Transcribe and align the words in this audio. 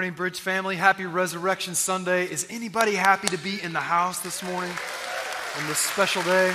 Morning, 0.00 0.14
Bridge 0.14 0.40
family. 0.40 0.76
Happy 0.76 1.04
Resurrection 1.04 1.74
Sunday. 1.74 2.24
Is 2.24 2.46
anybody 2.48 2.94
happy 2.94 3.28
to 3.28 3.36
be 3.36 3.62
in 3.62 3.74
the 3.74 3.80
house 3.80 4.20
this 4.20 4.42
morning 4.42 4.72
on 5.58 5.66
this 5.66 5.76
special 5.76 6.22
day? 6.22 6.54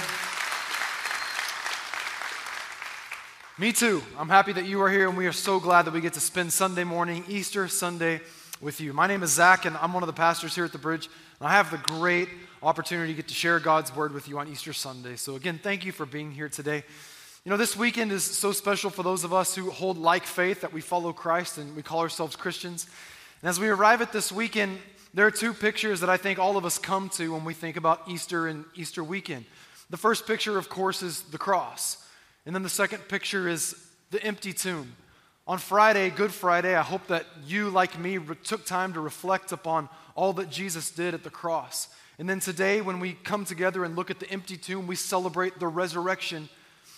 Me 3.59 3.71
too. 3.71 4.01
I'm 4.17 4.29
happy 4.29 4.51
that 4.53 4.65
you 4.65 4.81
are 4.81 4.89
here, 4.89 5.07
and 5.07 5.15
we 5.15 5.27
are 5.27 5.31
so 5.31 5.59
glad 5.59 5.83
that 5.83 5.93
we 5.93 6.01
get 6.01 6.13
to 6.13 6.19
spend 6.19 6.53
Sunday 6.53 6.83
morning, 6.83 7.23
Easter 7.27 7.67
Sunday, 7.67 8.19
with 8.61 8.81
you. 8.81 8.93
My 8.93 9.05
name 9.05 9.21
is 9.21 9.33
Zach, 9.33 9.65
and 9.65 9.77
I'm 9.77 9.93
one 9.93 10.01
of 10.01 10.07
the 10.07 10.13
pastors 10.13 10.55
here 10.55 10.65
at 10.65 10.71
the 10.71 10.79
Bridge. 10.79 11.07
And 11.39 11.47
I 11.47 11.51
have 11.51 11.69
the 11.69 11.77
great 11.77 12.29
opportunity 12.63 13.13
to 13.13 13.15
get 13.15 13.27
to 13.27 13.35
share 13.35 13.59
God's 13.59 13.95
word 13.95 14.11
with 14.11 14.27
you 14.27 14.39
on 14.39 14.47
Easter 14.47 14.73
Sunday. 14.73 15.17
So, 15.17 15.35
again, 15.35 15.59
thank 15.61 15.85
you 15.85 15.91
for 15.91 16.07
being 16.07 16.31
here 16.31 16.49
today. 16.49 16.83
You 17.43 17.51
know, 17.51 17.57
this 17.57 17.77
weekend 17.77 18.11
is 18.11 18.23
so 18.23 18.51
special 18.51 18.89
for 18.89 19.03
those 19.03 19.23
of 19.23 19.35
us 19.35 19.53
who 19.53 19.69
hold 19.69 19.99
like 19.99 20.23
faith 20.23 20.61
that 20.61 20.73
we 20.73 20.81
follow 20.81 21.13
Christ 21.13 21.59
and 21.59 21.75
we 21.75 21.83
call 21.83 21.99
ourselves 21.99 22.35
Christians. 22.35 22.87
And 23.45 23.49
as 23.51 23.59
we 23.59 23.69
arrive 23.69 24.01
at 24.01 24.11
this 24.11 24.31
weekend, 24.31 24.79
there 25.13 25.27
are 25.27 25.29
two 25.29 25.53
pictures 25.53 25.99
that 25.99 26.09
I 26.09 26.17
think 26.17 26.39
all 26.39 26.57
of 26.57 26.65
us 26.65 26.79
come 26.79 27.09
to 27.09 27.31
when 27.31 27.45
we 27.45 27.53
think 27.53 27.77
about 27.77 28.01
Easter 28.07 28.47
and 28.47 28.65
Easter 28.73 29.03
weekend. 29.03 29.45
The 29.91 29.97
first 29.97 30.25
picture, 30.25 30.57
of 30.57 30.67
course, 30.67 31.03
is 31.03 31.21
the 31.21 31.37
cross. 31.37 32.03
And 32.47 32.55
then 32.55 32.63
the 32.63 32.69
second 32.69 33.07
picture 33.07 33.47
is 33.47 33.75
the 34.09 34.19
empty 34.23 34.51
tomb. 34.51 34.95
On 35.45 35.59
Friday, 35.59 36.09
Good 36.09 36.33
Friday, 36.33 36.75
I 36.75 36.81
hope 36.81 37.05
that 37.05 37.27
you, 37.45 37.69
like 37.69 37.99
me, 37.99 38.17
took 38.43 38.65
time 38.65 38.93
to 38.93 38.99
reflect 38.99 39.51
upon 39.51 39.89
all 40.15 40.33
that 40.33 40.49
Jesus 40.49 40.89
did 40.89 41.13
at 41.13 41.23
the 41.23 41.29
cross. 41.29 41.89
And 42.17 42.27
then 42.27 42.39
today, 42.39 42.81
when 42.81 42.99
we 42.99 43.13
come 43.13 43.45
together 43.45 43.85
and 43.85 43.95
look 43.95 44.09
at 44.09 44.19
the 44.19 44.31
empty 44.31 44.57
tomb, 44.57 44.87
we 44.87 44.95
celebrate 44.95 45.59
the 45.59 45.67
resurrection 45.67 46.49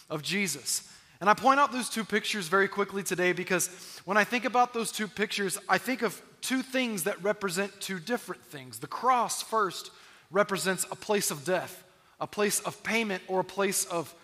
of 0.09 0.21
Jesus. 0.21 0.89
And 1.19 1.29
I 1.29 1.33
point 1.33 1.59
out 1.59 1.71
those 1.71 1.89
two 1.89 2.05
pictures 2.05 2.47
very 2.47 2.67
quickly 2.67 3.03
today 3.03 3.33
because 3.33 3.69
when 4.05 4.17
I 4.17 4.23
think 4.23 4.45
about 4.45 4.73
those 4.73 4.91
two 4.91 5.07
pictures, 5.07 5.57
I 5.67 5.77
think 5.77 6.03
of 6.03 6.21
two 6.47 6.61
things 6.61 7.03
that 7.03 7.21
represent 7.21 7.81
two 7.81 7.99
different 7.99 8.41
things. 8.41 8.79
The 8.79 8.87
cross, 8.87 9.41
first, 9.43 9.91
represents 10.31 10.85
a 10.89 10.95
place 10.95 11.29
of 11.29 11.43
death, 11.43 11.83
a 12.21 12.27
place 12.27 12.61
of 12.61 12.81
payment, 12.83 13.21
or 13.27 13.41
a 13.41 13.43
place 13.43 13.83
of 13.83 14.15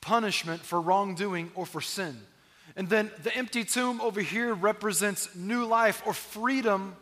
punishment 0.00 0.60
for 0.62 0.80
wrongdoing 0.80 1.50
or 1.56 1.66
for 1.66 1.80
sin. 1.80 2.16
And 2.76 2.88
then 2.88 3.10
the 3.24 3.36
empty 3.36 3.64
tomb 3.64 4.00
over 4.00 4.20
here 4.20 4.54
represents 4.54 5.34
new 5.34 5.64
life 5.64 6.04
or 6.06 6.14
freedom 6.14 6.94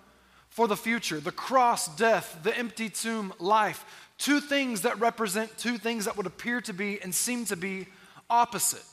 for 0.48 0.66
the 0.66 0.78
future. 0.78 1.20
The 1.20 1.30
cross, 1.30 1.94
death, 1.96 2.38
the 2.42 2.56
empty 2.56 2.88
tomb, 2.88 3.34
life. 3.38 3.84
Two 4.16 4.40
things 4.40 4.80
that 4.82 4.98
represent 4.98 5.58
two 5.58 5.76
things 5.76 6.06
that 6.06 6.16
would 6.16 6.26
appear 6.26 6.62
to 6.62 6.72
be 6.72 7.02
and 7.02 7.14
seem 7.14 7.44
to 7.46 7.56
be 7.56 7.86
opposite. 8.30 8.84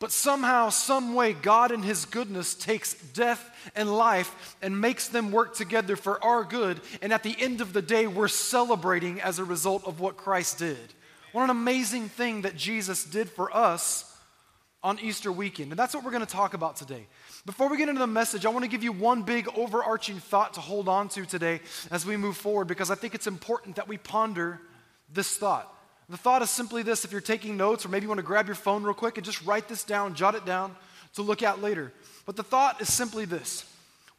But 0.00 0.12
somehow, 0.12 0.68
some 0.68 1.14
way, 1.14 1.32
God 1.32 1.72
in 1.72 1.82
His 1.82 2.04
goodness 2.04 2.54
takes 2.54 2.94
death 2.94 3.50
and 3.74 3.92
life 3.92 4.56
and 4.62 4.80
makes 4.80 5.08
them 5.08 5.32
work 5.32 5.56
together 5.56 5.96
for 5.96 6.22
our 6.24 6.44
good. 6.44 6.80
And 7.02 7.12
at 7.12 7.24
the 7.24 7.34
end 7.38 7.60
of 7.60 7.72
the 7.72 7.82
day, 7.82 8.06
we're 8.06 8.28
celebrating 8.28 9.20
as 9.20 9.38
a 9.38 9.44
result 9.44 9.84
of 9.86 9.98
what 9.98 10.16
Christ 10.16 10.58
did. 10.58 10.78
What 11.32 11.44
an 11.44 11.50
amazing 11.50 12.08
thing 12.08 12.42
that 12.42 12.56
Jesus 12.56 13.04
did 13.04 13.28
for 13.28 13.54
us 13.54 14.16
on 14.82 15.00
Easter 15.00 15.32
weekend. 15.32 15.72
And 15.72 15.78
that's 15.78 15.94
what 15.94 16.04
we're 16.04 16.12
going 16.12 16.24
to 16.24 16.32
talk 16.32 16.54
about 16.54 16.76
today. 16.76 17.06
Before 17.44 17.68
we 17.68 17.76
get 17.76 17.88
into 17.88 17.98
the 17.98 18.06
message, 18.06 18.46
I 18.46 18.50
want 18.50 18.64
to 18.64 18.70
give 18.70 18.84
you 18.84 18.92
one 18.92 19.22
big 19.22 19.48
overarching 19.56 20.18
thought 20.20 20.54
to 20.54 20.60
hold 20.60 20.88
on 20.88 21.08
to 21.10 21.26
today 21.26 21.60
as 21.90 22.06
we 22.06 22.16
move 22.16 22.36
forward 22.36 22.66
because 22.68 22.90
I 22.90 22.94
think 22.94 23.14
it's 23.14 23.26
important 23.26 23.76
that 23.76 23.88
we 23.88 23.98
ponder 23.98 24.60
this 25.12 25.36
thought. 25.36 25.74
The 26.08 26.16
thought 26.16 26.40
is 26.42 26.50
simply 26.50 26.82
this 26.82 27.04
if 27.04 27.12
you're 27.12 27.20
taking 27.20 27.56
notes, 27.56 27.84
or 27.84 27.88
maybe 27.88 28.04
you 28.04 28.08
want 28.08 28.18
to 28.18 28.26
grab 28.26 28.46
your 28.46 28.54
phone 28.54 28.82
real 28.82 28.94
quick 28.94 29.18
and 29.18 29.24
just 29.24 29.44
write 29.44 29.68
this 29.68 29.84
down, 29.84 30.14
jot 30.14 30.34
it 30.34 30.46
down 30.46 30.74
to 31.14 31.22
look 31.22 31.42
at 31.42 31.60
later. 31.60 31.92
But 32.24 32.36
the 32.36 32.42
thought 32.42 32.80
is 32.80 32.92
simply 32.92 33.24
this 33.24 33.64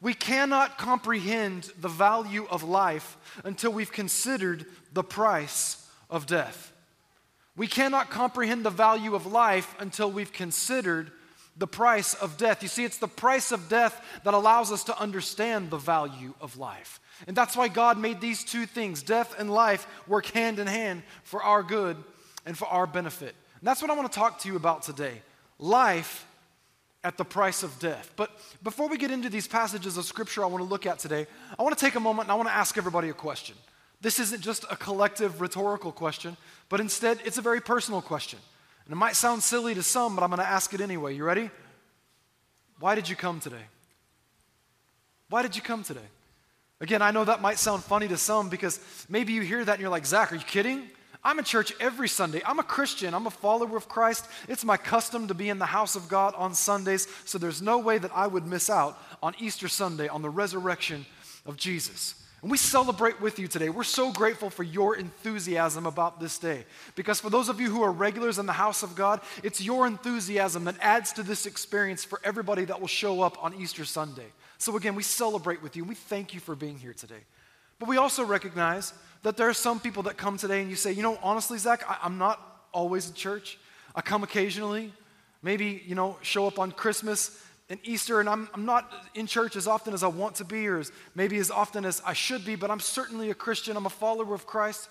we 0.00 0.14
cannot 0.14 0.78
comprehend 0.78 1.70
the 1.80 1.88
value 1.88 2.46
of 2.50 2.62
life 2.62 3.16
until 3.44 3.72
we've 3.72 3.92
considered 3.92 4.66
the 4.92 5.02
price 5.02 5.86
of 6.08 6.26
death. 6.26 6.72
We 7.56 7.66
cannot 7.66 8.10
comprehend 8.10 8.64
the 8.64 8.70
value 8.70 9.14
of 9.14 9.26
life 9.26 9.74
until 9.78 10.10
we've 10.10 10.32
considered 10.32 11.10
the 11.60 11.66
price 11.66 12.14
of 12.14 12.38
death. 12.38 12.62
You 12.62 12.68
see, 12.68 12.84
it's 12.84 12.96
the 12.96 13.06
price 13.06 13.52
of 13.52 13.68
death 13.68 14.02
that 14.24 14.34
allows 14.34 14.72
us 14.72 14.82
to 14.84 14.98
understand 14.98 15.70
the 15.70 15.76
value 15.76 16.34
of 16.40 16.56
life. 16.56 17.00
And 17.28 17.36
that's 17.36 17.54
why 17.54 17.68
God 17.68 17.98
made 17.98 18.20
these 18.20 18.42
two 18.42 18.64
things, 18.64 19.02
death 19.02 19.38
and 19.38 19.50
life, 19.52 19.86
work 20.08 20.26
hand 20.26 20.58
in 20.58 20.66
hand 20.66 21.02
for 21.22 21.42
our 21.42 21.62
good 21.62 21.98
and 22.46 22.56
for 22.56 22.66
our 22.66 22.86
benefit. 22.86 23.34
And 23.60 23.68
that's 23.68 23.82
what 23.82 23.90
I 23.90 23.94
want 23.94 24.10
to 24.10 24.18
talk 24.18 24.40
to 24.40 24.48
you 24.48 24.56
about 24.56 24.82
today 24.82 25.22
life 25.58 26.26
at 27.04 27.18
the 27.18 27.24
price 27.24 27.62
of 27.62 27.78
death. 27.78 28.10
But 28.16 28.30
before 28.62 28.88
we 28.88 28.96
get 28.96 29.10
into 29.10 29.28
these 29.28 29.46
passages 29.46 29.98
of 29.98 30.06
scripture 30.06 30.42
I 30.42 30.46
want 30.46 30.64
to 30.64 30.68
look 30.68 30.86
at 30.86 30.98
today, 30.98 31.26
I 31.58 31.62
want 31.62 31.76
to 31.76 31.84
take 31.84 31.94
a 31.94 32.00
moment 32.00 32.26
and 32.26 32.32
I 32.32 32.36
want 32.36 32.48
to 32.48 32.54
ask 32.54 32.78
everybody 32.78 33.10
a 33.10 33.14
question. 33.14 33.54
This 34.00 34.18
isn't 34.18 34.40
just 34.40 34.64
a 34.70 34.76
collective 34.76 35.42
rhetorical 35.42 35.92
question, 35.92 36.38
but 36.70 36.80
instead 36.80 37.18
it's 37.26 37.36
a 37.36 37.42
very 37.42 37.60
personal 37.60 38.00
question. 38.00 38.38
And 38.90 38.96
it 38.96 38.98
might 38.98 39.14
sound 39.14 39.44
silly 39.44 39.72
to 39.74 39.84
some, 39.84 40.16
but 40.16 40.24
I'm 40.24 40.30
going 40.30 40.40
to 40.40 40.48
ask 40.48 40.74
it 40.74 40.80
anyway. 40.80 41.14
You 41.14 41.22
ready? 41.22 41.48
Why 42.80 42.96
did 42.96 43.08
you 43.08 43.14
come 43.14 43.38
today? 43.38 43.62
Why 45.28 45.42
did 45.42 45.54
you 45.54 45.62
come 45.62 45.84
today? 45.84 46.08
Again, 46.80 47.00
I 47.00 47.12
know 47.12 47.24
that 47.24 47.40
might 47.40 47.60
sound 47.60 47.84
funny 47.84 48.08
to 48.08 48.16
some 48.16 48.48
because 48.48 48.80
maybe 49.08 49.32
you 49.32 49.42
hear 49.42 49.64
that 49.64 49.74
and 49.74 49.80
you're 49.80 49.92
like, 49.92 50.06
Zach, 50.06 50.32
are 50.32 50.34
you 50.34 50.42
kidding? 50.42 50.88
I'm 51.22 51.38
in 51.38 51.44
church 51.44 51.72
every 51.78 52.08
Sunday. 52.08 52.42
I'm 52.44 52.58
a 52.58 52.64
Christian. 52.64 53.14
I'm 53.14 53.28
a 53.28 53.30
follower 53.30 53.76
of 53.76 53.88
Christ. 53.88 54.26
It's 54.48 54.64
my 54.64 54.76
custom 54.76 55.28
to 55.28 55.34
be 55.34 55.50
in 55.50 55.60
the 55.60 55.66
house 55.66 55.94
of 55.94 56.08
God 56.08 56.34
on 56.34 56.52
Sundays, 56.52 57.06
so 57.26 57.38
there's 57.38 57.62
no 57.62 57.78
way 57.78 57.98
that 57.98 58.10
I 58.12 58.26
would 58.26 58.44
miss 58.44 58.68
out 58.68 59.00
on 59.22 59.36
Easter 59.38 59.68
Sunday, 59.68 60.08
on 60.08 60.20
the 60.20 60.30
resurrection 60.30 61.06
of 61.46 61.56
Jesus. 61.56 62.16
And 62.42 62.50
we 62.50 62.56
celebrate 62.56 63.20
with 63.20 63.38
you 63.38 63.48
today. 63.48 63.68
We're 63.68 63.84
so 63.84 64.10
grateful 64.12 64.48
for 64.48 64.62
your 64.62 64.96
enthusiasm 64.96 65.84
about 65.84 66.20
this 66.20 66.38
day. 66.38 66.64
Because 66.94 67.20
for 67.20 67.28
those 67.28 67.50
of 67.50 67.60
you 67.60 67.68
who 67.70 67.82
are 67.82 67.92
regulars 67.92 68.38
in 68.38 68.46
the 68.46 68.52
house 68.52 68.82
of 68.82 68.94
God, 68.94 69.20
it's 69.42 69.60
your 69.60 69.86
enthusiasm 69.86 70.64
that 70.64 70.76
adds 70.80 71.12
to 71.14 71.22
this 71.22 71.44
experience 71.44 72.02
for 72.02 72.18
everybody 72.24 72.64
that 72.64 72.80
will 72.80 72.88
show 72.88 73.20
up 73.20 73.42
on 73.44 73.54
Easter 73.54 73.84
Sunday. 73.84 74.26
So 74.56 74.76
again, 74.76 74.94
we 74.94 75.02
celebrate 75.02 75.62
with 75.62 75.76
you 75.76 75.82
and 75.82 75.88
we 75.88 75.94
thank 75.94 76.32
you 76.32 76.40
for 76.40 76.54
being 76.54 76.78
here 76.78 76.94
today. 76.94 77.22
But 77.78 77.88
we 77.88 77.98
also 77.98 78.24
recognize 78.24 78.94
that 79.22 79.36
there 79.36 79.48
are 79.48 79.54
some 79.54 79.78
people 79.78 80.04
that 80.04 80.16
come 80.16 80.38
today 80.38 80.62
and 80.62 80.70
you 80.70 80.76
say, 80.76 80.92
you 80.92 81.02
know, 81.02 81.18
honestly, 81.22 81.58
Zach, 81.58 81.82
I, 81.88 82.06
am 82.06 82.16
not 82.16 82.40
always 82.72 83.08
in 83.08 83.14
church. 83.14 83.58
I 83.94 84.00
come 84.00 84.22
occasionally, 84.22 84.92
maybe, 85.42 85.82
you 85.86 85.94
know, 85.94 86.16
show 86.22 86.46
up 86.46 86.58
on 86.58 86.72
Christmas 86.72 87.42
and 87.70 87.78
Easter, 87.84 88.18
and 88.18 88.28
I'm, 88.28 88.48
I'm 88.52 88.66
not 88.66 88.92
in 89.14 89.28
church 89.28 89.54
as 89.54 89.68
often 89.68 89.94
as 89.94 90.02
I 90.02 90.08
want 90.08 90.34
to 90.36 90.44
be, 90.44 90.66
or 90.66 90.78
as, 90.78 90.90
maybe 91.14 91.38
as 91.38 91.52
often 91.52 91.84
as 91.84 92.02
I 92.04 92.12
should 92.12 92.44
be, 92.44 92.56
but 92.56 92.68
I'm 92.68 92.80
certainly 92.80 93.30
a 93.30 93.34
Christian. 93.34 93.76
I'm 93.76 93.86
a 93.86 93.90
follower 93.90 94.34
of 94.34 94.44
Christ, 94.44 94.88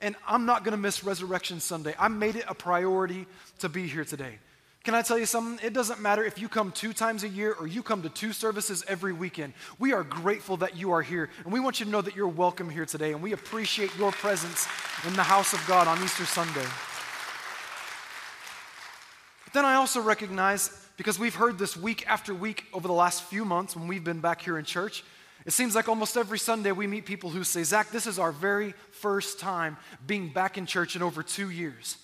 and 0.00 0.16
I'm 0.26 0.46
not 0.46 0.64
going 0.64 0.72
to 0.72 0.80
miss 0.80 1.04
Resurrection 1.04 1.60
Sunday. 1.60 1.94
I 1.98 2.08
made 2.08 2.36
it 2.36 2.46
a 2.48 2.54
priority 2.54 3.26
to 3.58 3.68
be 3.68 3.86
here 3.86 4.06
today. 4.06 4.38
Can 4.82 4.94
I 4.94 5.02
tell 5.02 5.18
you 5.18 5.26
something? 5.26 5.64
It 5.64 5.74
doesn't 5.74 6.00
matter 6.00 6.24
if 6.24 6.40
you 6.40 6.48
come 6.48 6.72
two 6.72 6.92
times 6.92 7.22
a 7.22 7.28
year 7.28 7.52
or 7.52 7.68
you 7.68 7.84
come 7.84 8.02
to 8.02 8.08
two 8.08 8.32
services 8.32 8.82
every 8.88 9.12
weekend. 9.12 9.52
We 9.78 9.92
are 9.92 10.02
grateful 10.02 10.56
that 10.56 10.76
you 10.76 10.90
are 10.90 11.02
here, 11.02 11.28
and 11.44 11.52
we 11.52 11.60
want 11.60 11.80
you 11.80 11.86
to 11.86 11.92
know 11.92 12.00
that 12.00 12.16
you're 12.16 12.26
welcome 12.26 12.70
here 12.70 12.86
today, 12.86 13.12
and 13.12 13.22
we 13.22 13.32
appreciate 13.32 13.94
your 13.98 14.10
presence 14.10 14.66
in 15.06 15.14
the 15.14 15.22
house 15.22 15.52
of 15.52 15.62
God 15.68 15.86
on 15.86 16.02
Easter 16.02 16.24
Sunday. 16.24 16.66
But 19.44 19.52
then 19.52 19.64
I 19.66 19.74
also 19.74 20.00
recognize 20.00 20.81
because 20.96 21.18
we've 21.18 21.34
heard 21.34 21.58
this 21.58 21.76
week 21.76 22.04
after 22.06 22.34
week 22.34 22.64
over 22.72 22.86
the 22.86 22.94
last 22.94 23.22
few 23.24 23.44
months 23.44 23.74
when 23.76 23.88
we've 23.88 24.04
been 24.04 24.20
back 24.20 24.42
here 24.42 24.58
in 24.58 24.64
church. 24.64 25.04
It 25.44 25.52
seems 25.52 25.74
like 25.74 25.88
almost 25.88 26.16
every 26.16 26.38
Sunday 26.38 26.72
we 26.72 26.86
meet 26.86 27.04
people 27.04 27.30
who 27.30 27.42
say, 27.42 27.64
Zach, 27.64 27.90
this 27.90 28.06
is 28.06 28.18
our 28.18 28.30
very 28.30 28.74
first 28.92 29.40
time 29.40 29.76
being 30.06 30.28
back 30.28 30.56
in 30.56 30.66
church 30.66 30.94
in 30.94 31.02
over 31.02 31.22
two 31.22 31.50
years. 31.50 31.96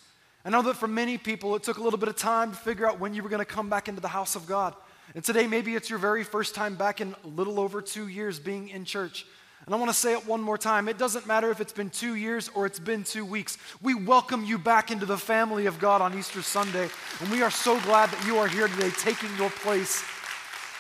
I 0.45 0.51
know 0.51 0.63
that 0.63 0.77
for 0.77 0.89
many 0.89 1.19
people 1.19 1.55
it 1.57 1.63
took 1.63 1.79
a 1.79 1.83
little 1.83 1.99
bit 1.99 2.09
of 2.09 2.17
time 2.17 2.53
to 2.53 2.57
figure 2.57 2.89
out 2.89 2.99
when 2.99 3.15
you 3.15 3.23
were 3.23 3.29
going 3.29 3.39
to 3.39 3.45
come 3.45 3.69
back 3.69 3.89
into 3.89 4.01
the 4.01 4.09
house 4.09 4.35
of 4.35 4.47
God. 4.47 4.75
And 5.15 5.23
today 5.23 5.47
maybe 5.47 5.75
it's 5.75 5.89
your 5.89 5.99
very 5.99 6.25
first 6.25 6.55
time 6.55 6.75
back 6.75 7.01
in 7.01 7.15
a 7.25 7.29
little 7.29 7.61
over 7.61 7.81
two 7.81 8.09
years 8.09 8.39
being 8.39 8.69
in 8.69 8.85
church. 8.85 9.27
And 9.69 9.75
I 9.75 9.79
want 9.79 9.91
to 9.91 9.95
say 9.99 10.15
it 10.15 10.27
one 10.27 10.41
more 10.41 10.57
time. 10.57 10.89
It 10.89 10.97
doesn't 10.97 11.27
matter 11.27 11.51
if 11.51 11.61
it's 11.61 11.75
been 11.75 11.91
two 11.91 12.15
years 12.15 12.49
or 12.55 12.65
it's 12.65 12.79
been 12.79 13.05
two 13.05 13.23
weeks. 13.23 13.59
We 13.83 13.93
welcome 13.93 14.43
you 14.43 14.57
back 14.57 14.91
into 14.91 15.05
the 15.05 15.19
family 15.19 15.67
of 15.67 15.79
God 15.79 16.01
on 16.01 16.19
Easter 16.19 16.41
Sunday. 16.41 16.89
And 17.21 17.31
we 17.31 17.43
are 17.43 17.51
so 17.51 17.79
glad 17.81 18.11
that 18.11 18.27
you 18.27 18.39
are 18.39 18.49
here 18.49 18.67
today 18.67 18.89
taking 18.97 19.29
your 19.37 19.51
place 19.51 20.03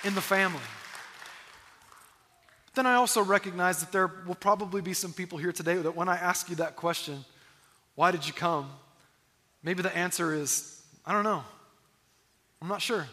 in 0.05 0.14
the 0.14 0.23
family. 0.23 0.62
But 2.64 2.76
then 2.76 2.87
I 2.87 2.94
also 2.94 3.23
recognize 3.23 3.81
that 3.81 3.93
there 3.93 4.11
will 4.26 4.35
probably 4.35 4.81
be 4.81 4.94
some 4.94 5.12
people 5.12 5.37
here 5.37 5.52
today 5.52 5.75
that 5.75 5.94
when 5.94 6.08
I 6.08 6.17
ask 6.17 6.49
you 6.49 6.56
that 6.56 6.75
question, 6.75 7.26
why 7.94 8.11
did 8.11 8.26
you 8.26 8.32
come? 8.32 8.70
Maybe 9.62 9.82
the 9.82 9.94
answer 9.94 10.32
is, 10.32 10.82
I 11.05 11.12
don't 11.12 11.25
know. 11.25 11.44
I'm 12.62 12.69
not 12.69 12.81
sure. 12.81 13.06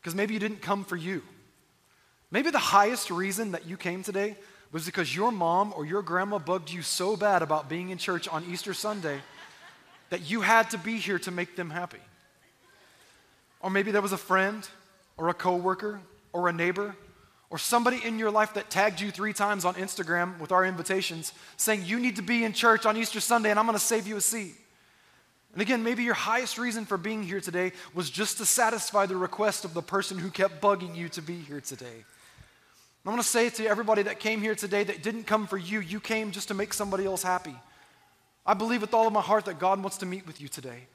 Because 0.00 0.14
maybe 0.14 0.32
you 0.32 0.40
didn't 0.40 0.62
come 0.62 0.82
for 0.82 0.96
you. 0.96 1.22
Maybe 2.30 2.50
the 2.50 2.58
highest 2.58 3.10
reason 3.10 3.52
that 3.52 3.66
you 3.66 3.76
came 3.76 4.02
today 4.02 4.36
was 4.70 4.84
because 4.84 5.14
your 5.14 5.32
mom 5.32 5.72
or 5.74 5.86
your 5.86 6.02
grandma 6.02 6.38
bugged 6.38 6.70
you 6.70 6.82
so 6.82 7.16
bad 7.16 7.42
about 7.42 7.68
being 7.68 7.88
in 7.88 7.96
church 7.96 8.28
on 8.28 8.44
Easter 8.50 8.74
Sunday 8.74 9.20
that 10.10 10.30
you 10.30 10.42
had 10.42 10.70
to 10.70 10.78
be 10.78 10.98
here 10.98 11.18
to 11.20 11.30
make 11.30 11.56
them 11.56 11.70
happy. 11.70 12.00
Or 13.60 13.70
maybe 13.70 13.90
there 13.90 14.02
was 14.02 14.12
a 14.12 14.18
friend 14.18 14.68
or 15.16 15.30
a 15.30 15.34
coworker 15.34 16.00
or 16.32 16.48
a 16.48 16.52
neighbor 16.52 16.94
or 17.50 17.56
somebody 17.56 17.98
in 18.04 18.18
your 18.18 18.30
life 18.30 18.54
that 18.54 18.68
tagged 18.68 19.00
you 19.00 19.10
three 19.10 19.32
times 19.32 19.64
on 19.64 19.74
Instagram 19.74 20.38
with 20.38 20.52
our 20.52 20.66
invitations 20.66 21.32
saying 21.56 21.82
you 21.84 21.98
need 21.98 22.16
to 22.16 22.22
be 22.22 22.44
in 22.44 22.52
church 22.52 22.84
on 22.84 22.96
Easter 22.96 23.20
Sunday 23.20 23.50
and 23.50 23.58
I'm 23.58 23.64
going 23.64 23.78
to 23.78 23.84
save 23.84 24.06
you 24.06 24.16
a 24.16 24.20
seat. 24.20 24.54
And 25.54 25.62
again, 25.62 25.82
maybe 25.82 26.02
your 26.02 26.14
highest 26.14 26.58
reason 26.58 26.84
for 26.84 26.98
being 26.98 27.22
here 27.22 27.40
today 27.40 27.72
was 27.94 28.10
just 28.10 28.36
to 28.36 28.44
satisfy 28.44 29.06
the 29.06 29.16
request 29.16 29.64
of 29.64 29.72
the 29.72 29.82
person 29.82 30.18
who 30.18 30.30
kept 30.30 30.60
bugging 30.60 30.94
you 30.94 31.08
to 31.10 31.22
be 31.22 31.38
here 31.38 31.62
today. 31.62 32.04
I'm 33.04 33.12
going 33.12 33.22
to 33.22 33.28
say 33.28 33.48
to 33.50 33.66
everybody 33.66 34.02
that 34.02 34.20
came 34.20 34.42
here 34.42 34.54
today 34.54 34.84
that 34.84 35.02
didn't 35.02 35.24
come 35.24 35.46
for 35.46 35.56
you, 35.56 35.80
you 35.80 35.98
came 35.98 36.30
just 36.30 36.48
to 36.48 36.54
make 36.54 36.74
somebody 36.74 37.06
else 37.06 37.22
happy. 37.22 37.54
I 38.44 38.54
believe 38.54 38.80
with 38.80 38.92
all 38.92 39.06
of 39.06 39.12
my 39.12 39.20
heart 39.20 39.46
that 39.46 39.58
God 39.58 39.80
wants 39.80 39.98
to 39.98 40.06
meet 40.06 40.26
with 40.26 40.40
you 40.40 40.48
today. 40.48 40.88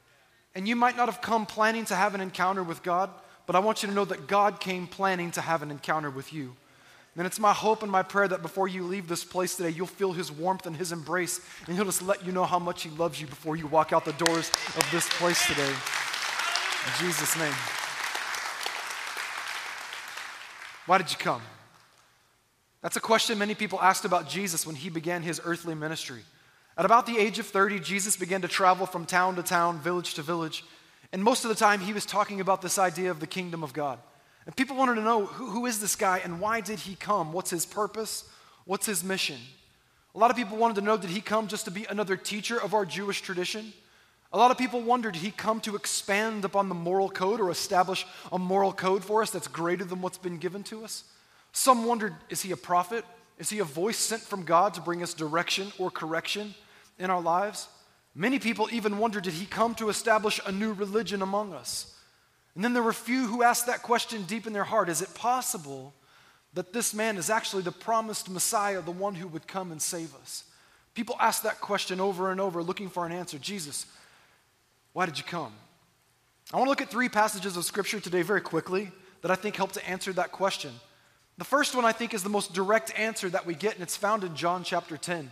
And 0.56 0.68
you 0.68 0.76
might 0.76 0.96
not 0.96 1.08
have 1.08 1.22
come 1.22 1.46
planning 1.46 1.86
to 1.86 1.96
have 1.96 2.14
an 2.14 2.22
encounter 2.22 2.64
with 2.64 2.84
God, 2.84 3.10
but 3.46 3.56
I 3.56 3.60
want 3.60 3.82
you 3.82 3.90
to 3.90 3.96
know 3.96 4.06
that 4.06 4.28
God 4.28 4.60
came 4.60 4.86
planning 4.86 5.32
to 5.32 5.42
have 5.42 5.64
an 5.64 5.72
encounter 5.72 6.10
with 6.10 6.32
you. 6.32 6.56
And 7.16 7.28
it's 7.28 7.40
my 7.40 7.54
hope 7.54 7.84
and 7.84 7.92
my 7.92 8.02
prayer 8.02 8.28
that 8.28 8.42
before 8.42 8.68
you 8.68 8.84
leave 8.84 9.08
this 9.08 9.24
place 9.24 9.56
today, 9.56 9.70
you'll 9.70 9.86
feel 9.86 10.14
His 10.14 10.32
warmth 10.32 10.66
and 10.66 10.76
His 10.76 10.92
embrace, 10.92 11.42
and 11.68 11.76
He'll 11.76 11.86
just 11.86 12.02
let 12.02 12.26
you 12.26 12.32
know 12.32 12.44
how 12.44 12.58
much 12.58 12.82
He 12.82 12.90
loves 12.92 13.22
you 13.22 13.28
before 13.28 13.56
you 13.56 13.68
walk 13.68 13.94
out 13.94 14.04
the 14.04 14.14
doors 14.14 14.50
of 14.76 14.88
this 14.92 15.08
place 15.10 15.46
today. 15.48 15.70
In 15.70 17.06
Jesus' 17.06 17.38
name. 17.38 17.54
Why 20.86 20.98
did 20.98 21.12
you 21.12 21.18
come? 21.18 21.42
That's 22.84 22.98
a 22.98 23.02
question 23.02 23.40
many 23.40 23.56
people 23.56 23.82
asked 23.82 24.06
about 24.06 24.30
Jesus 24.30 24.68
when 24.68 24.76
He 24.76 24.90
began 24.90 25.24
His 25.24 25.42
earthly 25.44 25.74
ministry. 25.74 26.22
At 26.78 26.86
about 26.86 27.06
the 27.06 27.18
age 27.18 27.40
of 27.40 27.48
30, 27.48 27.80
Jesus 27.80 28.18
began 28.18 28.42
to 28.42 28.48
travel 28.48 28.86
from 28.86 29.06
town 29.06 29.36
to 29.38 29.44
town, 29.44 29.80
village 29.80 30.16
to 30.16 30.22
village. 30.22 30.64
And 31.12 31.24
most 31.24 31.46
of 31.46 31.50
the 31.50 31.56
time, 31.56 31.80
he 31.80 31.94
was 31.94 32.06
talking 32.06 32.42
about 32.42 32.62
this 32.62 32.80
idea 32.80 33.12
of 33.12 33.20
the 33.20 33.28
kingdom 33.28 33.64
of 33.64 33.72
God. 33.74 34.00
And 34.46 34.56
people 34.56 34.76
wanted 34.76 34.96
to 34.96 35.02
know 35.02 35.26
who, 35.26 35.48
who 35.52 35.66
is 35.68 35.80
this 35.80 35.96
guy 35.96 36.20
and 36.24 36.42
why 36.42 36.60
did 36.60 36.80
he 36.80 36.96
come? 36.96 37.32
What's 37.32 37.52
his 37.52 37.66
purpose? 37.66 38.28
What's 38.66 38.88
his 38.88 39.04
mission? 39.04 39.38
A 40.16 40.20
lot 40.20 40.32
of 40.32 40.38
people 40.38 40.58
wanted 40.58 40.76
to 40.76 40.82
know 40.82 40.98
did 40.98 41.12
he 41.12 41.22
come 41.22 41.48
just 41.48 41.66
to 41.66 41.72
be 41.72 41.86
another 41.86 42.18
teacher 42.18 42.62
of 42.62 42.74
our 42.74 42.86
Jewish 42.86 43.22
tradition? 43.22 43.72
A 44.34 44.38
lot 44.38 44.50
of 44.50 44.58
people 44.58 44.82
wondered 44.82 45.14
did 45.14 45.22
he 45.22 45.32
come 45.32 45.60
to 45.62 45.76
expand 45.76 46.44
upon 46.44 46.68
the 46.68 46.76
moral 46.76 47.10
code 47.10 47.40
or 47.40 47.52
establish 47.52 48.06
a 48.32 48.40
moral 48.40 48.74
code 48.74 49.06
for 49.06 49.22
us 49.22 49.30
that's 49.30 49.48
greater 49.48 49.86
than 49.86 50.02
what's 50.02 50.18
been 50.18 50.40
given 50.40 50.64
to 50.64 50.84
us? 50.84 51.04
Some 51.54 51.86
wondered 51.86 52.16
is 52.30 52.42
he 52.42 52.52
a 52.52 52.58
prophet? 52.58 53.06
Is 53.38 53.50
he 53.50 53.60
a 53.60 53.64
voice 53.64 53.98
sent 53.98 54.22
from 54.22 54.44
God 54.44 54.74
to 54.74 54.82
bring 54.82 55.02
us 55.02 55.14
direction 55.14 55.72
or 55.78 55.90
correction 55.90 56.54
in 57.00 57.10
our 57.10 57.22
lives? 57.22 57.68
Many 58.16 58.40
people 58.40 58.68
even 58.72 58.98
wondered 58.98 59.24
did 59.24 59.34
he 59.34 59.46
come 59.46 59.74
to 59.76 59.90
establish 59.90 60.40
a 60.46 60.52
new 60.52 60.74
religion 60.74 61.22
among 61.22 61.54
us? 61.54 61.96
And 62.56 62.64
then 62.64 62.74
there 62.74 62.84
were 62.84 62.94
few 62.94 63.26
who 63.26 63.42
asked 63.42 63.66
that 63.68 63.82
question 63.82 64.24
deep 64.24 64.46
in 64.46 64.54
their 64.54 64.64
heart 64.64 64.90
Is 64.90 65.02
it 65.02 65.14
possible 65.16 65.94
that 66.54 66.74
this 66.74 66.94
man 66.94 67.18
is 67.18 67.30
actually 67.30 67.64
the 67.64 67.72
promised 67.72 68.30
Messiah, 68.30 68.82
the 68.82 68.92
one 68.92 69.16
who 69.16 69.28
would 69.28 69.48
come 69.48 69.72
and 69.72 69.82
save 69.82 70.14
us? 70.16 70.44
People 70.94 71.16
asked 71.20 71.44
that 71.44 71.60
question 71.60 72.00
over 72.00 72.32
and 72.32 72.40
over, 72.40 72.62
looking 72.62 72.90
for 72.90 73.06
an 73.06 73.12
answer. 73.12 73.40
Jesus, 73.40 73.88
why 74.94 75.08
did 75.08 75.18
you 75.18 75.24
come? 75.24 75.52
I 76.54 76.58
want 76.58 76.68
to 76.68 76.70
look 76.70 76.82
at 76.82 76.92
three 76.92 77.10
passages 77.10 77.58
of 77.58 77.66
Scripture 77.66 78.00
today 78.00 78.22
very 78.22 78.42
quickly 78.42 78.92
that 79.22 79.32
I 79.32 79.36
think 79.36 79.56
help 79.56 79.72
to 79.72 79.90
answer 79.90 80.14
that 80.14 80.32
question. 80.32 80.72
The 81.38 81.44
first 81.44 81.76
one 81.76 81.86
I 81.86 81.92
think 81.92 82.14
is 82.14 82.24
the 82.24 82.30
most 82.30 82.54
direct 82.54 82.98
answer 82.98 83.30
that 83.30 83.46
we 83.46 83.56
get, 83.56 83.74
and 83.74 83.84
it's 83.84 83.98
found 83.98 84.24
in 84.24 84.36
John 84.36 84.64
chapter 84.64 84.98
10. 84.98 85.32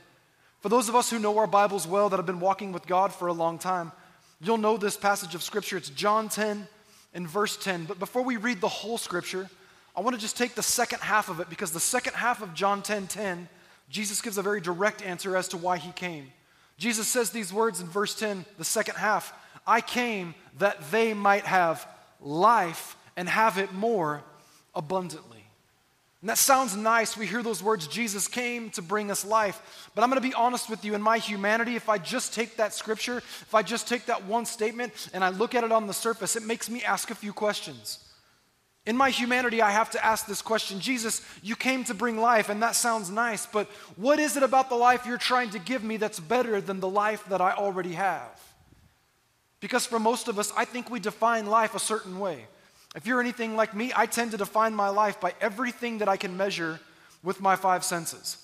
For 0.60 0.70
those 0.70 0.90
of 0.90 0.96
us 0.96 1.10
who 1.10 1.20
know 1.20 1.38
our 1.38 1.48
Bibles 1.48 1.88
well, 1.88 2.10
that 2.10 2.18
have 2.18 2.26
been 2.26 2.40
walking 2.40 2.72
with 2.72 2.88
God 2.88 3.14
for 3.14 3.28
a 3.28 3.34
long 3.34 3.60
time, 3.60 3.92
you'll 4.40 4.58
know 4.58 4.78
this 4.78 4.98
passage 4.98 5.36
of 5.36 5.44
Scripture. 5.44 5.78
It's 5.78 5.90
John 5.90 6.30
10, 6.30 6.68
and 7.14 7.28
verse 7.28 7.58
10. 7.58 7.86
But 7.86 8.00
before 8.00 8.22
we 8.22 8.38
read 8.38 8.62
the 8.62 8.68
whole 8.68 8.98
scripture, 8.98 9.50
I 9.96 10.02
want 10.02 10.16
to 10.16 10.22
just 10.22 10.38
take 10.38 10.56
the 10.56 10.64
second 10.64 11.00
half 11.02 11.30
of 11.30 11.40
it 11.40 11.50
because 11.50 11.72
the 11.72 11.80
second 11.80 12.14
half 12.14 12.42
of 12.42 12.54
John 12.54 12.82
10 12.82 13.08
10, 13.08 13.50
Jesus 13.90 14.22
gives 14.22 14.38
a 14.38 14.42
very 14.42 14.62
direct 14.62 15.02
answer 15.02 15.36
as 15.36 15.50
to 15.50 15.58
why 15.58 15.78
he 15.78 15.92
came. 15.92 16.32
Jesus 16.78 17.08
says 17.08 17.30
these 17.30 17.54
words 17.54 17.82
in 17.82 17.88
verse 17.88 18.16
10, 18.16 18.46
the 18.58 18.64
second 18.66 18.96
half 18.96 19.34
I 19.68 19.82
came 19.82 20.34
that 20.58 20.92
they 20.92 21.14
might 21.14 21.46
have 21.46 21.88
life 22.20 22.96
and 23.16 23.30
have 23.30 23.58
it 23.58 23.74
more 23.74 24.24
abundantly. 24.74 25.31
And 26.22 26.30
that 26.30 26.38
sounds 26.38 26.76
nice. 26.76 27.18
We 27.18 27.26
hear 27.26 27.42
those 27.42 27.64
words, 27.64 27.88
Jesus 27.88 28.28
came 28.28 28.70
to 28.72 28.82
bring 28.82 29.10
us 29.10 29.26
life. 29.26 29.90
But 29.96 30.04
I'm 30.04 30.10
going 30.10 30.22
to 30.22 30.28
be 30.28 30.36
honest 30.36 30.70
with 30.70 30.86
you, 30.86 30.94
in 30.94 31.02
my 31.02 31.18
humanity, 31.18 31.76
if 31.76 31.90
I 31.90 31.98
just 31.98 32.34
take 32.34 32.58
that 32.58 32.76
scripture, 32.76 33.18
if 33.18 33.56
I 33.56 33.64
just 33.64 33.88
take 33.88 34.06
that 34.06 34.26
one 34.26 34.46
statement 34.46 35.10
and 35.14 35.24
I 35.24 35.30
look 35.30 35.56
at 35.56 35.64
it 35.64 35.72
on 35.72 35.88
the 35.88 35.94
surface, 35.94 36.36
it 36.36 36.44
makes 36.44 36.70
me 36.70 36.84
ask 36.84 37.10
a 37.10 37.16
few 37.16 37.34
questions. 37.34 38.08
In 38.86 38.98
my 38.98 39.10
humanity, 39.10 39.62
I 39.62 39.72
have 39.72 39.92
to 39.92 40.04
ask 40.04 40.26
this 40.26 40.42
question 40.42 40.80
Jesus, 40.80 41.22
you 41.44 41.56
came 41.56 41.84
to 41.86 41.94
bring 41.94 42.18
life, 42.18 42.50
and 42.50 42.62
that 42.64 42.76
sounds 42.76 43.12
nice, 43.12 43.46
but 43.46 43.68
what 43.96 44.20
is 44.20 44.38
it 44.38 44.44
about 44.44 44.70
the 44.70 44.76
life 44.76 45.06
you're 45.06 45.18
trying 45.18 45.52
to 45.52 45.60
give 45.60 45.84
me 45.84 45.98
that's 45.98 46.20
better 46.20 46.60
than 46.62 46.80
the 46.80 46.90
life 46.90 47.24
that 47.30 47.42
I 47.42 47.52
already 47.54 47.94
have? 47.94 48.40
Because 49.60 49.86
for 49.86 50.00
most 50.00 50.28
of 50.28 50.40
us, 50.40 50.52
I 50.58 50.66
think 50.66 50.90
we 50.90 51.00
define 51.00 51.46
life 51.46 51.76
a 51.76 51.80
certain 51.80 52.20
way. 52.20 52.48
If 52.96 53.08
you're 53.08 53.22
anything 53.22 53.56
like 53.56 53.74
me, 53.74 53.94
I 53.96 54.06
tend 54.06 54.32
to 54.32 54.38
define 54.38 54.76
my 54.76 54.90
life 54.90 55.20
by 55.20 55.34
everything 55.40 56.00
that 56.00 56.10
I 56.10 56.18
can 56.18 56.36
measure 56.36 56.80
with 57.24 57.40
my 57.40 57.56
five 57.56 57.84
senses. 57.84 58.38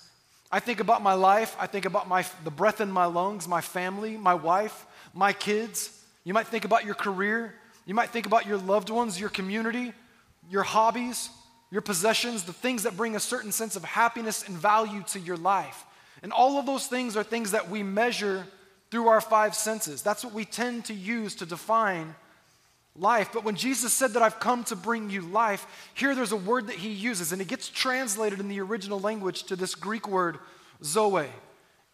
I 0.51 0.59
think 0.61 0.79
about 0.79 1.03
my 1.03 1.13
life, 1.13 1.55
I 1.59 1.67
think 1.67 1.85
about 1.85 2.07
my, 2.07 2.25
the 2.45 2.51
breath 2.51 2.79
in 2.79 2.89
my 2.89 3.05
lungs, 3.05 3.47
my 3.47 3.59
family, 3.59 4.15
my 4.15 4.33
wife, 4.33 4.85
my 5.13 5.33
kids. 5.33 5.91
You 6.23 6.33
might 6.33 6.47
think 6.47 6.63
about 6.63 6.85
your 6.85 6.95
career, 6.95 7.53
you 7.85 7.93
might 7.93 8.09
think 8.09 8.25
about 8.25 8.45
your 8.45 8.57
loved 8.57 8.89
ones, 8.89 9.19
your 9.19 9.29
community, 9.29 9.93
your 10.49 10.63
hobbies, 10.63 11.29
your 11.69 11.81
possessions, 11.81 12.43
the 12.43 12.53
things 12.53 12.83
that 12.83 12.95
bring 12.95 13.15
a 13.17 13.19
certain 13.19 13.51
sense 13.51 13.75
of 13.75 13.83
happiness 13.83 14.47
and 14.47 14.55
value 14.57 15.03
to 15.07 15.19
your 15.19 15.35
life. 15.35 15.85
And 16.23 16.31
all 16.31 16.57
of 16.57 16.65
those 16.65 16.87
things 16.87 17.17
are 17.17 17.23
things 17.23 17.51
that 17.51 17.69
we 17.69 17.83
measure 17.83 18.47
through 18.89 19.09
our 19.09 19.19
five 19.19 19.53
senses. 19.53 20.01
That's 20.01 20.23
what 20.23 20.33
we 20.33 20.45
tend 20.45 20.85
to 20.85 20.93
use 20.93 21.35
to 21.35 21.45
define 21.45 22.15
life. 22.97 23.29
But 23.33 23.43
when 23.43 23.55
Jesus 23.55 23.93
said 23.93 24.13
that 24.13 24.23
I've 24.23 24.39
come 24.39 24.63
to 24.65 24.75
bring 24.75 25.09
you 25.09 25.21
life, 25.21 25.65
here 25.93 26.15
there's 26.15 26.31
a 26.31 26.37
word 26.37 26.67
that 26.67 26.75
he 26.75 26.89
uses, 26.89 27.31
and 27.31 27.41
it 27.41 27.47
gets 27.47 27.69
translated 27.69 28.39
in 28.39 28.47
the 28.47 28.61
original 28.61 28.99
language 28.99 29.43
to 29.43 29.55
this 29.55 29.75
Greek 29.75 30.07
word, 30.07 30.39
zoe. 30.83 31.27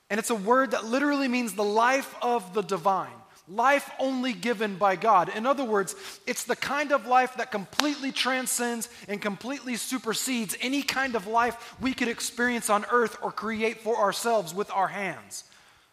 And 0.09 0.19
it's 0.19 0.29
a 0.29 0.35
word 0.35 0.71
that 0.71 0.85
literally 0.85 1.27
means 1.27 1.53
the 1.53 1.63
life 1.63 2.13
of 2.21 2.53
the 2.53 2.61
divine, 2.61 3.09
life 3.47 3.89
only 3.99 4.33
given 4.33 4.75
by 4.75 4.95
God. 4.95 5.29
In 5.35 5.45
other 5.45 5.63
words, 5.63 5.95
it's 6.27 6.43
the 6.43 6.55
kind 6.55 6.91
of 6.91 7.07
life 7.07 7.35
that 7.37 7.51
completely 7.51 8.11
transcends 8.11 8.89
and 9.07 9.21
completely 9.21 9.75
supersedes 9.75 10.55
any 10.61 10.83
kind 10.83 11.15
of 11.15 11.27
life 11.27 11.75
we 11.81 11.93
could 11.93 12.07
experience 12.07 12.69
on 12.69 12.85
earth 12.91 13.17
or 13.21 13.31
create 13.31 13.81
for 13.81 13.97
ourselves 13.97 14.53
with 14.53 14.69
our 14.71 14.87
hands. 14.87 15.45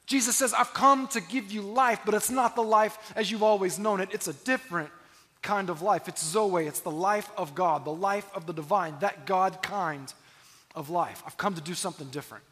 Jesus 0.07 0.37
says, 0.37 0.53
I've 0.53 0.75
come 0.75 1.07
to 1.09 1.21
give 1.21 1.53
you 1.53 1.63
life, 1.63 2.01
but 2.05 2.15
it's 2.15 2.31
not 2.31 2.57
the 2.57 2.63
life 2.63 3.13
as 3.15 3.31
you've 3.31 3.45
always 3.45 3.79
known 3.79 4.01
it. 4.01 4.09
It's 4.13 4.27
a 4.27 4.33
different 4.33 4.91
kind 5.43 5.71
of 5.71 5.83
life. 5.83 6.09
It's 6.09 6.25
Zoe, 6.25 6.67
it's 6.67 6.81
the 6.81 6.91
life 6.91 7.31
of 7.37 7.55
God, 7.55 7.85
the 7.85 7.93
life 7.93 8.29
of 8.35 8.47
the 8.47 8.53
divine, 8.53 8.97
that 9.01 9.27
God 9.27 9.63
kind 9.63 10.13
of 10.75 10.91
life. 10.91 11.23
I've 11.27 11.37
come 11.37 11.55
to 11.55 11.61
do 11.61 11.75
something 11.75 12.09
different. 12.09 12.45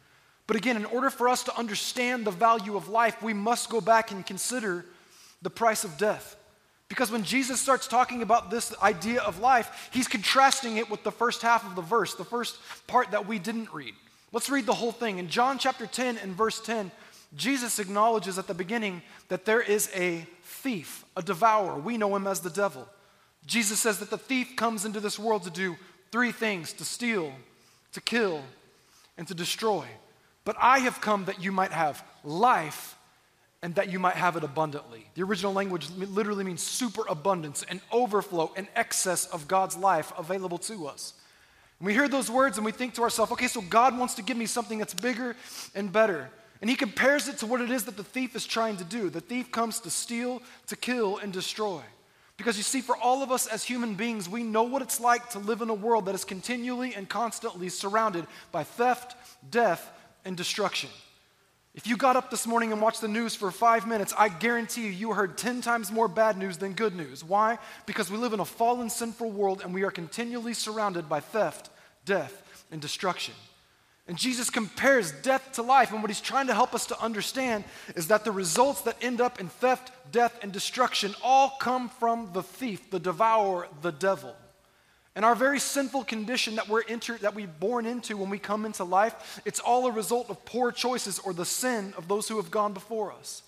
But 0.47 0.55
again, 0.55 0.75
in 0.75 0.85
order 0.85 1.09
for 1.09 1.29
us 1.29 1.43
to 1.43 1.55
understand 1.57 2.25
the 2.25 2.31
value 2.31 2.75
of 2.75 2.89
life, 2.89 3.21
we 3.21 3.33
must 3.33 3.69
go 3.69 3.79
back 3.79 4.11
and 4.11 4.25
consider 4.25 4.85
the 5.41 5.49
price 5.49 5.83
of 5.83 5.97
death. 5.97 6.35
Because 6.89 7.11
when 7.11 7.23
Jesus 7.23 7.61
starts 7.61 7.87
talking 7.87 8.23
about 8.23 8.49
this 8.49 8.75
idea 8.81 9.21
of 9.21 9.39
life, 9.39 9.89
he's 9.93 10.07
contrasting 10.07 10.77
it 10.77 10.89
with 10.89 11.03
the 11.03 11.11
first 11.11 11.43
half 11.43 11.63
of 11.63 11.75
the 11.75 11.83
verse, 11.83 12.15
the 12.15 12.25
first 12.25 12.57
part 12.87 13.11
that 13.11 13.27
we 13.27 13.37
didn't 13.37 13.71
read. 13.71 13.93
Let's 14.31 14.49
read 14.49 14.65
the 14.65 14.73
whole 14.73 14.91
thing. 14.91 15.19
In 15.19 15.27
John 15.27 15.59
chapter 15.59 15.85
10 15.85 16.17
and 16.17 16.35
verse 16.35 16.59
10, 16.59 16.91
Jesus 17.35 17.77
acknowledges 17.77 18.39
at 18.39 18.47
the 18.47 18.55
beginning 18.55 19.03
that 19.27 19.45
there 19.45 19.61
is 19.61 19.91
a 19.95 20.25
thief, 20.43 21.05
a 21.19 21.21
devourer. 21.21 21.77
We 21.77 21.97
know 21.97 22.15
him 22.15 22.25
as 22.25 22.39
the 22.39 22.49
devil. 22.49 22.87
Jesus 23.45 23.79
says 23.79 23.99
that 23.99 24.09
the 24.09 24.17
thief 24.17 24.55
comes 24.55 24.85
into 24.85 25.01
this 25.01 25.19
world 25.19 25.43
to 25.43 25.49
do 25.49 25.75
three 26.11 26.31
things 26.31 26.71
to 26.73 26.85
steal, 26.85 27.33
to 27.91 28.01
kill, 28.01 28.41
and 29.17 29.27
to 29.27 29.35
destroy. 29.35 29.85
But 30.45 30.55
I 30.59 30.79
have 30.79 31.01
come 31.01 31.25
that 31.25 31.43
you 31.43 31.51
might 31.51 31.73
have 31.73 32.03
life 32.23 32.95
and 33.61 33.75
that 33.75 33.91
you 33.91 33.99
might 33.99 34.15
have 34.15 34.37
it 34.37 34.45
abundantly. 34.45 35.09
The 35.15 35.23
original 35.23 35.51
language 35.51 35.89
literally 35.89 36.45
means 36.45 36.63
superabundance, 36.63 37.63
an 37.63 37.81
overflow, 37.91 38.53
an 38.55 38.69
excess 38.75 39.25
of 39.25 39.49
God's 39.49 39.75
life 39.75 40.13
available 40.17 40.57
to 40.59 40.87
us. 40.87 41.13
And 41.79 41.85
we 41.85 41.93
hear 41.93 42.07
those 42.07 42.31
words 42.31 42.57
and 42.57 42.65
we 42.65 42.71
think 42.71 42.93
to 42.93 43.01
ourselves, 43.01 43.33
okay, 43.33 43.47
so 43.47 43.59
God 43.59 43.97
wants 43.97 44.13
to 44.15 44.23
give 44.23 44.37
me 44.37 44.45
something 44.45 44.77
that's 44.77 44.93
bigger 44.93 45.35
and 45.75 45.91
better. 45.91 46.29
And 46.61 46.69
he 46.69 46.75
compares 46.75 47.27
it 47.27 47.37
to 47.37 47.45
what 47.45 47.61
it 47.61 47.71
is 47.71 47.85
that 47.85 47.95
the 47.95 48.03
thief 48.03 48.35
is 48.35 48.45
trying 48.45 48.77
to 48.77 48.83
do. 48.83 49.09
The 49.09 49.21
thief 49.21 49.51
comes 49.51 49.79
to 49.81 49.89
steal, 49.89 50.41
to 50.67 50.75
kill, 50.75 51.17
and 51.17 51.31
destroy. 51.31 51.81
Because 52.35 52.57
you 52.57 52.63
see, 52.63 52.81
for 52.81 52.95
all 52.97 53.21
of 53.21 53.31
us 53.31 53.47
as 53.47 53.63
human 53.63 53.95
beings, 53.95 54.29
we 54.29 54.43
know 54.43 54.63
what 54.63 54.81
it's 54.81 54.99
like 54.99 55.29
to 55.31 55.39
live 55.39 55.61
in 55.61 55.69
a 55.69 55.73
world 55.73 56.05
that 56.05 56.15
is 56.15 56.23
continually 56.23 56.95
and 56.95 57.07
constantly 57.07 57.69
surrounded 57.69 58.25
by 58.51 58.63
theft, 58.63 59.15
death, 59.51 59.91
and 60.25 60.35
destruction. 60.35 60.89
If 61.75 61.85
you 61.87 61.97
got 61.97 62.15
up 62.15 62.31
this 62.31 62.47
morning 62.47 62.71
and 62.71 62.81
watched 62.81 63.01
the 63.01 63.07
news 63.07 63.35
for 63.35 63.51
five 63.51 63.87
minutes, 63.87 64.13
I 64.17 64.27
guarantee 64.27 64.85
you, 64.85 64.91
you 64.91 65.13
heard 65.13 65.37
10 65.37 65.61
times 65.61 65.91
more 65.91 66.07
bad 66.07 66.37
news 66.37 66.57
than 66.57 66.73
good 66.73 66.95
news. 66.95 67.23
Why? 67.23 67.57
Because 67.85 68.11
we 68.11 68.17
live 68.17 68.33
in 68.33 68.39
a 68.39 68.45
fallen, 68.45 68.89
sinful 68.89 69.31
world 69.31 69.61
and 69.63 69.73
we 69.73 69.83
are 69.83 69.91
continually 69.91 70.53
surrounded 70.53 71.07
by 71.07 71.19
theft, 71.19 71.69
death, 72.05 72.65
and 72.71 72.81
destruction. 72.81 73.33
And 74.09 74.17
Jesus 74.17 74.49
compares 74.49 75.11
death 75.11 75.51
to 75.53 75.61
life. 75.61 75.91
And 75.91 76.01
what 76.01 76.09
he's 76.09 76.19
trying 76.19 76.47
to 76.47 76.53
help 76.55 76.73
us 76.73 76.87
to 76.87 76.99
understand 76.99 77.63
is 77.95 78.07
that 78.07 78.25
the 78.25 78.31
results 78.31 78.81
that 78.81 78.97
end 79.03 79.21
up 79.21 79.39
in 79.39 79.49
theft, 79.49 79.91
death, 80.11 80.39
and 80.41 80.51
destruction 80.51 81.13
all 81.23 81.51
come 81.61 81.89
from 81.89 82.31
the 82.33 82.41
thief, 82.41 82.89
the 82.89 82.99
devourer, 82.99 83.67
the 83.83 83.91
devil. 83.91 84.35
And 85.15 85.23
our 85.23 85.35
very 85.35 85.59
sinful 85.59 86.05
condition 86.05 86.55
that 86.55 86.67
we're 86.67 86.81
enter, 86.89 87.19
that 87.19 87.35
we're 87.35 87.45
born 87.45 87.85
into 87.85 88.17
when 88.17 88.31
we 88.31 88.39
come 88.39 88.65
into 88.65 88.83
life, 88.83 89.39
it's 89.45 89.59
all 89.59 89.85
a 89.85 89.91
result 89.91 90.31
of 90.31 90.43
poor 90.43 90.71
choices 90.71 91.19
or 91.19 91.31
the 91.31 91.45
sin 91.45 91.93
of 91.95 92.07
those 92.07 92.27
who 92.27 92.37
have 92.37 92.49
gone 92.49 92.73
before 92.73 93.11
us. 93.11 93.43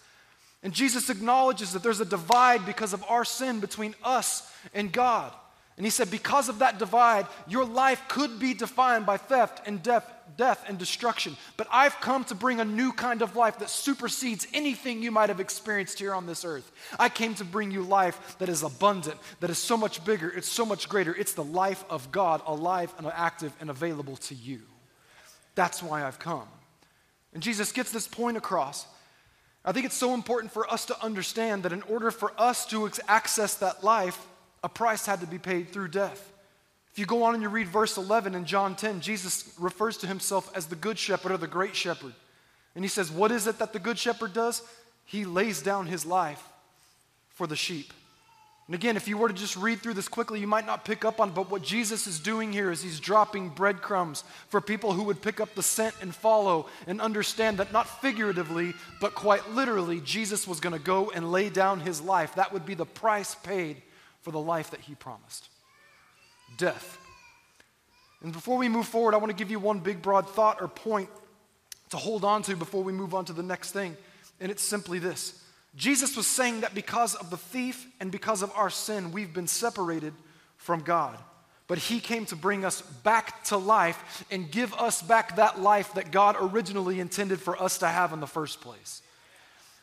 And 0.61 0.73
Jesus 0.73 1.09
acknowledges 1.09 1.73
that 1.73 1.81
there's 1.81 2.01
a 2.01 2.05
divide 2.05 2.67
because 2.67 2.93
of 2.93 3.03
our 3.09 3.25
sin 3.25 3.61
between 3.61 3.95
us 4.03 4.47
and 4.75 4.91
God. 4.91 5.33
And 5.77 5.85
he 5.85 5.89
said, 5.89 6.11
because 6.11 6.49
of 6.49 6.59
that 6.59 6.79
divide, 6.79 7.25
your 7.47 7.65
life 7.65 8.03
could 8.07 8.39
be 8.39 8.53
defined 8.53 9.05
by 9.05 9.17
theft 9.17 9.61
and 9.65 9.81
death, 9.81 10.11
death 10.37 10.63
and 10.67 10.77
destruction. 10.77 11.35
But 11.57 11.67
I've 11.71 11.99
come 12.01 12.23
to 12.25 12.35
bring 12.35 12.59
a 12.59 12.65
new 12.65 12.91
kind 12.91 13.21
of 13.21 13.35
life 13.35 13.59
that 13.59 13.69
supersedes 13.69 14.47
anything 14.53 15.01
you 15.01 15.11
might 15.11 15.29
have 15.29 15.39
experienced 15.39 15.97
here 15.97 16.13
on 16.13 16.27
this 16.27 16.45
earth. 16.45 16.71
I 16.99 17.09
came 17.09 17.33
to 17.35 17.45
bring 17.45 17.71
you 17.71 17.83
life 17.83 18.37
that 18.39 18.49
is 18.49 18.63
abundant, 18.63 19.17
that 19.39 19.49
is 19.49 19.57
so 19.57 19.75
much 19.77 20.03
bigger, 20.05 20.29
it's 20.29 20.49
so 20.51 20.65
much 20.65 20.87
greater. 20.89 21.15
It's 21.15 21.33
the 21.33 21.43
life 21.43 21.83
of 21.89 22.11
God, 22.11 22.41
alive 22.45 22.93
and 22.97 23.07
active 23.07 23.53
and 23.59 23.69
available 23.69 24.17
to 24.17 24.35
you. 24.35 24.61
That's 25.55 25.81
why 25.81 26.05
I've 26.05 26.19
come. 26.19 26.47
And 27.33 27.41
Jesus 27.41 27.71
gets 27.71 27.91
this 27.91 28.07
point 28.07 28.37
across. 28.37 28.85
I 29.63 29.71
think 29.71 29.85
it's 29.85 29.97
so 29.97 30.13
important 30.13 30.51
for 30.51 30.71
us 30.71 30.85
to 30.85 31.03
understand 31.03 31.63
that 31.63 31.73
in 31.73 31.81
order 31.83 32.11
for 32.11 32.33
us 32.37 32.65
to 32.67 32.89
access 33.07 33.55
that 33.55 33.83
life, 33.83 34.27
a 34.63 34.69
price 34.69 35.05
had 35.05 35.21
to 35.21 35.27
be 35.27 35.39
paid 35.39 35.69
through 35.69 35.89
death. 35.89 36.31
If 36.91 36.99
you 36.99 37.05
go 37.05 37.23
on 37.23 37.33
and 37.33 37.41
you 37.41 37.49
read 37.49 37.67
verse 37.67 37.97
11 37.97 38.35
in 38.35 38.45
John 38.45 38.75
10, 38.75 38.99
Jesus 38.99 39.53
refers 39.57 39.97
to 39.97 40.07
himself 40.07 40.51
as 40.55 40.65
the 40.65 40.75
good 40.75 40.99
shepherd 40.99 41.31
or 41.31 41.37
the 41.37 41.47
great 41.47 41.75
shepherd. 41.75 42.13
And 42.75 42.83
he 42.83 42.89
says, 42.89 43.09
What 43.09 43.31
is 43.31 43.47
it 43.47 43.59
that 43.59 43.73
the 43.73 43.79
good 43.79 43.97
shepherd 43.97 44.33
does? 44.33 44.61
He 45.05 45.25
lays 45.25 45.61
down 45.61 45.87
his 45.87 46.05
life 46.05 46.43
for 47.29 47.47
the 47.47 47.55
sheep. 47.55 47.93
And 48.67 48.75
again, 48.75 48.95
if 48.95 49.07
you 49.07 49.17
were 49.17 49.27
to 49.27 49.33
just 49.33 49.57
read 49.57 49.79
through 49.81 49.95
this 49.95 50.07
quickly, 50.07 50.39
you 50.39 50.47
might 50.47 50.65
not 50.65 50.85
pick 50.85 51.03
up 51.03 51.19
on, 51.19 51.31
but 51.31 51.49
what 51.49 51.61
Jesus 51.61 52.07
is 52.07 52.19
doing 52.19 52.53
here 52.53 52.71
is 52.71 52.81
he's 52.81 53.01
dropping 53.01 53.49
breadcrumbs 53.49 54.23
for 54.47 54.61
people 54.61 54.93
who 54.93 55.03
would 55.03 55.21
pick 55.21 55.41
up 55.41 55.55
the 55.55 55.63
scent 55.63 55.93
and 56.01 56.15
follow 56.15 56.67
and 56.87 57.01
understand 57.01 57.57
that 57.57 57.73
not 57.73 58.01
figuratively, 58.01 58.73
but 59.01 59.15
quite 59.15 59.51
literally, 59.51 59.99
Jesus 59.99 60.47
was 60.47 60.61
going 60.61 60.77
to 60.77 60.79
go 60.79 61.11
and 61.11 61.31
lay 61.31 61.49
down 61.49 61.81
his 61.81 61.99
life. 61.99 62.35
That 62.35 62.53
would 62.53 62.65
be 62.65 62.75
the 62.75 62.85
price 62.85 63.35
paid 63.35 63.81
for 64.21 64.31
the 64.31 64.39
life 64.39 64.71
that 64.71 64.81
he 64.81 64.95
promised 64.95 65.49
death. 66.57 66.97
And 68.21 68.33
before 68.33 68.57
we 68.57 68.69
move 68.69 68.87
forward, 68.87 69.13
I 69.13 69.17
want 69.17 69.31
to 69.31 69.35
give 69.35 69.49
you 69.49 69.59
one 69.59 69.79
big, 69.79 70.01
broad 70.01 70.29
thought 70.29 70.61
or 70.61 70.67
point 70.67 71.09
to 71.89 71.97
hold 71.97 72.23
on 72.23 72.43
to 72.43 72.55
before 72.55 72.83
we 72.83 72.93
move 72.93 73.13
on 73.13 73.25
to 73.25 73.33
the 73.33 73.43
next 73.43 73.71
thing. 73.71 73.97
And 74.39 74.51
it's 74.51 74.63
simply 74.63 74.99
this 74.99 75.41
Jesus 75.75 76.17
was 76.17 76.27
saying 76.27 76.61
that 76.61 76.75
because 76.75 77.15
of 77.15 77.29
the 77.29 77.37
thief 77.37 77.87
and 77.99 78.11
because 78.11 78.41
of 78.41 78.51
our 78.55 78.69
sin, 78.69 79.11
we've 79.11 79.33
been 79.33 79.47
separated 79.47 80.13
from 80.57 80.81
God. 80.81 81.17
But 81.67 81.77
he 81.77 82.01
came 82.01 82.25
to 82.25 82.35
bring 82.35 82.65
us 82.65 82.81
back 82.81 83.45
to 83.45 83.57
life 83.57 84.25
and 84.29 84.51
give 84.51 84.73
us 84.73 85.01
back 85.01 85.37
that 85.37 85.61
life 85.61 85.93
that 85.93 86.11
God 86.11 86.35
originally 86.37 86.99
intended 86.99 87.39
for 87.39 87.61
us 87.61 87.77
to 87.77 87.87
have 87.87 88.11
in 88.11 88.19
the 88.19 88.27
first 88.27 88.59
place. 88.59 89.01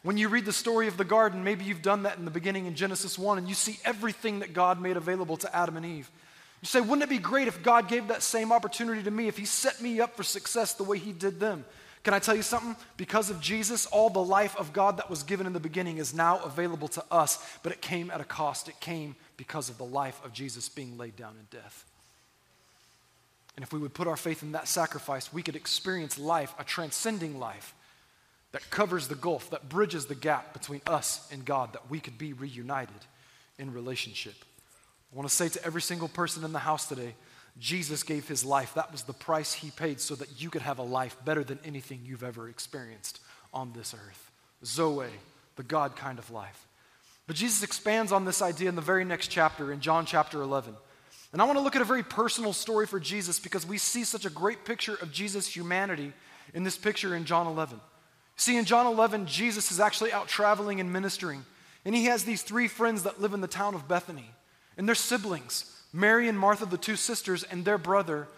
When 0.03 0.17
you 0.17 0.29
read 0.29 0.45
the 0.45 0.53
story 0.53 0.87
of 0.87 0.97
the 0.97 1.05
garden, 1.05 1.43
maybe 1.43 1.65
you've 1.65 1.83
done 1.83 2.05
that 2.05 2.19
in 2.19 2.25
the 2.25 2.31
beginning 2.31 2.67
in 2.67 2.75
Genesis 2.75 3.19
1, 3.19 3.39
and 3.39 3.49
you 3.49 3.55
see 3.55 3.79
everything 3.85 4.41
that 4.41 4.53
God 4.53 4.81
made 4.81 4.97
available 4.97 5.37
to 5.39 5.57
Adam 5.57 5.77
and 5.77 5.85
Eve. 5.85 6.11
You 6.63 6.67
say, 6.67 6.81
wouldn't 6.81 7.03
it 7.03 7.09
be 7.09 7.19
great 7.19 7.49
if 7.49 7.63
God 7.63 7.89
gave 7.89 8.09
that 8.09 8.23
same 8.23 8.53
opportunity 8.53 9.03
to 9.03 9.11
me, 9.11 9.29
if 9.29 9.37
He 9.37 9.45
set 9.45 9.81
me 9.81 10.01
up 10.01 10.17
for 10.17 10.23
success 10.23 10.75
the 10.75 10.85
way 10.85 10.99
He 10.99 11.13
did 11.13 11.41
them? 11.41 11.65
Can 12.05 12.15
I 12.15 12.21
tell 12.21 12.35
you 12.35 12.43
something? 12.43 12.77
Because 12.97 13.29
of 13.29 13.41
Jesus, 13.41 13.87
all 13.87 14.09
the 14.09 14.23
life 14.23 14.57
of 14.57 14.73
God 14.73 14.97
that 14.99 15.11
was 15.11 15.25
given 15.25 15.47
in 15.47 15.53
the 15.53 15.61
beginning 15.61 15.99
is 15.99 16.15
now 16.15 16.39
available 16.39 16.89
to 16.89 17.05
us, 17.11 17.45
but 17.63 17.73
it 17.73 17.83
came 17.83 18.11
at 18.11 18.21
a 18.21 18.25
cost. 18.25 18.69
It 18.69 18.79
came 18.81 19.17
because 19.37 19.69
of 19.69 19.79
the 19.79 19.85
life 19.85 20.21
of 20.25 20.33
Jesus 20.33 20.69
being 20.69 20.97
laid 20.97 21.17
down 21.17 21.35
in 21.39 21.47
death. 21.51 21.85
And 23.57 23.65
if 23.65 23.73
we 23.73 23.81
would 23.81 23.95
put 23.95 24.07
our 24.07 24.17
faith 24.17 24.45
in 24.45 24.53
that 24.53 24.69
sacrifice, 24.69 25.33
we 25.33 25.43
could 25.43 25.57
experience 25.57 26.19
life, 26.19 26.55
a 26.59 26.65
transcending 26.65 27.41
life 27.41 27.75
that 28.53 28.71
covers 28.71 29.09
the 29.09 29.15
gulf, 29.15 29.51
that 29.51 29.69
bridges 29.69 30.07
the 30.07 30.15
gap 30.15 30.53
between 30.53 30.81
us 30.87 31.29
and 31.33 31.45
God, 31.45 31.73
that 31.75 31.91
we 31.91 32.01
could 32.01 32.19
be 32.19 32.33
reunited 32.33 32.95
in 33.59 33.73
relationship. 33.73 34.35
I 35.13 35.17
want 35.17 35.29
to 35.29 35.35
say 35.35 35.49
to 35.49 35.65
every 35.65 35.83
single 35.83 36.09
person 36.09 36.45
in 36.45 36.53
the 36.53 36.59
house 36.59 36.87
today 36.87 37.15
Jesus 37.59 38.05
gave 38.05 38.29
his 38.29 38.45
life. 38.45 38.75
That 38.75 38.93
was 38.93 39.03
the 39.03 39.13
price 39.13 39.53
he 39.53 39.71
paid 39.71 40.01
so 40.01 40.15
that 40.15 40.41
you 40.41 40.49
could 40.49 40.63
have 40.63 40.79
a 40.79 40.83
life 40.83 41.17
better 41.25 41.43
than 41.43 41.59
anything 41.65 42.01
you've 42.05 42.23
ever 42.23 42.49
experienced 42.49 43.21
on 43.53 43.73
this 43.73 43.95
earth. 43.95 44.31
Zoe, 44.65 45.09
the 45.57 45.63
God 45.65 45.97
kind 45.97 46.19
of 46.19 46.31
life. 46.31 46.67
But 47.27 47.37
Jesus 47.37 47.63
expands 47.63 48.13
on 48.13 48.25
this 48.25 48.43
idea 48.43 48.69
in 48.69 48.77
the 48.77 48.81
very 48.81 49.05
next 49.05 49.29
chapter, 49.29 49.73
in 49.73 49.81
John 49.81 50.07
chapter 50.07 50.41
11. 50.41 50.75
And 51.33 51.43
I 51.43 51.45
want 51.45 51.59
to 51.59 51.63
look 51.63 51.77
at 51.77 51.83
a 51.83 51.87
very 51.87 52.03
personal 52.03 52.53
story 52.53 52.87
for 52.87 53.01
Jesus 53.01 53.39
because 53.39 53.67
we 53.67 53.77
see 53.77 54.05
such 54.05 54.25
a 54.25 54.31
great 54.31 54.65
picture 54.65 54.95
of 54.95 55.13
Jesus' 55.13 55.55
humanity 55.55 56.13
in 56.55 56.63
this 56.63 56.79
picture 56.79 57.15
in 57.15 57.25
John 57.25 57.47
11. 57.47 57.81
See, 58.39 58.57
in 58.57 58.65
John 58.65 58.87
11, 58.87 59.27
Jesus 59.27 59.73
is 59.73 59.81
actually 59.81 60.13
out 60.13 60.29
traveling 60.29 60.79
and 60.79 60.93
ministering. 60.93 61.45
And 61.85 61.95
he 61.95 62.05
has 62.05 62.25
these 62.25 62.43
three 62.43 62.69
friends 62.69 63.03
that 63.03 63.21
live 63.21 63.35
in 63.35 63.41
the 63.41 63.49
town 63.49 63.75
of 63.75 63.89
Bethany. 63.89 64.31
And 64.79 64.87
they're 64.87 64.95
siblings 64.95 65.75
Mary 65.93 66.29
and 66.29 66.39
Martha, 66.39 66.65
the 66.65 66.79
two 66.79 66.97
sisters, 66.97 67.43
and 67.43 67.65
their 67.65 67.79
brother, 67.79 68.29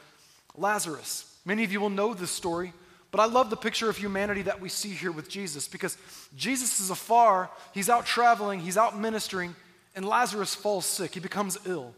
Lazarus. 0.57 1.38
Many 1.45 1.64
of 1.64 1.73
you 1.73 1.80
will 1.80 1.90
know 1.90 2.14
this 2.14 2.30
story, 2.30 2.73
but 3.11 3.21
I 3.21 3.26
love 3.26 3.50
the 3.50 3.57
picture 3.57 3.90
of 3.90 3.97
humanity 3.97 4.42
that 4.42 4.61
we 4.61 4.69
see 4.69 4.90
here 4.90 5.12
with 5.12 5.28
Jesus 5.28 5.69
because 5.69 5.99
Jesus 6.37 6.80
is 6.80 6.90
afar, 6.90 7.50
he's 7.75 7.90
out 7.90 8.07
traveling, 8.07 8.61
he's 8.61 8.78
out 8.78 8.99
ministering, 8.99 9.54
and 9.95 10.04
Lazarus 10.04 10.54
falls 10.54 10.87
sick. 10.87 11.12
He 11.12 11.21
becomes 11.21 11.59
ill, 11.66 11.92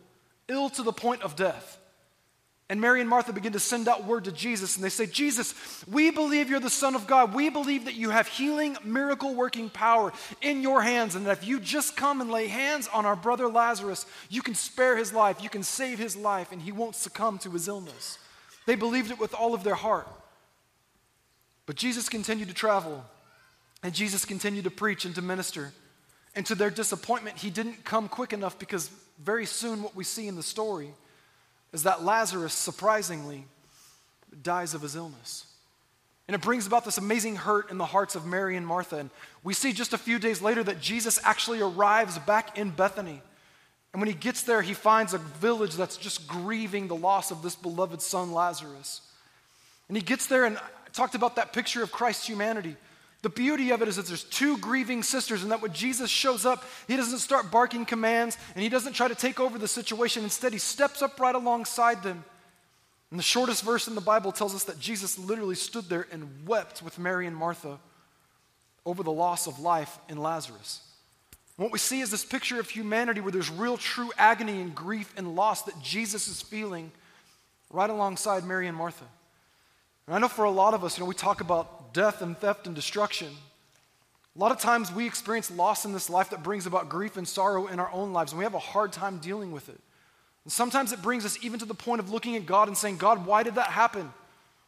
ill 0.49 0.71
to 0.71 0.83
the 0.83 0.93
point 0.93 1.23
of 1.23 1.37
death. 1.37 1.79
And 2.69 2.81
Mary 2.81 3.01
and 3.01 3.11
Martha 3.11 3.33
begin 3.33 3.53
to 3.53 3.61
send 3.61 3.87
out 3.87 4.07
word 4.07 4.25
to 4.25 4.33
Jesus, 4.33 4.77
and 4.77 4.85
they 4.85 4.89
say, 4.89 5.07
Jesus, 5.07 5.85
we 5.87 6.11
believe 6.11 6.49
you're 6.49 6.61
the 6.61 6.71
Son 6.71 6.95
of 6.95 7.07
God. 7.07 7.35
We 7.35 7.51
believe 7.51 7.85
that 7.85 7.95
you 7.95 8.11
have 8.11 8.29
healing, 8.29 8.79
miracle 8.83 9.35
working 9.35 9.69
power 9.69 10.13
in 10.41 10.63
your 10.63 10.81
hands, 10.81 11.15
and 11.15 11.27
that 11.27 11.39
if 11.39 11.47
you 11.47 11.61
just 11.61 11.97
come 11.97 12.21
and 12.21 12.31
lay 12.31 12.47
hands 12.47 12.89
on 12.89 13.05
our 13.05 13.17
brother 13.17 13.49
Lazarus, 13.49 14.07
you 14.31 14.41
can 14.41 14.55
spare 14.55 14.97
his 14.97 15.13
life, 15.13 15.43
you 15.43 15.51
can 15.51 15.63
save 15.63 15.99
his 15.99 16.17
life, 16.17 16.51
and 16.51 16.63
he 16.63 16.73
won't 16.73 16.97
succumb 16.97 17.39
to 17.41 17.51
his 17.51 17.69
illness. 17.69 18.19
They 18.65 18.77
believed 18.77 19.11
it 19.11 19.21
with 19.21 19.35
all 19.35 19.55
of 19.55 19.65
their 19.65 19.75
heart. 19.75 20.09
But 21.67 21.77
Jesus 21.77 22.09
continued 22.09 22.49
to 22.49 22.55
travel, 22.55 23.05
and 23.83 23.93
Jesus 23.93 24.25
continued 24.25 24.65
to 24.65 24.71
preach 24.71 25.05
and 25.05 25.15
to 25.17 25.23
minister. 25.23 25.73
And 26.35 26.47
to 26.47 26.55
their 26.55 26.71
disappointment, 26.71 27.37
he 27.37 27.51
didn't 27.51 27.85
come 27.85 28.09
quick 28.09 28.33
enough 28.33 28.59
because 28.59 28.91
very 29.23 29.45
soon, 29.45 29.83
what 29.83 29.95
we 29.95 30.05
see 30.05 30.27
in 30.27 30.37
the 30.37 30.43
story 30.43 30.95
is 31.73 31.85
that 31.85 32.05
Lazarus, 32.05 32.53
surprisingly, 32.53 33.45
dies 34.43 34.75
of 34.75 34.83
his 34.83 34.97
illness. 34.97 35.47
And 36.29 36.35
it 36.35 36.41
brings 36.41 36.67
about 36.67 36.85
this 36.85 36.99
amazing 36.99 37.37
hurt 37.37 37.71
in 37.71 37.79
the 37.79 37.85
hearts 37.85 38.15
of 38.15 38.25
Mary 38.25 38.57
and 38.57 38.67
Martha. 38.67 38.97
And 38.97 39.11
we 39.43 39.55
see 39.55 39.73
just 39.73 39.93
a 39.93 39.99
few 39.99 40.19
days 40.19 40.41
later 40.41 40.63
that 40.63 40.81
Jesus 40.81 41.19
actually 41.25 41.61
arrives 41.61 42.19
back 42.21 42.57
in 42.57 42.71
Bethany. 42.71 43.21
And 43.93 44.01
when 44.01 44.09
he 44.09 44.15
gets 44.15 44.43
there, 44.43 44.63
he 44.63 44.73
finds 44.73 45.13
a 45.13 45.19
village 45.19 45.75
that's 45.75 45.97
just 45.97 46.27
grieving 46.27 46.89
the 46.89 46.97
loss 46.97 47.31
of 47.31 47.43
this 47.43 47.55
beloved 47.55 48.01
son, 48.01 48.33
Lazarus. 48.33 49.03
And 49.89 49.97
he 49.97 50.03
gets 50.03 50.27
there 50.27 50.45
and 50.45 50.57
I 50.57 50.91
talked 50.93 51.15
about 51.15 51.37
that 51.37 51.53
picture 51.53 51.83
of 51.83 51.91
Christ's 51.91 52.27
humanity. 52.27 52.77
The 53.23 53.29
beauty 53.29 53.71
of 53.71 53.83
it 53.83 53.89
is 53.89 53.97
that 53.97 54.07
there's 54.07 54.25
two 54.25 54.59
grieving 54.59 55.05
sisters, 55.05 55.43
and 55.43 55.53
that 55.53 55.63
when 55.63 55.73
Jesus 55.73 56.11
shows 56.11 56.45
up, 56.45 56.65
he 56.89 56.97
doesn't 56.97 57.21
start 57.21 57.53
barking 57.53 57.85
commands 57.85 58.37
and 58.55 58.63
he 58.63 58.69
doesn't 58.69 58.95
try 58.95 59.07
to 59.07 59.15
take 59.15 59.39
over 59.39 59.59
the 59.59 59.69
situation. 59.69 60.25
Instead, 60.25 60.53
he 60.53 60.59
steps 60.59 61.03
up 61.03 61.19
right 61.21 61.35
alongside 61.35 62.03
them. 62.03 62.25
And 63.11 63.19
the 63.19 63.25
shortest 63.25 63.63
verse 63.63 63.87
in 63.87 63.95
the 63.95 64.01
Bible 64.01 64.33
tells 64.33 64.55
us 64.55 64.65
that 64.65 64.81
Jesus 64.81 65.19
literally 65.19 65.55
stood 65.55 65.89
there 65.89 66.09
and 66.11 66.47
wept 66.47 66.83
with 66.83 66.99
Mary 66.99 67.27
and 67.27 67.37
Martha 67.37 67.79
over 68.85 69.03
the 69.03 69.13
loss 69.13 69.47
of 69.47 69.61
life 69.61 69.99
in 70.09 70.17
Lazarus. 70.17 70.81
What 71.57 71.71
we 71.71 71.79
see 71.79 72.01
is 72.01 72.11
this 72.11 72.25
picture 72.25 72.59
of 72.59 72.69
humanity 72.71 73.21
where 73.21 73.31
there's 73.31 73.51
real, 73.51 73.77
true 73.77 74.11
agony 74.19 74.61
and 74.61 74.75
grief 74.75 75.13
and 75.17 75.37
loss 75.37 75.63
that 75.63 75.81
Jesus 75.81 76.27
is 76.27 76.43
feeling 76.43 76.91
right 77.71 77.91
alongside 77.91 78.45
Mary 78.45 78.67
and 78.67 78.77
Martha. 78.77 79.05
And 80.07 80.17
I 80.17 80.19
know 80.19 80.29
for 80.29 80.45
a 80.45 80.51
lot 80.51 80.75
of 80.75 80.83
us, 80.83 80.99
you 80.99 81.05
know, 81.05 81.09
we 81.09 81.15
talk 81.15 81.41
about 81.41 81.82
death 81.93 82.23
and 82.23 82.37
theft 82.39 82.67
and 82.67 82.75
destruction. 82.75 83.29
A 84.35 84.39
lot 84.39 84.51
of 84.51 84.59
times 84.59 84.91
we 84.91 85.07
experience 85.07 85.51
loss 85.51 85.85
in 85.85 85.93
this 85.93 86.09
life 86.09 86.31
that 86.31 86.43
brings 86.43 86.67
about 86.67 86.89
grief 86.89 87.17
and 87.17 87.29
sorrow 87.29 87.67
in 87.67 87.79
our 87.79 87.91
own 87.93 88.13
lives, 88.13 88.33
and 88.33 88.39
we 88.39 88.45
have 88.45 88.55
a 88.55 88.59
hard 88.59 88.93
time 88.93 89.19
dealing 89.19 89.53
with 89.53 89.69
it. 89.69 89.79
And 90.45 90.53
sometimes 90.53 90.93
it 90.93 91.03
brings 91.03 91.25
us 91.25 91.39
even 91.43 91.59
to 91.61 91.67
the 91.67 91.75
point 91.75 92.01
of 92.01 92.11
looking 92.11 92.37
at 92.37 92.47
God 92.47 92.69
and 92.69 92.77
saying, 92.77 92.97
God, 92.97 93.27
why 93.27 93.43
did 93.43 93.57
that 93.57 93.69
happen? 93.69 94.13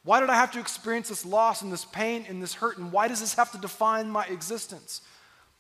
Why 0.05 0.21
did 0.21 0.29
I 0.29 0.35
have 0.35 0.53
to 0.53 0.61
experience 0.61 1.09
this 1.09 1.25
loss 1.25 1.63
and 1.63 1.73
this 1.73 1.87
pain 1.87 2.27
and 2.29 2.43
this 2.43 2.55
hurt? 2.55 2.77
And 2.77 2.93
why 2.93 3.09
does 3.09 3.21
this 3.21 3.35
have 3.35 3.51
to 3.53 3.59
define 3.59 4.11
my 4.11 4.27
existence? 4.27 5.01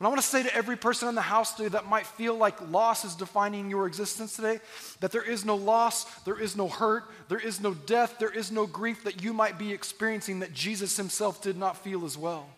And 0.00 0.06
I 0.06 0.08
want 0.08 0.20
to 0.20 0.26
say 0.26 0.42
to 0.42 0.54
every 0.54 0.76
person 0.76 1.08
in 1.08 1.14
the 1.14 1.20
house 1.20 1.54
today 1.54 1.68
that 1.68 1.86
might 1.86 2.06
feel 2.06 2.34
like 2.34 2.68
loss 2.68 3.04
is 3.04 3.14
defining 3.14 3.70
your 3.70 3.86
existence 3.86 4.34
today 4.34 4.60
that 5.00 5.12
there 5.12 5.22
is 5.22 5.44
no 5.44 5.54
loss, 5.54 6.04
there 6.24 6.38
is 6.38 6.56
no 6.56 6.68
hurt, 6.68 7.04
there 7.28 7.38
is 7.38 7.60
no 7.60 7.74
death, 7.74 8.16
there 8.18 8.32
is 8.32 8.50
no 8.50 8.66
grief 8.66 9.04
that 9.04 9.22
you 9.22 9.32
might 9.32 9.56
be 9.56 9.72
experiencing 9.72 10.40
that 10.40 10.52
Jesus 10.52 10.96
himself 10.96 11.40
did 11.42 11.56
not 11.56 11.76
feel 11.76 12.04
as 12.04 12.18
well. 12.18 12.48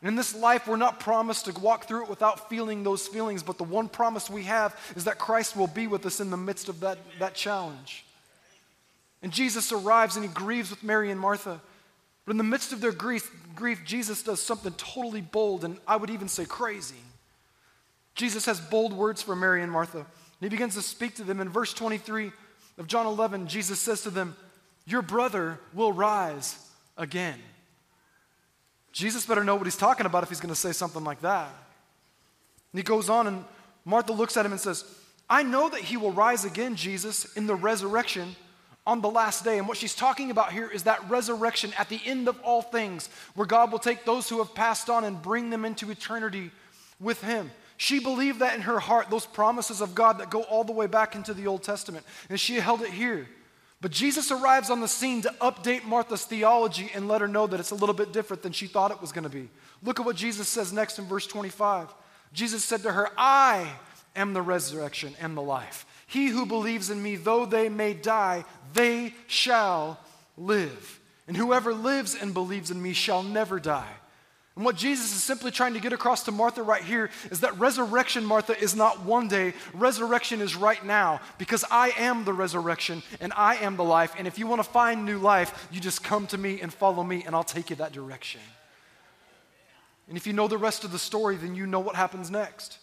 And 0.00 0.08
in 0.08 0.14
this 0.14 0.34
life, 0.36 0.68
we're 0.68 0.76
not 0.76 1.00
promised 1.00 1.46
to 1.46 1.60
walk 1.60 1.88
through 1.88 2.04
it 2.04 2.08
without 2.08 2.48
feeling 2.48 2.84
those 2.84 3.08
feelings, 3.08 3.42
but 3.42 3.58
the 3.58 3.64
one 3.64 3.88
promise 3.88 4.30
we 4.30 4.44
have 4.44 4.78
is 4.94 5.04
that 5.04 5.18
Christ 5.18 5.56
will 5.56 5.66
be 5.66 5.88
with 5.88 6.06
us 6.06 6.20
in 6.20 6.30
the 6.30 6.36
midst 6.36 6.68
of 6.68 6.78
that, 6.80 6.98
that 7.18 7.34
challenge. 7.34 8.04
And 9.20 9.32
Jesus 9.32 9.72
arrives 9.72 10.14
and 10.14 10.24
he 10.24 10.30
grieves 10.32 10.70
with 10.70 10.84
Mary 10.84 11.10
and 11.10 11.18
Martha. 11.18 11.60
But 12.28 12.32
in 12.32 12.36
the 12.36 12.44
midst 12.44 12.74
of 12.74 12.82
their 12.82 12.92
grief, 12.92 13.30
grief, 13.54 13.86
Jesus 13.86 14.22
does 14.22 14.42
something 14.42 14.74
totally 14.74 15.22
bold 15.22 15.64
and 15.64 15.78
I 15.86 15.96
would 15.96 16.10
even 16.10 16.28
say 16.28 16.44
crazy. 16.44 17.00
Jesus 18.14 18.44
has 18.44 18.60
bold 18.60 18.92
words 18.92 19.22
for 19.22 19.34
Mary 19.34 19.62
and 19.62 19.72
Martha. 19.72 20.00
And 20.00 20.06
he 20.42 20.50
begins 20.50 20.74
to 20.74 20.82
speak 20.82 21.14
to 21.14 21.24
them. 21.24 21.40
In 21.40 21.48
verse 21.48 21.72
23 21.72 22.30
of 22.76 22.86
John 22.86 23.06
11, 23.06 23.46
Jesus 23.46 23.80
says 23.80 24.02
to 24.02 24.10
them, 24.10 24.36
Your 24.84 25.00
brother 25.00 25.58
will 25.72 25.90
rise 25.90 26.58
again. 26.98 27.38
Jesus 28.92 29.24
better 29.24 29.42
know 29.42 29.54
what 29.54 29.66
he's 29.66 29.74
talking 29.74 30.04
about 30.04 30.22
if 30.22 30.28
he's 30.28 30.40
going 30.40 30.54
to 30.54 30.60
say 30.60 30.72
something 30.72 31.04
like 31.04 31.22
that. 31.22 31.48
And 32.74 32.78
he 32.78 32.82
goes 32.82 33.08
on, 33.08 33.26
and 33.26 33.42
Martha 33.86 34.12
looks 34.12 34.36
at 34.36 34.44
him 34.44 34.52
and 34.52 34.60
says, 34.60 34.84
I 35.30 35.44
know 35.44 35.70
that 35.70 35.80
he 35.80 35.96
will 35.96 36.12
rise 36.12 36.44
again, 36.44 36.76
Jesus, 36.76 37.34
in 37.36 37.46
the 37.46 37.54
resurrection 37.54 38.36
on 38.88 39.02
the 39.02 39.10
last 39.10 39.44
day. 39.44 39.58
And 39.58 39.68
what 39.68 39.76
she's 39.76 39.94
talking 39.94 40.30
about 40.30 40.50
here 40.50 40.66
is 40.66 40.84
that 40.84 41.10
resurrection 41.10 41.74
at 41.78 41.90
the 41.90 42.00
end 42.06 42.26
of 42.26 42.40
all 42.40 42.62
things, 42.62 43.10
where 43.34 43.46
God 43.46 43.70
will 43.70 43.78
take 43.78 44.06
those 44.06 44.30
who 44.30 44.38
have 44.38 44.54
passed 44.54 44.88
on 44.88 45.04
and 45.04 45.20
bring 45.20 45.50
them 45.50 45.66
into 45.66 45.90
eternity 45.90 46.50
with 46.98 47.20
him. 47.20 47.50
She 47.76 48.00
believed 48.00 48.38
that 48.38 48.54
in 48.54 48.62
her 48.62 48.80
heart, 48.80 49.10
those 49.10 49.26
promises 49.26 49.82
of 49.82 49.94
God 49.94 50.18
that 50.18 50.30
go 50.30 50.42
all 50.44 50.64
the 50.64 50.72
way 50.72 50.86
back 50.86 51.14
into 51.14 51.34
the 51.34 51.46
Old 51.46 51.62
Testament. 51.62 52.06
And 52.30 52.40
she 52.40 52.54
held 52.54 52.80
it 52.80 52.88
here. 52.88 53.28
But 53.82 53.90
Jesus 53.90 54.30
arrives 54.30 54.70
on 54.70 54.80
the 54.80 54.88
scene 54.88 55.20
to 55.22 55.34
update 55.42 55.84
Martha's 55.84 56.24
theology 56.24 56.90
and 56.94 57.06
let 57.06 57.20
her 57.20 57.28
know 57.28 57.46
that 57.46 57.60
it's 57.60 57.70
a 57.70 57.76
little 57.76 57.94
bit 57.94 58.14
different 58.14 58.42
than 58.42 58.52
she 58.52 58.66
thought 58.66 58.90
it 58.90 59.02
was 59.02 59.12
going 59.12 59.24
to 59.24 59.28
be. 59.28 59.50
Look 59.82 60.00
at 60.00 60.06
what 60.06 60.16
Jesus 60.16 60.48
says 60.48 60.72
next 60.72 60.98
in 60.98 61.04
verse 61.04 61.26
25. 61.26 61.94
Jesus 62.32 62.64
said 62.64 62.82
to 62.84 62.92
her, 62.92 63.10
I 63.18 63.70
am 64.16 64.32
the 64.32 64.42
resurrection 64.42 65.14
and 65.20 65.36
the 65.36 65.42
life. 65.42 65.84
He 66.08 66.28
who 66.28 66.46
believes 66.46 66.88
in 66.88 67.02
me, 67.02 67.16
though 67.16 67.44
they 67.44 67.68
may 67.68 67.92
die, 67.92 68.46
they 68.72 69.14
shall 69.26 70.00
live. 70.38 71.00
And 71.26 71.36
whoever 71.36 71.74
lives 71.74 72.14
and 72.14 72.32
believes 72.32 72.70
in 72.70 72.82
me 72.82 72.94
shall 72.94 73.22
never 73.22 73.60
die. 73.60 73.92
And 74.56 74.64
what 74.64 74.74
Jesus 74.74 75.14
is 75.14 75.22
simply 75.22 75.50
trying 75.50 75.74
to 75.74 75.80
get 75.80 75.92
across 75.92 76.24
to 76.24 76.32
Martha 76.32 76.62
right 76.62 76.82
here 76.82 77.10
is 77.30 77.40
that 77.40 77.56
resurrection, 77.60 78.24
Martha, 78.24 78.58
is 78.58 78.74
not 78.74 79.04
one 79.04 79.28
day. 79.28 79.52
Resurrection 79.74 80.40
is 80.40 80.56
right 80.56 80.82
now 80.84 81.20
because 81.36 81.64
I 81.70 81.90
am 81.90 82.24
the 82.24 82.32
resurrection 82.32 83.02
and 83.20 83.32
I 83.36 83.56
am 83.56 83.76
the 83.76 83.84
life. 83.84 84.14
And 84.18 84.26
if 84.26 84.38
you 84.38 84.46
want 84.46 84.60
to 84.60 84.68
find 84.68 85.04
new 85.04 85.18
life, 85.18 85.68
you 85.70 85.78
just 85.78 86.02
come 86.02 86.26
to 86.28 86.38
me 86.38 86.60
and 86.62 86.72
follow 86.72 87.04
me, 87.04 87.22
and 87.24 87.36
I'll 87.36 87.44
take 87.44 87.68
you 87.68 87.76
that 87.76 87.92
direction. 87.92 88.40
And 90.08 90.16
if 90.16 90.26
you 90.26 90.32
know 90.32 90.48
the 90.48 90.58
rest 90.58 90.84
of 90.84 90.90
the 90.90 90.98
story, 90.98 91.36
then 91.36 91.54
you 91.54 91.66
know 91.66 91.80
what 91.80 91.94
happens 91.94 92.30
next. 92.30 92.78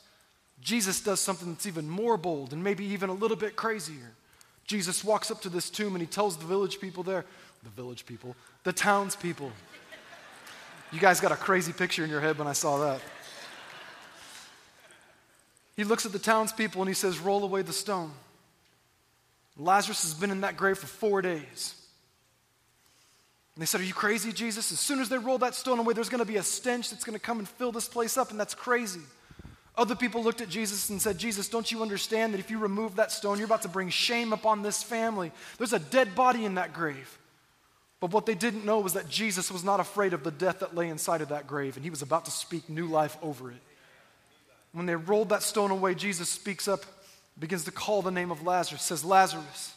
Jesus 0.65 0.99
does 0.99 1.19
something 1.19 1.53
that's 1.53 1.67
even 1.67 1.87
more 1.87 2.17
bold 2.17 2.51
and 2.51 2.63
maybe 2.63 2.85
even 2.85 3.11
a 3.11 3.13
little 3.13 3.37
bit 3.37 3.55
crazier. 3.55 4.11
Jesus 4.65 5.03
walks 5.03 5.29
up 5.29 5.39
to 5.43 5.49
this 5.49 5.69
tomb 5.69 5.93
and 5.93 6.01
he 6.01 6.07
tells 6.07 6.37
the 6.37 6.45
village 6.45 6.79
people 6.79 7.03
there, 7.03 7.23
the 7.61 7.69
village 7.69 8.07
people, 8.07 8.35
the 8.63 8.73
townspeople. 8.73 9.51
You 10.91 10.99
guys 10.99 11.19
got 11.19 11.31
a 11.31 11.35
crazy 11.35 11.71
picture 11.71 12.03
in 12.03 12.09
your 12.09 12.19
head 12.19 12.39
when 12.39 12.47
I 12.47 12.53
saw 12.53 12.79
that. 12.79 12.99
He 15.77 15.83
looks 15.83 16.03
at 16.07 16.11
the 16.11 16.19
townspeople 16.19 16.81
and 16.81 16.89
he 16.89 16.95
says, 16.95 17.19
Roll 17.19 17.43
away 17.43 17.61
the 17.61 17.71
stone. 17.71 18.11
Lazarus 19.57 20.01
has 20.01 20.15
been 20.15 20.31
in 20.31 20.41
that 20.41 20.57
grave 20.57 20.79
for 20.79 20.87
four 20.87 21.21
days. 21.21 21.75
And 23.53 23.61
they 23.61 23.67
said, 23.67 23.81
Are 23.81 23.85
you 23.85 23.93
crazy, 23.93 24.33
Jesus? 24.33 24.71
As 24.71 24.79
soon 24.79 24.99
as 24.99 25.09
they 25.09 25.19
roll 25.19 25.37
that 25.39 25.53
stone 25.53 25.77
away, 25.77 25.93
there's 25.93 26.09
going 26.09 26.23
to 26.23 26.25
be 26.25 26.37
a 26.37 26.43
stench 26.43 26.89
that's 26.89 27.03
going 27.03 27.13
to 27.13 27.23
come 27.23 27.37
and 27.37 27.47
fill 27.47 27.71
this 27.71 27.87
place 27.87 28.17
up, 28.17 28.31
and 28.31 28.39
that's 28.39 28.55
crazy. 28.55 29.01
Other 29.77 29.95
people 29.95 30.23
looked 30.23 30.41
at 30.41 30.49
Jesus 30.49 30.89
and 30.89 31.01
said, 31.01 31.17
Jesus, 31.17 31.49
don't 31.49 31.69
you 31.69 31.81
understand 31.81 32.33
that 32.33 32.39
if 32.39 32.49
you 32.49 32.59
remove 32.59 32.95
that 32.95 33.11
stone, 33.11 33.37
you're 33.37 33.45
about 33.45 33.63
to 33.63 33.67
bring 33.67 33.89
shame 33.89 34.31
upon 34.31 34.61
this 34.61 34.81
family? 34.81 35.31
There's 35.57 35.73
a 35.73 35.79
dead 35.79 36.15
body 36.15 36.45
in 36.45 36.55
that 36.55 36.73
grave. 36.73 37.17
But 37.99 38.11
what 38.11 38.25
they 38.25 38.35
didn't 38.35 38.65
know 38.65 38.79
was 38.79 38.93
that 38.93 39.09
Jesus 39.09 39.51
was 39.51 39.63
not 39.63 39.79
afraid 39.79 40.13
of 40.13 40.23
the 40.23 40.31
death 40.31 40.59
that 40.59 40.75
lay 40.75 40.89
inside 40.89 41.21
of 41.21 41.29
that 41.29 41.47
grave, 41.47 41.75
and 41.75 41.83
he 41.83 41.89
was 41.89 42.01
about 42.01 42.25
to 42.25 42.31
speak 42.31 42.69
new 42.69 42.87
life 42.87 43.17
over 43.21 43.51
it. 43.51 43.57
When 44.71 44.85
they 44.85 44.95
rolled 44.95 45.29
that 45.29 45.43
stone 45.43 45.71
away, 45.71 45.95
Jesus 45.95 46.29
speaks 46.29 46.67
up, 46.67 46.81
begins 47.39 47.63
to 47.65 47.71
call 47.71 48.01
the 48.01 48.11
name 48.11 48.31
of 48.31 48.45
Lazarus, 48.45 48.81
says, 48.81 49.03
Lazarus, 49.03 49.73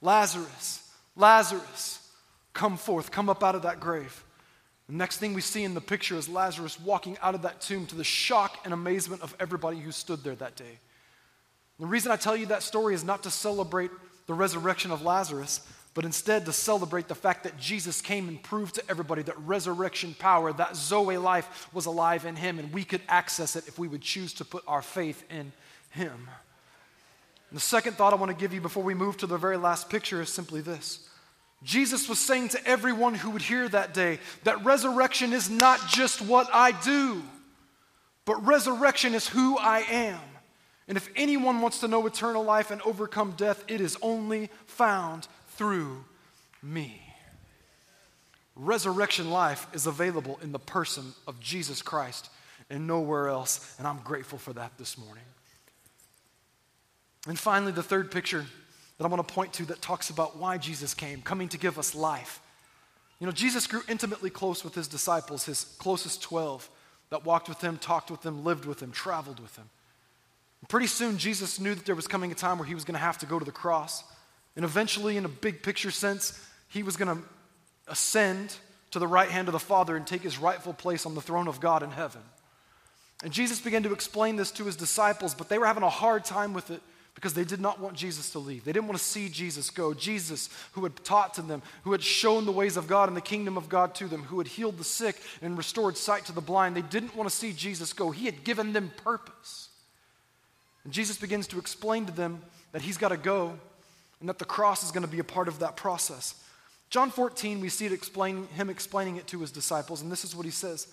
Lazarus, 0.00 0.90
Lazarus, 1.16 2.06
come 2.52 2.76
forth, 2.76 3.10
come 3.10 3.28
up 3.28 3.42
out 3.42 3.54
of 3.54 3.62
that 3.62 3.80
grave. 3.80 4.22
The 4.88 4.94
next 4.94 5.16
thing 5.16 5.32
we 5.32 5.40
see 5.40 5.64
in 5.64 5.74
the 5.74 5.80
picture 5.80 6.16
is 6.16 6.28
Lazarus 6.28 6.78
walking 6.78 7.16
out 7.22 7.34
of 7.34 7.42
that 7.42 7.60
tomb 7.60 7.86
to 7.86 7.96
the 7.96 8.04
shock 8.04 8.58
and 8.64 8.74
amazement 8.74 9.22
of 9.22 9.34
everybody 9.40 9.78
who 9.78 9.92
stood 9.92 10.22
there 10.22 10.34
that 10.36 10.56
day. 10.56 10.78
The 11.80 11.86
reason 11.86 12.12
I 12.12 12.16
tell 12.16 12.36
you 12.36 12.46
that 12.46 12.62
story 12.62 12.94
is 12.94 13.02
not 13.02 13.22
to 13.22 13.30
celebrate 13.30 13.90
the 14.26 14.34
resurrection 14.34 14.90
of 14.90 15.02
Lazarus, 15.02 15.60
but 15.94 16.04
instead 16.04 16.44
to 16.44 16.52
celebrate 16.52 17.08
the 17.08 17.14
fact 17.14 17.44
that 17.44 17.58
Jesus 17.58 18.00
came 18.00 18.28
and 18.28 18.42
proved 18.42 18.74
to 18.74 18.82
everybody 18.88 19.22
that 19.22 19.38
resurrection 19.40 20.14
power, 20.18 20.52
that 20.52 20.76
Zoe 20.76 21.16
life 21.16 21.68
was 21.72 21.86
alive 21.86 22.26
in 22.26 22.36
him, 22.36 22.58
and 22.58 22.72
we 22.72 22.84
could 22.84 23.00
access 23.08 23.56
it 23.56 23.66
if 23.66 23.78
we 23.78 23.88
would 23.88 24.02
choose 24.02 24.34
to 24.34 24.44
put 24.44 24.64
our 24.66 24.82
faith 24.82 25.24
in 25.30 25.52
him. 25.90 26.28
And 27.50 27.56
the 27.56 27.60
second 27.60 27.94
thought 27.94 28.12
I 28.12 28.16
want 28.16 28.30
to 28.30 28.36
give 28.36 28.52
you 28.52 28.60
before 28.60 28.82
we 28.82 28.94
move 28.94 29.16
to 29.18 29.26
the 29.26 29.38
very 29.38 29.56
last 29.56 29.88
picture 29.88 30.20
is 30.20 30.28
simply 30.28 30.60
this 30.60 31.08
Jesus 31.64 32.08
was 32.08 32.18
saying 32.18 32.50
to 32.50 32.66
everyone 32.66 33.14
who 33.14 33.30
would 33.30 33.42
hear 33.42 33.68
that 33.68 33.94
day 33.94 34.18
that 34.44 34.64
resurrection 34.64 35.32
is 35.32 35.48
not 35.48 35.80
just 35.88 36.20
what 36.20 36.48
I 36.52 36.72
do, 36.72 37.22
but 38.26 38.46
resurrection 38.46 39.14
is 39.14 39.26
who 39.26 39.56
I 39.58 39.80
am. 39.80 40.20
And 40.86 40.98
if 40.98 41.08
anyone 41.16 41.62
wants 41.62 41.80
to 41.80 41.88
know 41.88 42.06
eternal 42.06 42.44
life 42.44 42.70
and 42.70 42.82
overcome 42.82 43.32
death, 43.36 43.64
it 43.66 43.80
is 43.80 43.96
only 44.02 44.50
found 44.66 45.26
through 45.48 46.04
me. 46.62 47.00
Resurrection 48.54 49.30
life 49.30 49.66
is 49.72 49.86
available 49.86 50.38
in 50.42 50.52
the 50.52 50.58
person 50.58 51.14
of 51.26 51.40
Jesus 51.40 51.80
Christ 51.80 52.28
and 52.68 52.86
nowhere 52.86 53.28
else, 53.28 53.74
and 53.78 53.86
I'm 53.86 53.98
grateful 53.98 54.38
for 54.38 54.52
that 54.52 54.76
this 54.78 54.98
morning. 54.98 55.24
And 57.26 57.38
finally, 57.38 57.72
the 57.72 57.82
third 57.82 58.10
picture 58.10 58.44
that 58.98 59.04
I 59.04 59.08
want 59.08 59.26
to 59.26 59.34
point 59.34 59.52
to 59.54 59.64
that 59.66 59.82
talks 59.82 60.10
about 60.10 60.36
why 60.36 60.58
Jesus 60.58 60.94
came, 60.94 61.22
coming 61.22 61.48
to 61.48 61.58
give 61.58 61.78
us 61.78 61.94
life. 61.94 62.40
You 63.20 63.26
know, 63.26 63.32
Jesus 63.32 63.66
grew 63.66 63.82
intimately 63.88 64.30
close 64.30 64.64
with 64.64 64.74
his 64.74 64.88
disciples, 64.88 65.44
his 65.44 65.64
closest 65.78 66.22
12 66.22 66.68
that 67.10 67.24
walked 67.24 67.48
with 67.48 67.60
him, 67.60 67.78
talked 67.78 68.10
with 68.10 68.24
him, 68.24 68.44
lived 68.44 68.64
with 68.64 68.82
him, 68.82 68.92
traveled 68.92 69.40
with 69.40 69.56
him. 69.56 69.68
And 70.60 70.68
pretty 70.68 70.86
soon, 70.86 71.18
Jesus 71.18 71.60
knew 71.60 71.74
that 71.74 71.86
there 71.86 71.94
was 71.94 72.06
coming 72.06 72.32
a 72.32 72.34
time 72.34 72.58
where 72.58 72.66
he 72.66 72.74
was 72.74 72.84
going 72.84 72.94
to 72.94 73.00
have 73.00 73.18
to 73.18 73.26
go 73.26 73.38
to 73.38 73.44
the 73.44 73.52
cross. 73.52 74.04
And 74.56 74.64
eventually, 74.64 75.16
in 75.16 75.24
a 75.24 75.28
big 75.28 75.62
picture 75.62 75.90
sense, 75.90 76.40
he 76.68 76.82
was 76.82 76.96
going 76.96 77.16
to 77.16 77.22
ascend 77.88 78.56
to 78.92 78.98
the 78.98 79.06
right 79.06 79.28
hand 79.28 79.48
of 79.48 79.52
the 79.52 79.58
Father 79.58 79.96
and 79.96 80.06
take 80.06 80.22
his 80.22 80.38
rightful 80.38 80.72
place 80.72 81.04
on 81.04 81.14
the 81.14 81.20
throne 81.20 81.48
of 81.48 81.60
God 81.60 81.82
in 81.82 81.90
heaven. 81.90 82.22
And 83.22 83.32
Jesus 83.32 83.60
began 83.60 83.82
to 83.82 83.92
explain 83.92 84.36
this 84.36 84.50
to 84.52 84.64
his 84.64 84.76
disciples, 84.76 85.34
but 85.34 85.48
they 85.48 85.58
were 85.58 85.66
having 85.66 85.82
a 85.82 85.90
hard 85.90 86.24
time 86.24 86.52
with 86.52 86.70
it 86.70 86.82
because 87.14 87.34
they 87.34 87.44
did 87.44 87.60
not 87.60 87.80
want 87.80 87.96
Jesus 87.96 88.30
to 88.30 88.38
leave. 88.38 88.64
They 88.64 88.72
didn't 88.72 88.88
want 88.88 88.98
to 88.98 89.04
see 89.04 89.28
Jesus 89.28 89.70
go. 89.70 89.94
Jesus, 89.94 90.50
who 90.72 90.82
had 90.82 90.96
taught 91.04 91.34
to 91.34 91.42
them, 91.42 91.62
who 91.84 91.92
had 91.92 92.02
shown 92.02 92.44
the 92.44 92.52
ways 92.52 92.76
of 92.76 92.88
God 92.88 93.08
and 93.08 93.16
the 93.16 93.22
kingdom 93.22 93.56
of 93.56 93.68
God 93.68 93.94
to 93.96 94.08
them, 94.08 94.24
who 94.24 94.38
had 94.38 94.48
healed 94.48 94.78
the 94.78 94.84
sick 94.84 95.16
and 95.40 95.56
restored 95.56 95.96
sight 95.96 96.24
to 96.26 96.32
the 96.32 96.40
blind, 96.40 96.76
they 96.76 96.82
didn't 96.82 97.16
want 97.16 97.28
to 97.28 97.34
see 97.34 97.52
Jesus 97.52 97.92
go. 97.92 98.10
He 98.10 98.26
had 98.26 98.42
given 98.44 98.72
them 98.72 98.90
purpose. 98.96 99.68
And 100.84 100.92
Jesus 100.92 101.16
begins 101.16 101.46
to 101.48 101.58
explain 101.58 102.06
to 102.06 102.12
them 102.12 102.42
that 102.72 102.82
he's 102.82 102.98
got 102.98 103.08
to 103.08 103.16
go 103.16 103.58
and 104.20 104.28
that 104.28 104.38
the 104.38 104.44
cross 104.44 104.82
is 104.82 104.90
going 104.90 105.04
to 105.04 105.10
be 105.10 105.18
a 105.20 105.24
part 105.24 105.48
of 105.48 105.60
that 105.60 105.76
process. 105.76 106.34
John 106.90 107.10
14, 107.10 107.60
we 107.60 107.68
see 107.68 107.86
it 107.86 107.92
explain, 107.92 108.46
him 108.48 108.70
explaining 108.70 109.16
it 109.16 109.26
to 109.28 109.40
his 109.40 109.50
disciples, 109.50 110.02
and 110.02 110.12
this 110.12 110.24
is 110.24 110.36
what 110.36 110.44
he 110.44 110.50
says. 110.50 110.88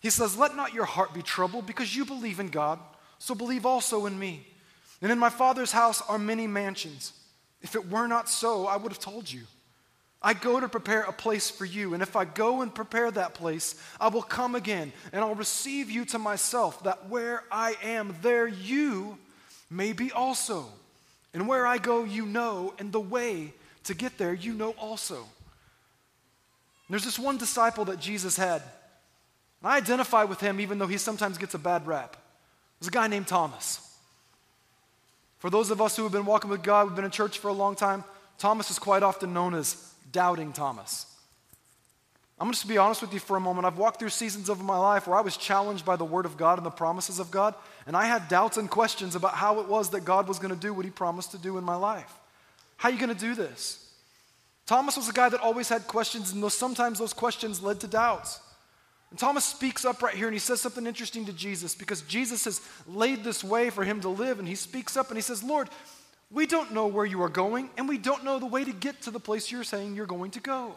He 0.00 0.10
says, 0.10 0.36
Let 0.36 0.56
not 0.56 0.74
your 0.74 0.84
heart 0.84 1.14
be 1.14 1.22
troubled 1.22 1.66
because 1.66 1.94
you 1.94 2.04
believe 2.04 2.40
in 2.40 2.48
God, 2.48 2.78
so 3.18 3.34
believe 3.34 3.66
also 3.66 4.06
in 4.06 4.18
me. 4.18 4.46
And 5.02 5.12
in 5.12 5.18
my 5.18 5.30
Father's 5.30 5.72
house 5.72 6.02
are 6.08 6.18
many 6.18 6.46
mansions. 6.46 7.12
If 7.62 7.74
it 7.74 7.90
were 7.90 8.06
not 8.06 8.28
so, 8.28 8.66
I 8.66 8.76
would 8.76 8.92
have 8.92 9.00
told 9.00 9.30
you. 9.30 9.42
I 10.22 10.32
go 10.34 10.58
to 10.58 10.68
prepare 10.68 11.02
a 11.02 11.12
place 11.12 11.50
for 11.50 11.64
you, 11.64 11.94
and 11.94 12.02
if 12.02 12.16
I 12.16 12.24
go 12.24 12.62
and 12.62 12.74
prepare 12.74 13.10
that 13.10 13.34
place, 13.34 13.74
I 14.00 14.08
will 14.08 14.22
come 14.22 14.54
again, 14.54 14.92
and 15.12 15.22
I'll 15.22 15.34
receive 15.34 15.90
you 15.90 16.04
to 16.06 16.18
myself, 16.18 16.82
that 16.84 17.08
where 17.08 17.44
I 17.50 17.76
am, 17.82 18.16
there 18.22 18.48
you 18.48 19.18
may 19.70 19.92
be 19.92 20.10
also. 20.10 20.66
And 21.34 21.46
where 21.46 21.66
I 21.66 21.78
go, 21.78 22.04
you 22.04 22.24
know, 22.24 22.72
and 22.78 22.90
the 22.92 23.00
way 23.00 23.52
to 23.84 23.94
get 23.94 24.16
there, 24.16 24.32
you 24.32 24.54
know 24.54 24.70
also. 24.70 25.16
And 25.16 25.26
there's 26.88 27.04
this 27.04 27.18
one 27.18 27.36
disciple 27.36 27.84
that 27.86 28.00
Jesus 28.00 28.36
had. 28.36 28.62
and 29.60 29.70
I 29.70 29.76
identify 29.76 30.24
with 30.24 30.40
him 30.40 30.60
even 30.60 30.78
though 30.78 30.86
he 30.86 30.98
sometimes 30.98 31.36
gets 31.36 31.54
a 31.54 31.58
bad 31.58 31.86
rap. 31.86 32.16
There's 32.80 32.88
a 32.88 32.92
guy 32.92 33.06
named 33.06 33.26
Thomas. 33.26 33.85
For 35.38 35.50
those 35.50 35.70
of 35.70 35.80
us 35.80 35.96
who 35.96 36.02
have 36.04 36.12
been 36.12 36.26
walking 36.26 36.50
with 36.50 36.62
God, 36.62 36.86
we've 36.86 36.96
been 36.96 37.04
in 37.04 37.10
church 37.10 37.38
for 37.38 37.48
a 37.48 37.52
long 37.52 37.74
time, 37.74 38.04
Thomas 38.38 38.70
is 38.70 38.78
quite 38.78 39.02
often 39.02 39.32
known 39.32 39.54
as 39.54 39.92
Doubting 40.12 40.52
Thomas. 40.52 41.06
I'm 42.38 42.50
just 42.50 42.62
to 42.62 42.68
be 42.68 42.76
honest 42.76 43.00
with 43.00 43.14
you 43.14 43.20
for 43.20 43.36
a 43.36 43.40
moment. 43.40 43.66
I've 43.66 43.78
walked 43.78 43.98
through 43.98 44.10
seasons 44.10 44.50
of 44.50 44.62
my 44.62 44.76
life 44.76 45.06
where 45.06 45.16
I 45.16 45.22
was 45.22 45.38
challenged 45.38 45.86
by 45.86 45.96
the 45.96 46.04
Word 46.04 46.26
of 46.26 46.36
God 46.36 46.58
and 46.58 46.66
the 46.66 46.70
promises 46.70 47.18
of 47.18 47.30
God, 47.30 47.54
and 47.86 47.96
I 47.96 48.04
had 48.04 48.28
doubts 48.28 48.58
and 48.58 48.68
questions 48.68 49.14
about 49.14 49.34
how 49.34 49.60
it 49.60 49.68
was 49.68 49.90
that 49.90 50.04
God 50.04 50.28
was 50.28 50.38
going 50.38 50.54
to 50.54 50.60
do 50.60 50.74
what 50.74 50.84
He 50.84 50.90
promised 50.90 51.30
to 51.30 51.38
do 51.38 51.56
in 51.56 51.64
my 51.64 51.76
life. 51.76 52.12
How 52.76 52.90
are 52.90 52.92
you 52.92 52.98
going 52.98 53.14
to 53.14 53.18
do 53.18 53.34
this? 53.34 53.90
Thomas 54.66 54.96
was 54.96 55.08
a 55.08 55.12
guy 55.12 55.28
that 55.28 55.40
always 55.40 55.68
had 55.68 55.86
questions, 55.86 56.32
and 56.32 56.42
those, 56.42 56.54
sometimes 56.54 56.98
those 56.98 57.14
questions 57.14 57.62
led 57.62 57.80
to 57.80 57.86
doubts. 57.86 58.40
And 59.10 59.18
Thomas 59.18 59.44
speaks 59.44 59.84
up 59.84 60.02
right 60.02 60.14
here 60.14 60.26
and 60.26 60.34
he 60.34 60.40
says 60.40 60.60
something 60.60 60.86
interesting 60.86 61.26
to 61.26 61.32
Jesus 61.32 61.74
because 61.74 62.02
Jesus 62.02 62.44
has 62.44 62.60
laid 62.86 63.22
this 63.22 63.44
way 63.44 63.70
for 63.70 63.84
him 63.84 64.00
to 64.00 64.08
live. 64.08 64.38
And 64.38 64.48
he 64.48 64.56
speaks 64.56 64.96
up 64.96 65.08
and 65.08 65.16
he 65.16 65.22
says, 65.22 65.42
Lord, 65.42 65.68
we 66.30 66.46
don't 66.46 66.72
know 66.72 66.88
where 66.88 67.04
you 67.04 67.22
are 67.22 67.28
going, 67.28 67.70
and 67.78 67.88
we 67.88 67.98
don't 67.98 68.24
know 68.24 68.40
the 68.40 68.46
way 68.46 68.64
to 68.64 68.72
get 68.72 69.02
to 69.02 69.12
the 69.12 69.20
place 69.20 69.52
you're 69.52 69.62
saying 69.62 69.94
you're 69.94 70.06
going 70.06 70.32
to 70.32 70.40
go. 70.40 70.74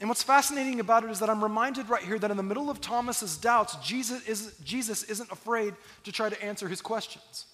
And 0.00 0.08
what's 0.08 0.22
fascinating 0.22 0.80
about 0.80 1.04
it 1.04 1.10
is 1.10 1.20
that 1.20 1.30
I'm 1.30 1.42
reminded 1.42 1.88
right 1.88 2.02
here 2.02 2.18
that 2.18 2.30
in 2.30 2.36
the 2.36 2.42
middle 2.42 2.68
of 2.68 2.80
Thomas's 2.80 3.36
doubts, 3.36 3.76
Jesus, 3.76 4.26
is, 4.26 4.56
Jesus 4.64 5.04
isn't 5.04 5.30
afraid 5.30 5.74
to 6.02 6.10
try 6.10 6.28
to 6.28 6.44
answer 6.44 6.68
his 6.68 6.80
questions. 6.80 7.46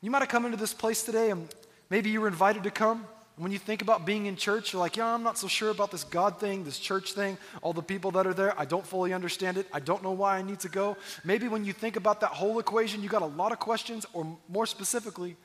You 0.00 0.10
might 0.10 0.20
have 0.22 0.28
come 0.28 0.46
into 0.46 0.56
this 0.56 0.72
place 0.72 1.02
today 1.02 1.30
and 1.30 1.54
maybe 1.90 2.08
you 2.08 2.22
were 2.22 2.28
invited 2.28 2.62
to 2.62 2.70
come. 2.70 3.06
When 3.38 3.52
you 3.52 3.58
think 3.58 3.82
about 3.82 4.06
being 4.06 4.24
in 4.24 4.36
church, 4.36 4.72
you're 4.72 4.80
like, 4.80 4.96
yeah, 4.96 5.12
I'm 5.12 5.22
not 5.22 5.36
so 5.36 5.46
sure 5.46 5.68
about 5.68 5.90
this 5.90 6.04
God 6.04 6.40
thing, 6.40 6.64
this 6.64 6.78
church 6.78 7.12
thing, 7.12 7.36
all 7.60 7.74
the 7.74 7.82
people 7.82 8.10
that 8.12 8.26
are 8.26 8.32
there. 8.32 8.58
I 8.58 8.64
don't 8.64 8.86
fully 8.86 9.12
understand 9.12 9.58
it. 9.58 9.66
I 9.74 9.80
don't 9.80 10.02
know 10.02 10.12
why 10.12 10.38
I 10.38 10.42
need 10.42 10.60
to 10.60 10.70
go. 10.70 10.96
Maybe 11.22 11.46
when 11.46 11.62
you 11.62 11.74
think 11.74 11.96
about 11.96 12.20
that 12.20 12.30
whole 12.30 12.58
equation, 12.58 13.02
you 13.02 13.10
got 13.10 13.20
a 13.20 13.26
lot 13.26 13.52
of 13.52 13.58
questions, 13.58 14.06
or 14.14 14.38
more 14.48 14.64
specifically, 14.64 15.36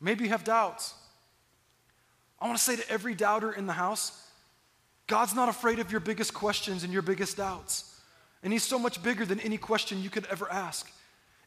maybe 0.00 0.22
you 0.24 0.30
have 0.30 0.44
doubts. 0.44 0.94
I 2.40 2.46
want 2.46 2.56
to 2.56 2.62
say 2.64 2.76
to 2.76 2.88
every 2.88 3.16
doubter 3.16 3.50
in 3.50 3.66
the 3.66 3.72
house, 3.72 4.28
God's 5.08 5.34
not 5.34 5.48
afraid 5.48 5.80
of 5.80 5.90
your 5.90 6.00
biggest 6.00 6.34
questions 6.34 6.84
and 6.84 6.92
your 6.92 7.02
biggest 7.02 7.36
doubts. 7.36 8.00
And 8.44 8.52
He's 8.52 8.62
so 8.62 8.78
much 8.78 9.02
bigger 9.02 9.24
than 9.24 9.40
any 9.40 9.58
question 9.58 10.00
you 10.00 10.10
could 10.10 10.26
ever 10.26 10.50
ask. 10.52 10.88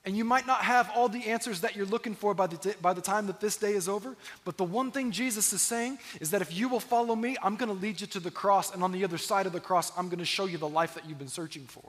And 0.08 0.16
you 0.16 0.24
might 0.24 0.48
not 0.48 0.62
have 0.62 0.90
all 0.96 1.10
the 1.10 1.26
answers 1.26 1.60
that 1.60 1.76
you're 1.76 1.86
looking 1.86 2.16
for 2.16 2.34
by 2.34 2.48
the, 2.48 2.76
by 2.82 2.94
the 2.94 3.02
time 3.02 3.28
that 3.28 3.42
this 3.42 3.58
day 3.58 3.74
is 3.74 3.90
over, 3.90 4.16
but 4.46 4.56
the 4.56 4.64
one 4.64 4.90
thing 4.90 5.12
Jesus 5.12 5.52
is 5.52 5.62
saying 5.62 6.00
is 6.22 6.32
that 6.32 6.42
if 6.42 6.56
you 6.56 6.70
will 6.70 6.80
follow 6.80 7.14
me, 7.14 7.36
I'm 7.44 7.58
going 7.58 7.68
to 7.68 7.76
lead 7.76 8.00
you 8.00 8.08
to 8.08 8.22
the 8.22 8.32
cross, 8.32 8.74
and 8.74 8.82
on 8.82 8.94
the 8.94 9.04
other 9.04 9.18
side 9.18 9.48
of 9.48 9.52
the 9.52 9.60
cross, 9.60 9.92
I'm 9.98 10.08
going 10.08 10.20
to 10.20 10.26
show 10.26 10.46
you 10.46 10.58
the 10.58 10.70
life 10.70 10.94
that 10.94 11.10
you've 11.10 11.20
been 11.20 11.28
searching 11.28 11.64
for. 11.64 11.84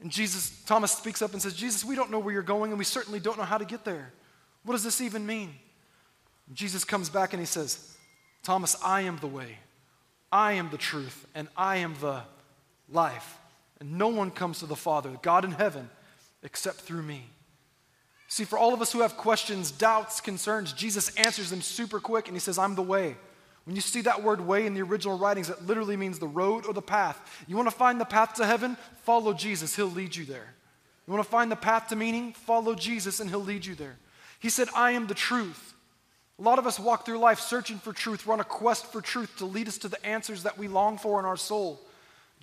And 0.00 0.10
Jesus, 0.10 0.64
Thomas 0.66 0.90
speaks 0.90 1.22
up 1.22 1.32
and 1.32 1.40
says, 1.40 1.54
Jesus, 1.54 1.84
we 1.84 1.94
don't 1.94 2.10
know 2.10 2.18
where 2.18 2.34
you're 2.34 2.42
going, 2.42 2.72
and 2.72 2.78
we 2.78 2.84
certainly 2.84 3.20
don't 3.20 3.38
know 3.38 3.44
how 3.44 3.58
to 3.58 3.64
get 3.64 3.84
there. 3.84 4.10
What 4.64 4.74
does 4.74 4.82
this 4.82 5.00
even 5.00 5.24
mean? 5.24 5.54
Jesus 6.54 6.84
comes 6.84 7.08
back 7.08 7.34
and 7.34 7.40
he 7.40 7.46
says, 7.46 7.96
Thomas, 8.42 8.74
I 8.84 9.02
am 9.02 9.18
the 9.18 9.28
way, 9.28 9.58
I 10.32 10.54
am 10.54 10.70
the 10.70 10.76
truth, 10.76 11.24
and 11.36 11.46
I 11.56 11.76
am 11.76 11.94
the 12.00 12.22
life. 12.90 13.38
And 13.80 13.98
no 13.98 14.08
one 14.08 14.30
comes 14.30 14.60
to 14.60 14.66
the 14.66 14.76
Father, 14.76 15.10
God 15.22 15.44
in 15.44 15.52
heaven, 15.52 15.90
except 16.42 16.78
through 16.78 17.02
me. 17.02 17.24
See, 18.28 18.44
for 18.44 18.58
all 18.58 18.74
of 18.74 18.82
us 18.82 18.92
who 18.92 19.00
have 19.00 19.16
questions, 19.16 19.70
doubts, 19.70 20.20
concerns, 20.20 20.72
Jesus 20.72 21.14
answers 21.16 21.50
them 21.50 21.62
super 21.62 22.00
quick 22.00 22.26
and 22.26 22.36
he 22.36 22.40
says, 22.40 22.58
I'm 22.58 22.74
the 22.74 22.82
way. 22.82 23.16
When 23.64 23.76
you 23.76 23.82
see 23.82 24.02
that 24.02 24.22
word 24.22 24.40
way 24.40 24.66
in 24.66 24.74
the 24.74 24.82
original 24.82 25.18
writings, 25.18 25.48
it 25.48 25.66
literally 25.66 25.96
means 25.96 26.18
the 26.18 26.26
road 26.26 26.66
or 26.66 26.74
the 26.74 26.82
path. 26.82 27.44
You 27.46 27.56
want 27.56 27.68
to 27.68 27.74
find 27.74 28.00
the 28.00 28.04
path 28.04 28.34
to 28.34 28.46
heaven? 28.46 28.76
Follow 29.02 29.32
Jesus, 29.32 29.76
he'll 29.76 29.86
lead 29.86 30.14
you 30.14 30.24
there. 30.24 30.54
You 31.06 31.12
want 31.12 31.24
to 31.24 31.30
find 31.30 31.50
the 31.50 31.56
path 31.56 31.88
to 31.88 31.96
meaning? 31.96 32.32
Follow 32.32 32.74
Jesus 32.74 33.20
and 33.20 33.30
he'll 33.30 33.38
lead 33.38 33.64
you 33.64 33.74
there. 33.74 33.96
He 34.38 34.48
said, 34.50 34.68
I 34.74 34.92
am 34.92 35.06
the 35.06 35.14
truth. 35.14 35.74
A 36.38 36.42
lot 36.42 36.58
of 36.58 36.66
us 36.66 36.80
walk 36.80 37.06
through 37.06 37.18
life 37.18 37.38
searching 37.38 37.78
for 37.78 37.92
truth. 37.92 38.26
We're 38.26 38.34
on 38.34 38.40
a 38.40 38.44
quest 38.44 38.86
for 38.86 39.00
truth 39.00 39.36
to 39.38 39.44
lead 39.44 39.68
us 39.68 39.78
to 39.78 39.88
the 39.88 40.04
answers 40.04 40.42
that 40.42 40.58
we 40.58 40.66
long 40.66 40.98
for 40.98 41.20
in 41.20 41.24
our 41.24 41.36
soul. 41.36 41.80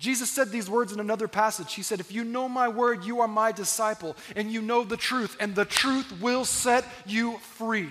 Jesus 0.02 0.28
said 0.28 0.50
these 0.50 0.68
words 0.68 0.92
in 0.92 0.98
another 0.98 1.28
passage. 1.28 1.74
He 1.74 1.82
said, 1.84 2.00
If 2.00 2.10
you 2.10 2.24
know 2.24 2.48
my 2.48 2.66
word, 2.66 3.04
you 3.04 3.20
are 3.20 3.28
my 3.28 3.52
disciple, 3.52 4.16
and 4.34 4.50
you 4.50 4.60
know 4.60 4.82
the 4.82 4.96
truth, 4.96 5.36
and 5.38 5.54
the 5.54 5.64
truth 5.64 6.20
will 6.20 6.44
set 6.44 6.84
you 7.06 7.38
free. 7.38 7.88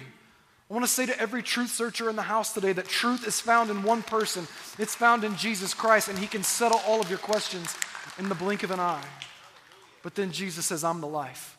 I 0.70 0.74
want 0.74 0.84
to 0.84 0.92
say 0.92 1.06
to 1.06 1.18
every 1.18 1.42
truth 1.42 1.72
searcher 1.72 2.10
in 2.10 2.18
the 2.18 2.22
house 2.22 2.54
today 2.54 2.74
that 2.74 2.90
truth 2.90 3.26
is 3.26 3.40
found 3.40 3.70
in 3.70 3.84
one 3.84 4.04
person. 4.04 4.46
It's 4.78 4.94
found 4.94 5.24
in 5.24 5.38
Jesus 5.38 5.74
Christ, 5.74 6.10
and 6.10 6.20
He 6.20 6.28
can 6.28 6.44
settle 6.44 6.82
all 6.86 7.00
of 7.00 7.10
your 7.10 7.18
questions 7.18 7.74
in 8.20 8.28
the 8.28 8.36
blink 8.36 8.64
of 8.64 8.72
an 8.72 8.82
eye. 8.82 9.06
But 10.04 10.16
then 10.16 10.34
Jesus 10.34 10.66
says, 10.66 10.84
I'm 10.84 11.00
the 11.00 11.08
life. 11.08 11.58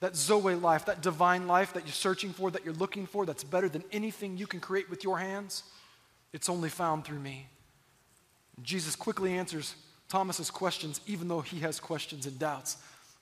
That 0.00 0.16
Zoe 0.16 0.54
life, 0.54 0.84
that 0.84 1.00
divine 1.00 1.46
life 1.46 1.72
that 1.72 1.86
you're 1.86 1.92
searching 1.94 2.34
for, 2.34 2.50
that 2.50 2.66
you're 2.66 2.74
looking 2.74 3.06
for, 3.06 3.24
that's 3.24 3.42
better 3.42 3.70
than 3.70 3.84
anything 3.90 4.36
you 4.36 4.46
can 4.46 4.60
create 4.60 4.90
with 4.90 5.02
your 5.02 5.16
hands, 5.16 5.62
it's 6.34 6.50
only 6.50 6.68
found 6.68 7.06
through 7.06 7.20
me. 7.20 7.46
Jesus 8.62 8.96
quickly 8.96 9.34
answers 9.34 9.74
Thomas's 10.08 10.50
questions, 10.50 11.00
even 11.06 11.28
though 11.28 11.40
he 11.40 11.60
has 11.60 11.80
questions 11.80 12.26
and 12.26 12.38
doubts 12.38 12.76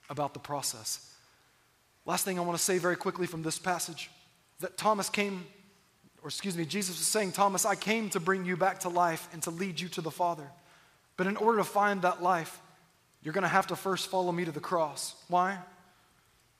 about 0.08 0.34
the 0.34 0.40
process. 0.40 1.12
Last 2.06 2.24
thing 2.24 2.38
I 2.38 2.42
want 2.42 2.58
to 2.58 2.62
say 2.62 2.78
very 2.78 2.96
quickly 2.96 3.26
from 3.26 3.42
this 3.42 3.58
passage 3.58 4.10
that 4.60 4.76
Thomas 4.76 5.08
came, 5.08 5.44
or 6.22 6.28
excuse 6.28 6.56
me, 6.56 6.64
Jesus 6.64 6.98
was 6.98 7.06
saying, 7.06 7.32
Thomas, 7.32 7.64
I 7.64 7.74
came 7.74 8.10
to 8.10 8.20
bring 8.20 8.44
you 8.44 8.56
back 8.56 8.80
to 8.80 8.88
life 8.88 9.28
and 9.32 9.42
to 9.42 9.50
lead 9.50 9.80
you 9.80 9.88
to 9.88 10.00
the 10.00 10.10
Father. 10.10 10.48
But 11.16 11.26
in 11.26 11.36
order 11.36 11.58
to 11.58 11.64
find 11.64 12.02
that 12.02 12.22
life, 12.22 12.60
you're 13.22 13.34
going 13.34 13.42
to 13.42 13.48
have 13.48 13.66
to 13.68 13.76
first 13.76 14.08
follow 14.08 14.32
me 14.32 14.44
to 14.44 14.52
the 14.52 14.60
cross. 14.60 15.14
Why? 15.28 15.58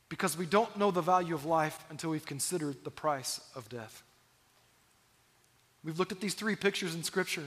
because 0.09 0.37
we 0.37 0.47
don't 0.47 0.77
know 0.77 0.93
the 0.93 1.01
value 1.01 1.35
of 1.35 1.45
life 1.45 1.85
until 1.91 2.11
we've 2.11 2.25
considered 2.25 2.85
the 2.85 2.91
price 2.91 3.41
of 3.55 3.69
death. 3.69 4.03
We've 5.83 5.99
looked 5.99 6.13
at 6.13 6.21
these 6.21 6.35
three 6.35 6.57
pictures 6.57 6.95
in 6.95 7.03
Scripture. 7.03 7.43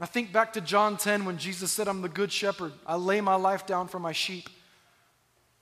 I 0.00 0.06
think 0.06 0.32
back 0.32 0.52
to 0.52 0.60
John 0.60 0.96
10 0.96 1.24
when 1.24 1.38
Jesus 1.38 1.72
said, 1.72 1.88
I'm 1.88 2.02
the 2.02 2.08
good 2.08 2.30
shepherd. 2.30 2.72
I 2.86 2.96
lay 2.96 3.20
my 3.20 3.34
life 3.34 3.66
down 3.66 3.88
for 3.88 3.98
my 3.98 4.12
sheep. 4.12 4.48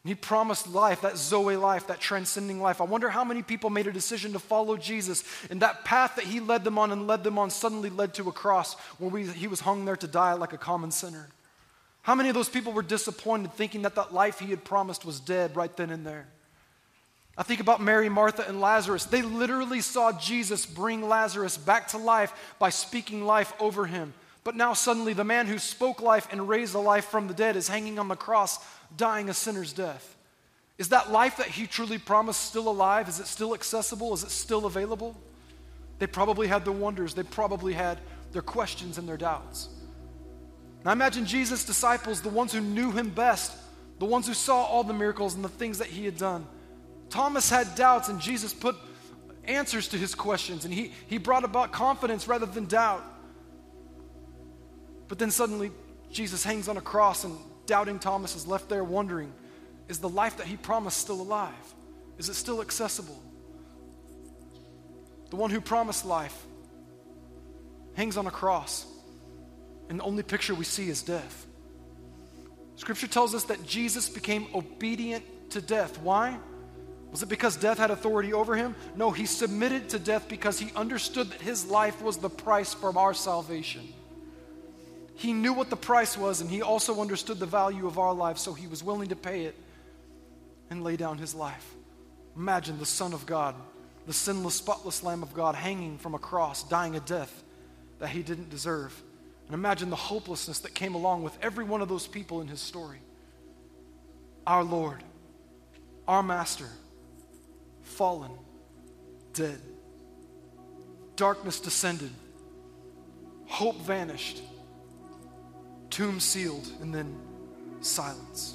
And 0.04 0.10
he 0.10 0.14
promised 0.14 0.68
life, 0.68 1.00
that 1.00 1.16
Zoe 1.16 1.56
life, 1.56 1.88
that 1.88 2.00
transcending 2.00 2.60
life. 2.60 2.80
I 2.80 2.84
wonder 2.84 3.08
how 3.08 3.24
many 3.24 3.42
people 3.42 3.70
made 3.70 3.86
a 3.86 3.92
decision 3.92 4.34
to 4.34 4.38
follow 4.38 4.76
Jesus, 4.76 5.24
and 5.50 5.62
that 5.62 5.84
path 5.84 6.16
that 6.16 6.26
he 6.26 6.38
led 6.38 6.64
them 6.64 6.78
on 6.78 6.92
and 6.92 7.08
led 7.08 7.24
them 7.24 7.38
on 7.38 7.50
suddenly 7.50 7.90
led 7.90 8.14
to 8.14 8.28
a 8.28 8.32
cross 8.32 8.74
where 8.98 9.10
we, 9.10 9.26
he 9.26 9.48
was 9.48 9.60
hung 9.60 9.84
there 9.84 9.96
to 9.96 10.06
die 10.06 10.34
like 10.34 10.52
a 10.52 10.58
common 10.58 10.90
sinner. 10.90 11.28
How 12.02 12.14
many 12.14 12.28
of 12.28 12.36
those 12.36 12.48
people 12.48 12.72
were 12.72 12.82
disappointed 12.82 13.52
thinking 13.54 13.82
that 13.82 13.96
that 13.96 14.14
life 14.14 14.38
he 14.38 14.50
had 14.50 14.62
promised 14.62 15.04
was 15.04 15.18
dead 15.18 15.56
right 15.56 15.76
then 15.76 15.90
and 15.90 16.06
there? 16.06 16.28
I 17.36 17.42
think 17.42 17.60
about 17.60 17.82
Mary, 17.82 18.08
Martha, 18.08 18.46
and 18.46 18.60
Lazarus. 18.60 19.06
They 19.06 19.22
literally 19.22 19.80
saw 19.80 20.12
Jesus 20.12 20.66
bring 20.66 21.08
Lazarus 21.08 21.56
back 21.56 21.88
to 21.88 21.98
life 21.98 22.32
by 22.60 22.70
speaking 22.70 23.24
life 23.24 23.52
over 23.58 23.86
him. 23.86 24.14
But 24.46 24.54
now, 24.54 24.74
suddenly, 24.74 25.12
the 25.12 25.24
man 25.24 25.48
who 25.48 25.58
spoke 25.58 26.00
life 26.00 26.28
and 26.30 26.48
raised 26.48 26.76
a 26.76 26.78
life 26.78 27.06
from 27.06 27.26
the 27.26 27.34
dead 27.34 27.56
is 27.56 27.66
hanging 27.66 27.98
on 27.98 28.06
the 28.06 28.14
cross, 28.14 28.60
dying 28.96 29.28
a 29.28 29.34
sinner's 29.34 29.72
death. 29.72 30.16
Is 30.78 30.90
that 30.90 31.10
life 31.10 31.38
that 31.38 31.48
he 31.48 31.66
truly 31.66 31.98
promised 31.98 32.42
still 32.42 32.68
alive? 32.68 33.08
Is 33.08 33.18
it 33.18 33.26
still 33.26 33.54
accessible? 33.54 34.14
Is 34.14 34.22
it 34.22 34.30
still 34.30 34.66
available? 34.66 35.16
They 35.98 36.06
probably 36.06 36.46
had 36.46 36.64
their 36.64 36.72
wonders, 36.72 37.12
they 37.12 37.24
probably 37.24 37.72
had 37.72 37.98
their 38.30 38.40
questions 38.40 38.98
and 38.98 39.08
their 39.08 39.16
doubts. 39.16 39.68
I 40.84 40.92
imagine 40.92 41.26
Jesus' 41.26 41.64
disciples, 41.64 42.20
the 42.20 42.28
ones 42.28 42.52
who 42.52 42.60
knew 42.60 42.92
him 42.92 43.10
best, 43.10 43.50
the 43.98 44.04
ones 44.04 44.28
who 44.28 44.34
saw 44.34 44.62
all 44.62 44.84
the 44.84 44.94
miracles 44.94 45.34
and 45.34 45.44
the 45.44 45.48
things 45.48 45.78
that 45.78 45.88
he 45.88 46.04
had 46.04 46.18
done. 46.18 46.46
Thomas 47.10 47.50
had 47.50 47.74
doubts, 47.74 48.10
and 48.10 48.20
Jesus 48.20 48.54
put 48.54 48.76
answers 49.42 49.88
to 49.88 49.98
his 49.98 50.14
questions, 50.14 50.64
and 50.64 50.72
he, 50.72 50.92
he 51.08 51.18
brought 51.18 51.42
about 51.42 51.72
confidence 51.72 52.28
rather 52.28 52.46
than 52.46 52.66
doubt. 52.66 53.02
But 55.08 55.18
then 55.18 55.30
suddenly, 55.30 55.70
Jesus 56.10 56.44
hangs 56.44 56.68
on 56.68 56.76
a 56.76 56.80
cross, 56.80 57.24
and 57.24 57.36
doubting 57.66 57.98
Thomas 57.98 58.36
is 58.36 58.46
left 58.46 58.68
there 58.68 58.84
wondering 58.84 59.32
is 59.88 59.98
the 59.98 60.08
life 60.08 60.38
that 60.38 60.46
he 60.46 60.56
promised 60.56 60.98
still 60.98 61.20
alive? 61.20 61.54
Is 62.18 62.28
it 62.28 62.34
still 62.34 62.60
accessible? 62.60 63.22
The 65.30 65.36
one 65.36 65.50
who 65.50 65.60
promised 65.60 66.04
life 66.04 66.36
hangs 67.94 68.16
on 68.16 68.26
a 68.26 68.30
cross 68.30 68.86
and 69.88 70.00
the 70.00 70.04
only 70.04 70.22
picture 70.22 70.54
we 70.54 70.64
see 70.64 70.88
is 70.88 71.02
death. 71.02 71.46
Scripture 72.76 73.06
tells 73.06 73.34
us 73.34 73.44
that 73.44 73.64
Jesus 73.66 74.08
became 74.08 74.46
obedient 74.54 75.24
to 75.50 75.60
death. 75.60 75.98
Why? 76.00 76.36
Was 77.10 77.22
it 77.22 77.28
because 77.28 77.56
death 77.56 77.78
had 77.78 77.90
authority 77.90 78.32
over 78.32 78.56
him? 78.56 78.74
No, 78.96 79.10
he 79.10 79.26
submitted 79.26 79.88
to 79.90 79.98
death 79.98 80.28
because 80.28 80.58
he 80.58 80.70
understood 80.74 81.30
that 81.30 81.40
his 81.40 81.64
life 81.64 82.02
was 82.02 82.18
the 82.18 82.28
price 82.28 82.74
for 82.74 82.96
our 82.98 83.14
salvation. 83.14 83.88
He 85.16 85.32
knew 85.32 85.52
what 85.54 85.70
the 85.70 85.76
price 85.76 86.16
was, 86.16 86.40
and 86.40 86.50
he 86.50 86.62
also 86.62 87.00
understood 87.00 87.38
the 87.38 87.46
value 87.46 87.86
of 87.86 87.98
our 87.98 88.12
lives, 88.12 88.42
so 88.42 88.52
he 88.52 88.66
was 88.66 88.84
willing 88.84 89.08
to 89.08 89.16
pay 89.16 89.46
it 89.46 89.54
and 90.70 90.84
lay 90.84 90.96
down 90.96 91.18
his 91.18 91.34
life. 91.34 91.74
Imagine 92.36 92.78
the 92.78 92.86
Son 92.86 93.14
of 93.14 93.24
God, 93.24 93.54
the 94.06 94.12
sinless, 94.12 94.54
spotless 94.54 95.02
Lamb 95.02 95.22
of 95.22 95.32
God, 95.32 95.54
hanging 95.54 95.96
from 95.96 96.14
a 96.14 96.18
cross, 96.18 96.62
dying 96.62 96.96
a 96.96 97.00
death 97.00 97.42
that 97.98 98.10
he 98.10 98.22
didn't 98.22 98.50
deserve 98.50 99.02
And 99.46 99.54
imagine 99.54 99.90
the 99.90 99.96
hopelessness 99.96 100.60
that 100.60 100.74
came 100.74 100.94
along 100.94 101.22
with 101.22 101.36
every 101.40 101.64
one 101.64 101.80
of 101.80 101.88
those 101.88 102.06
people 102.06 102.40
in 102.40 102.48
his 102.48 102.60
story. 102.60 102.98
Our 104.46 104.64
Lord, 104.64 105.02
our 106.08 106.22
Master, 106.22 106.68
fallen, 107.82 108.32
dead. 109.32 109.60
Darkness 111.14 111.60
descended, 111.60 112.10
hope 113.46 113.80
vanished, 113.82 114.42
tomb 115.96 116.20
sealed, 116.20 116.70
and 116.82 116.94
then 116.94 117.10
silence. 117.80 118.54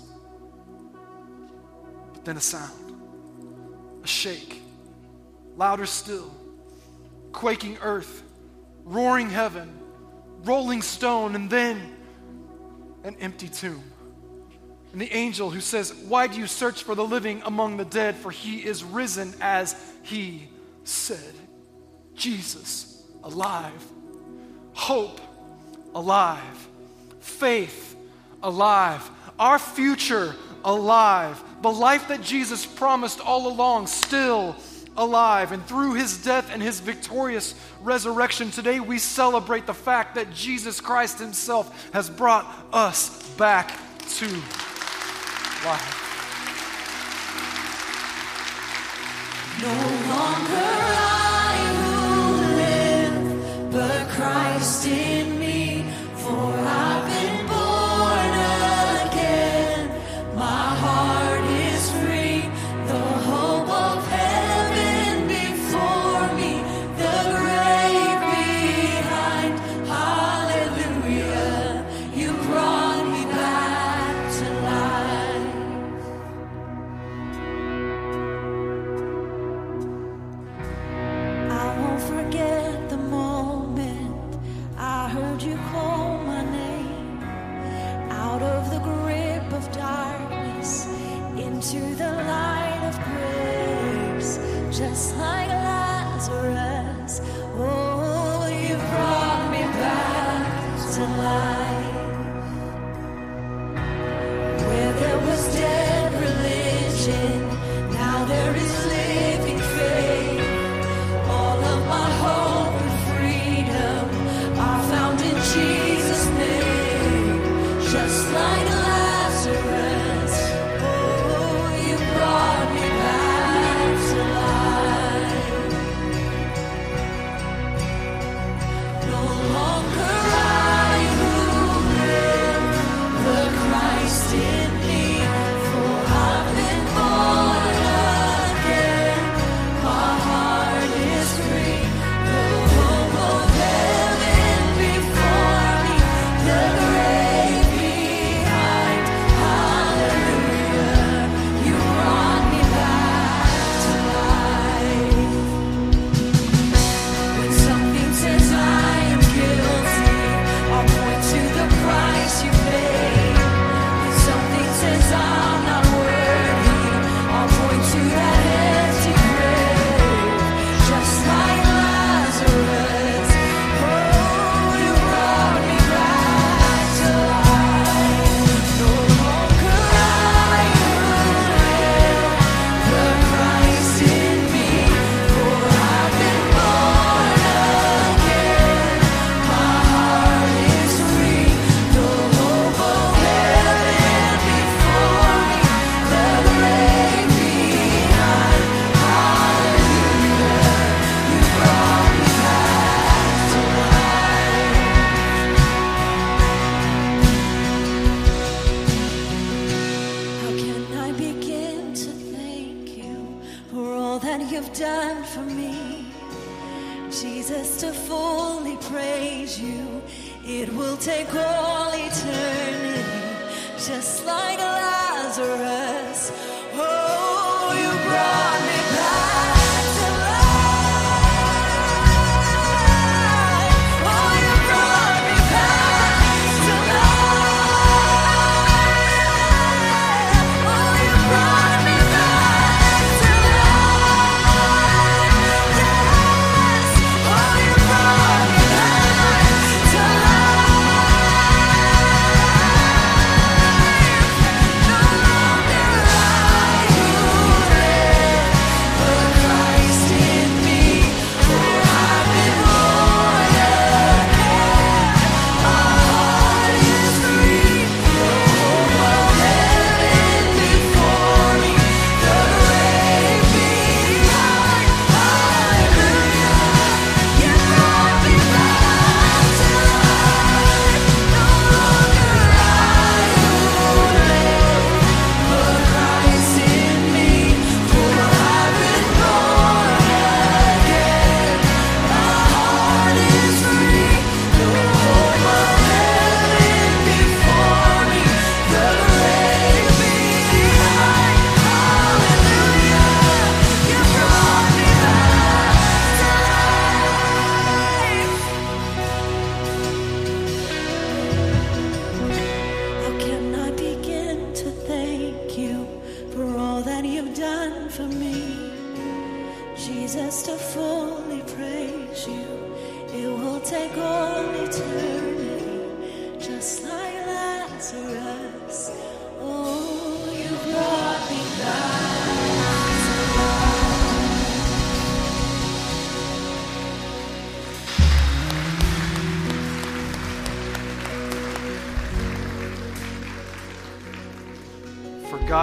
But 2.13 2.23
then 2.23 2.37
a 2.37 2.39
sound, 2.39 2.95
a 4.03 4.07
shake, 4.07 4.61
louder 5.57 5.87
still, 5.87 6.31
quaking 7.31 7.79
earth, 7.81 8.21
roaring 8.83 9.27
heaven, 9.31 9.73
rolling 10.43 10.83
stone, 10.83 11.33
and 11.33 11.49
then 11.49 11.95
an 13.03 13.15
empty 13.19 13.49
tomb. 13.49 13.83
And 14.91 15.01
the 15.01 15.11
angel 15.11 15.49
who 15.49 15.61
says, 15.61 15.95
Why 16.07 16.27
do 16.27 16.37
you 16.37 16.45
search 16.45 16.83
for 16.83 16.93
the 16.93 17.03
living 17.03 17.41
among 17.43 17.77
the 17.77 17.85
dead? 17.85 18.17
For 18.17 18.29
he 18.29 18.57
is 18.63 18.83
risen 18.83 19.33
as 19.41 19.75
he 20.03 20.47
said. 20.83 21.33
Jesus, 22.13 23.01
alive. 23.23 23.83
Hope, 24.73 25.19
alive. 25.95 26.67
Faith, 27.21 27.95
alive. 28.43 29.09
Our 29.39 29.57
future, 29.57 30.35
alive. 30.65 31.41
The 31.61 31.71
life 31.71 32.07
that 32.09 32.21
Jesus 32.21 32.65
promised 32.65 33.19
all 33.19 33.47
along, 33.47 33.87
still 33.87 34.55
alive. 34.97 35.51
And 35.51 35.65
through 35.65 35.93
his 35.93 36.23
death 36.23 36.49
and 36.51 36.61
his 36.61 36.79
victorious 36.79 37.55
resurrection, 37.81 38.51
today 38.51 38.79
we 38.79 38.99
celebrate 38.99 39.65
the 39.65 39.73
fact 39.73 40.15
that 40.15 40.33
Jesus 40.33 40.81
Christ 40.81 41.19
himself 41.19 41.91
has 41.93 42.09
brought 42.09 42.45
us 42.73 43.29
back 43.33 43.69
to 44.17 44.27
life. 45.65 45.97
No 49.61 49.67
longer 49.67 50.71
I 50.97 51.55
who 51.77 52.23
live, 52.55 53.71
but 53.71 54.07
Christ 54.09 54.87
in 54.87 55.39
me. 55.39 55.40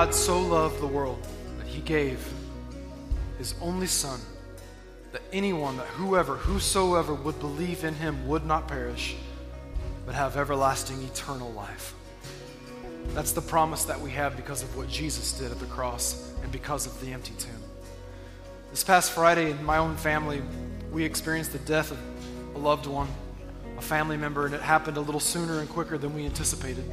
God 0.09 0.15
so 0.15 0.41
loved 0.41 0.81
the 0.81 0.87
world 0.87 1.23
that 1.59 1.67
he 1.67 1.83
gave 1.83 2.33
his 3.37 3.55
only 3.61 3.87
Son, 3.87 4.19
that 5.13 5.21
anyone, 5.35 5.77
that 5.77 5.87
whoever, 5.89 6.37
whosoever 6.37 7.13
would 7.13 7.39
believe 7.41 7.85
in 7.85 7.93
him 7.93 8.27
would 8.27 8.47
not 8.47 8.67
perish, 8.67 9.17
but 10.07 10.15
have 10.15 10.39
everlasting 10.39 11.03
eternal 11.03 11.53
life. 11.53 11.93
That's 13.09 13.33
the 13.33 13.43
promise 13.43 13.85
that 13.85 14.01
we 14.01 14.11
have 14.13 14.35
because 14.35 14.63
of 14.63 14.75
what 14.79 14.89
Jesus 14.89 15.39
did 15.39 15.53
at 15.53 15.61
the 15.61 15.67
cross 15.67 16.33
and 16.43 16.51
because 16.51 16.87
of 16.87 16.99
the 17.03 17.13
empty 17.13 17.35
tomb. 17.39 17.63
This 18.71 18.83
past 18.83 19.13
Friday, 19.13 19.51
in 19.51 19.63
my 19.63 19.77
own 19.77 19.95
family, 19.95 20.41
we 20.91 21.05
experienced 21.05 21.53
the 21.53 21.59
death 21.59 21.91
of 21.91 21.99
a 22.55 22.59
loved 22.59 22.87
one, 22.87 23.09
a 23.77 23.83
family 23.83 24.17
member, 24.17 24.47
and 24.47 24.55
it 24.55 24.63
happened 24.63 24.97
a 24.97 25.03
little 25.03 25.21
sooner 25.21 25.61
and 25.61 25.69
quicker 25.69 25.99
than 25.99 26.15
we 26.15 26.25
anticipated. 26.25 26.91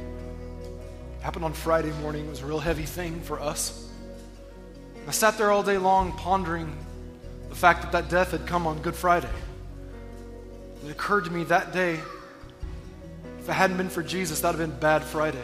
Happened 1.26 1.44
on 1.44 1.54
Friday 1.54 1.90
morning. 2.02 2.26
It 2.26 2.30
was 2.30 2.42
a 2.42 2.46
real 2.46 2.60
heavy 2.60 2.84
thing 2.84 3.20
for 3.20 3.40
us. 3.40 3.90
I 5.08 5.10
sat 5.10 5.36
there 5.36 5.50
all 5.50 5.64
day 5.64 5.76
long 5.76 6.12
pondering 6.12 6.72
the 7.48 7.54
fact 7.56 7.82
that 7.82 7.90
that 7.90 8.08
death 8.08 8.30
had 8.30 8.46
come 8.46 8.64
on 8.64 8.80
Good 8.80 8.94
Friday. 8.94 9.28
It 10.84 10.90
occurred 10.92 11.24
to 11.24 11.32
me 11.32 11.42
that 11.42 11.72
day, 11.72 11.98
if 13.40 13.48
it 13.48 13.52
hadn't 13.52 13.76
been 13.76 13.88
for 13.88 14.04
Jesus, 14.04 14.40
that 14.42 14.52
would 14.52 14.60
have 14.60 14.70
been 14.70 14.78
Bad 14.78 15.02
Friday. 15.02 15.42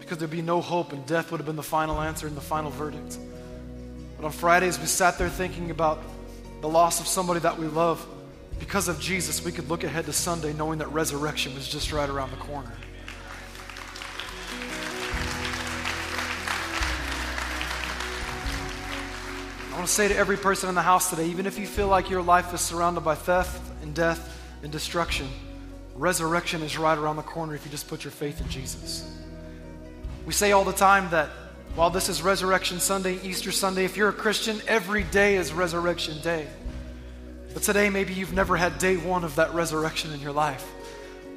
Because 0.00 0.16
there'd 0.16 0.30
be 0.30 0.40
no 0.40 0.62
hope, 0.62 0.94
and 0.94 1.04
death 1.04 1.30
would 1.30 1.36
have 1.36 1.46
been 1.46 1.56
the 1.56 1.62
final 1.62 2.00
answer 2.00 2.26
and 2.26 2.34
the 2.34 2.40
final 2.40 2.70
verdict. 2.70 3.18
But 4.16 4.24
on 4.24 4.32
Fridays, 4.32 4.80
we 4.80 4.86
sat 4.86 5.18
there 5.18 5.28
thinking 5.28 5.70
about 5.70 6.02
the 6.62 6.68
loss 6.68 6.98
of 6.98 7.06
somebody 7.06 7.40
that 7.40 7.58
we 7.58 7.66
love. 7.66 8.02
Because 8.58 8.88
of 8.88 8.98
Jesus, 8.98 9.44
we 9.44 9.52
could 9.52 9.68
look 9.68 9.84
ahead 9.84 10.06
to 10.06 10.14
Sunday 10.14 10.54
knowing 10.54 10.78
that 10.78 10.90
resurrection 10.92 11.54
was 11.54 11.68
just 11.68 11.92
right 11.92 12.08
around 12.08 12.30
the 12.30 12.38
corner. 12.38 12.72
I 19.72 19.74
want 19.76 19.88
to 19.88 19.94
say 19.94 20.06
to 20.08 20.14
every 20.14 20.36
person 20.36 20.68
in 20.68 20.74
the 20.74 20.82
house 20.82 21.08
today, 21.08 21.28
even 21.28 21.46
if 21.46 21.58
you 21.58 21.66
feel 21.66 21.88
like 21.88 22.10
your 22.10 22.20
life 22.20 22.52
is 22.52 22.60
surrounded 22.60 23.00
by 23.00 23.14
theft 23.14 23.58
and 23.80 23.94
death 23.94 24.38
and 24.62 24.70
destruction, 24.70 25.26
resurrection 25.94 26.60
is 26.60 26.76
right 26.76 26.98
around 26.98 27.16
the 27.16 27.22
corner 27.22 27.54
if 27.54 27.64
you 27.64 27.70
just 27.70 27.88
put 27.88 28.04
your 28.04 28.10
faith 28.10 28.38
in 28.42 28.50
Jesus. 28.50 29.10
We 30.26 30.34
say 30.34 30.52
all 30.52 30.64
the 30.64 30.74
time 30.74 31.08
that 31.08 31.30
while 31.74 31.88
this 31.88 32.10
is 32.10 32.20
Resurrection 32.20 32.80
Sunday, 32.80 33.18
Easter 33.22 33.50
Sunday, 33.50 33.86
if 33.86 33.96
you're 33.96 34.10
a 34.10 34.12
Christian, 34.12 34.60
every 34.68 35.04
day 35.04 35.36
is 35.36 35.54
Resurrection 35.54 36.20
Day. 36.20 36.46
But 37.54 37.62
today, 37.62 37.88
maybe 37.88 38.12
you've 38.12 38.34
never 38.34 38.58
had 38.58 38.76
day 38.76 38.98
one 38.98 39.24
of 39.24 39.36
that 39.36 39.54
resurrection 39.54 40.12
in 40.12 40.20
your 40.20 40.32
life. 40.32 40.68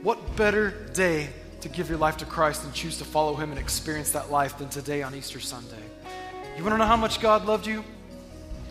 What 0.03 0.35
better 0.35 0.71
day 0.91 1.29
to 1.61 1.69
give 1.69 1.87
your 1.87 1.99
life 1.99 2.17
to 2.17 2.25
Christ 2.25 2.65
and 2.65 2.73
choose 2.73 2.97
to 2.97 3.05
follow 3.05 3.35
Him 3.35 3.51
and 3.51 3.59
experience 3.59 4.11
that 4.11 4.29
life 4.29 4.57
than 4.57 4.67
today 4.67 5.03
on 5.03 5.15
Easter 5.15 5.39
Sunday? 5.39 5.83
You 6.57 6.63
want 6.63 6.73
to 6.73 6.77
know 6.77 6.85
how 6.85 6.97
much 6.97 7.21
God 7.21 7.45
loved 7.45 7.65
you? 7.65 7.81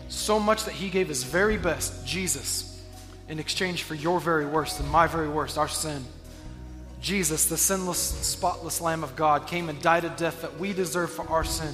So 0.07 0.39
much 0.39 0.65
that 0.65 0.73
He 0.73 0.89
gave 0.89 1.07
His 1.07 1.23
very 1.23 1.57
best, 1.57 2.05
Jesus, 2.05 2.83
in 3.27 3.39
exchange 3.39 3.83
for 3.83 3.95
your 3.95 4.19
very 4.19 4.45
worst 4.45 4.79
and 4.79 4.89
my 4.89 5.07
very 5.07 5.29
worst, 5.29 5.57
our 5.57 5.67
sin. 5.67 6.03
Jesus, 7.01 7.45
the 7.45 7.57
sinless, 7.57 7.99
spotless 7.99 8.81
Lamb 8.81 9.03
of 9.03 9.15
God, 9.15 9.47
came 9.47 9.69
and 9.69 9.79
died 9.81 10.05
a 10.05 10.09
death 10.09 10.41
that 10.41 10.59
we 10.59 10.73
deserve 10.73 11.11
for 11.11 11.27
our 11.29 11.43
sin. 11.43 11.73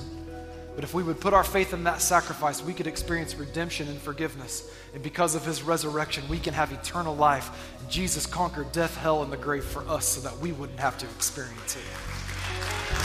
But 0.76 0.84
if 0.84 0.94
we 0.94 1.04
would 1.04 1.20
put 1.20 1.34
our 1.34 1.44
faith 1.44 1.74
in 1.74 1.84
that 1.84 2.02
sacrifice, 2.02 2.63
we 2.63 2.74
could 2.74 2.88
experience 2.88 3.36
redemption 3.36 3.88
and 3.88 4.00
forgiveness. 4.00 4.70
And 4.94 5.04
because 5.04 5.36
of 5.36 5.46
his 5.46 5.63
resurrection, 5.63 6.28
we 6.30 6.39
can 6.39 6.54
have 6.54 6.72
eternal 6.72 7.15
life. 7.15 7.50
And 7.80 7.89
Jesus 7.89 8.26
conquered 8.26 8.72
death, 8.72 8.96
hell, 8.98 9.24
and 9.24 9.32
the 9.32 9.38
grave 9.38 9.65
for 9.65 9.88
us 9.88 10.06
so 10.06 10.22
that 10.22 10.38
we 10.39 10.54
wouldn't 10.54 10.80
have 10.80 10.98
to 11.00 11.06
experience 11.06 11.76
it. 11.76 13.01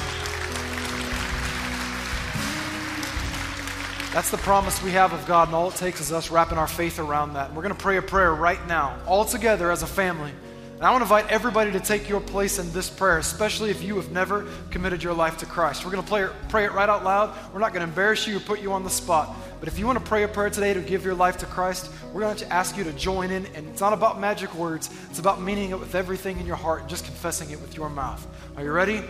That's 4.17 4.31
the 4.31 4.39
promise 4.39 4.83
we 4.83 4.93
have 4.93 5.13
of 5.13 5.27
God, 5.27 5.49
and 5.49 5.55
all 5.55 5.69
it 5.69 5.75
takes 5.75 6.01
is 6.01 6.11
us 6.11 6.31
wrapping 6.31 6.57
our 6.57 6.67
faith 6.67 6.99
around 6.99 7.35
that. 7.35 7.53
We're 7.53 7.61
going 7.61 7.75
to 7.75 7.79
pray 7.79 7.99
a 7.99 8.03
prayer 8.03 8.35
right 8.35 8.67
now, 8.67 8.99
all 9.05 9.27
together 9.27 9.71
as 9.71 9.83
a 9.83 9.87
family. 9.87 10.33
And 10.77 10.83
I 10.85 10.91
want 10.91 11.03
to 11.03 11.05
invite 11.05 11.31
everybody 11.31 11.71
to 11.73 11.81
take 11.81 12.09
your 12.09 12.23
place 12.23 12.59
in 12.59 12.73
this 12.73 12.89
prayer, 12.89 13.19
especially 13.19 13.69
if 13.69 13.83
you 13.83 13.95
have 13.97 14.11
never 14.13 14.47
committed 14.71 15.03
your 15.03 15.13
life 15.13 15.37
to 15.41 15.45
Christ. 15.45 15.85
We're 15.85 15.91
going 15.91 16.03
to 16.03 16.09
play, 16.09 16.27
pray 16.49 16.65
it 16.65 16.73
right 16.73 16.89
out 16.89 17.05
loud. 17.05 17.37
We're 17.53 17.61
not 17.61 17.75
going 17.75 17.83
to 17.83 17.89
embarrass 17.91 18.27
you 18.27 18.39
or 18.39 18.41
put 18.41 18.63
you 18.63 18.73
on 18.73 18.85
the 18.85 18.89
spot. 18.89 19.37
But 19.61 19.69
if 19.69 19.79
you 19.79 19.85
want 19.85 19.99
to 19.99 20.05
pray 20.07 20.23
a 20.23 20.29
prayer 20.29 20.49
today 20.49 20.73
to 20.73 20.81
give 20.81 21.05
your 21.05 21.13
life 21.13 21.37
to 21.41 21.47
Christ, 21.47 21.93
we're 22.15 22.23
going 22.23 22.37
to 22.37 22.51
ask 22.51 22.75
you 22.79 22.85
to 22.85 22.95
join 22.95 23.31
in. 23.31 23.45
And 23.55 23.69
it's 23.69 23.83
not 23.83 23.93
about 23.93 24.19
magic 24.19 24.55
words, 24.55 24.89
it's 25.11 25.19
about 25.19 25.43
meaning 25.43 25.73
it 25.73 25.79
with 25.79 25.95
everything 25.95 26.41
in 26.41 26.47
your 26.47 26.57
heart 26.57 26.81
and 26.81 26.89
just 26.89 27.05
confessing 27.05 27.51
it 27.51 27.61
with 27.61 27.77
your 27.77 27.91
mouth. 27.91 28.27
Are 28.57 28.65
you 28.65 28.73
ready? 28.73 29.03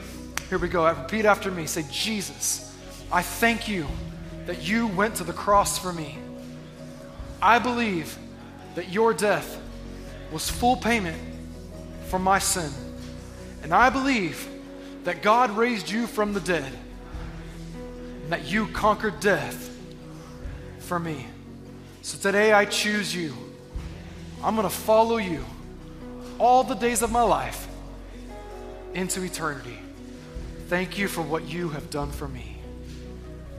Here 0.48 0.58
we 0.58 0.66
go. 0.66 0.84
Repeat 0.84 1.26
after 1.26 1.52
me. 1.52 1.66
Say, 1.66 1.84
Jesus, 1.92 2.76
I 3.12 3.22
thank 3.22 3.68
you 3.68 3.86
that 4.46 4.62
you 4.62 4.86
went 4.86 5.16
to 5.16 5.24
the 5.24 5.32
cross 5.32 5.78
for 5.78 5.92
me. 5.92 6.18
I 7.42 7.58
believe 7.58 8.16
that 8.74 8.88
your 8.88 9.12
death 9.12 9.60
was 10.32 10.48
full 10.48 10.76
payment 10.76 11.20
for 12.08 12.18
my 12.18 12.38
sin. 12.38 12.70
And 13.62 13.74
I 13.74 13.90
believe 13.90 14.48
that 15.04 15.22
God 15.22 15.50
raised 15.50 15.90
you 15.90 16.06
from 16.06 16.32
the 16.32 16.40
dead, 16.40 16.72
and 18.22 18.32
that 18.32 18.44
you 18.44 18.66
conquered 18.68 19.20
death 19.20 19.70
for 20.80 20.98
me. 20.98 21.26
So 22.02 22.18
today 22.18 22.52
I 22.52 22.64
choose 22.64 23.14
you. 23.14 23.34
I'm 24.42 24.54
going 24.54 24.68
to 24.68 24.74
follow 24.74 25.16
you 25.16 25.44
all 26.38 26.62
the 26.64 26.74
days 26.74 27.02
of 27.02 27.10
my 27.10 27.22
life 27.22 27.66
into 28.94 29.22
eternity. 29.22 29.78
Thank 30.68 30.98
you 30.98 31.08
for 31.08 31.22
what 31.22 31.44
you 31.44 31.68
have 31.70 31.90
done 31.90 32.10
for 32.10 32.28
me. 32.28 32.55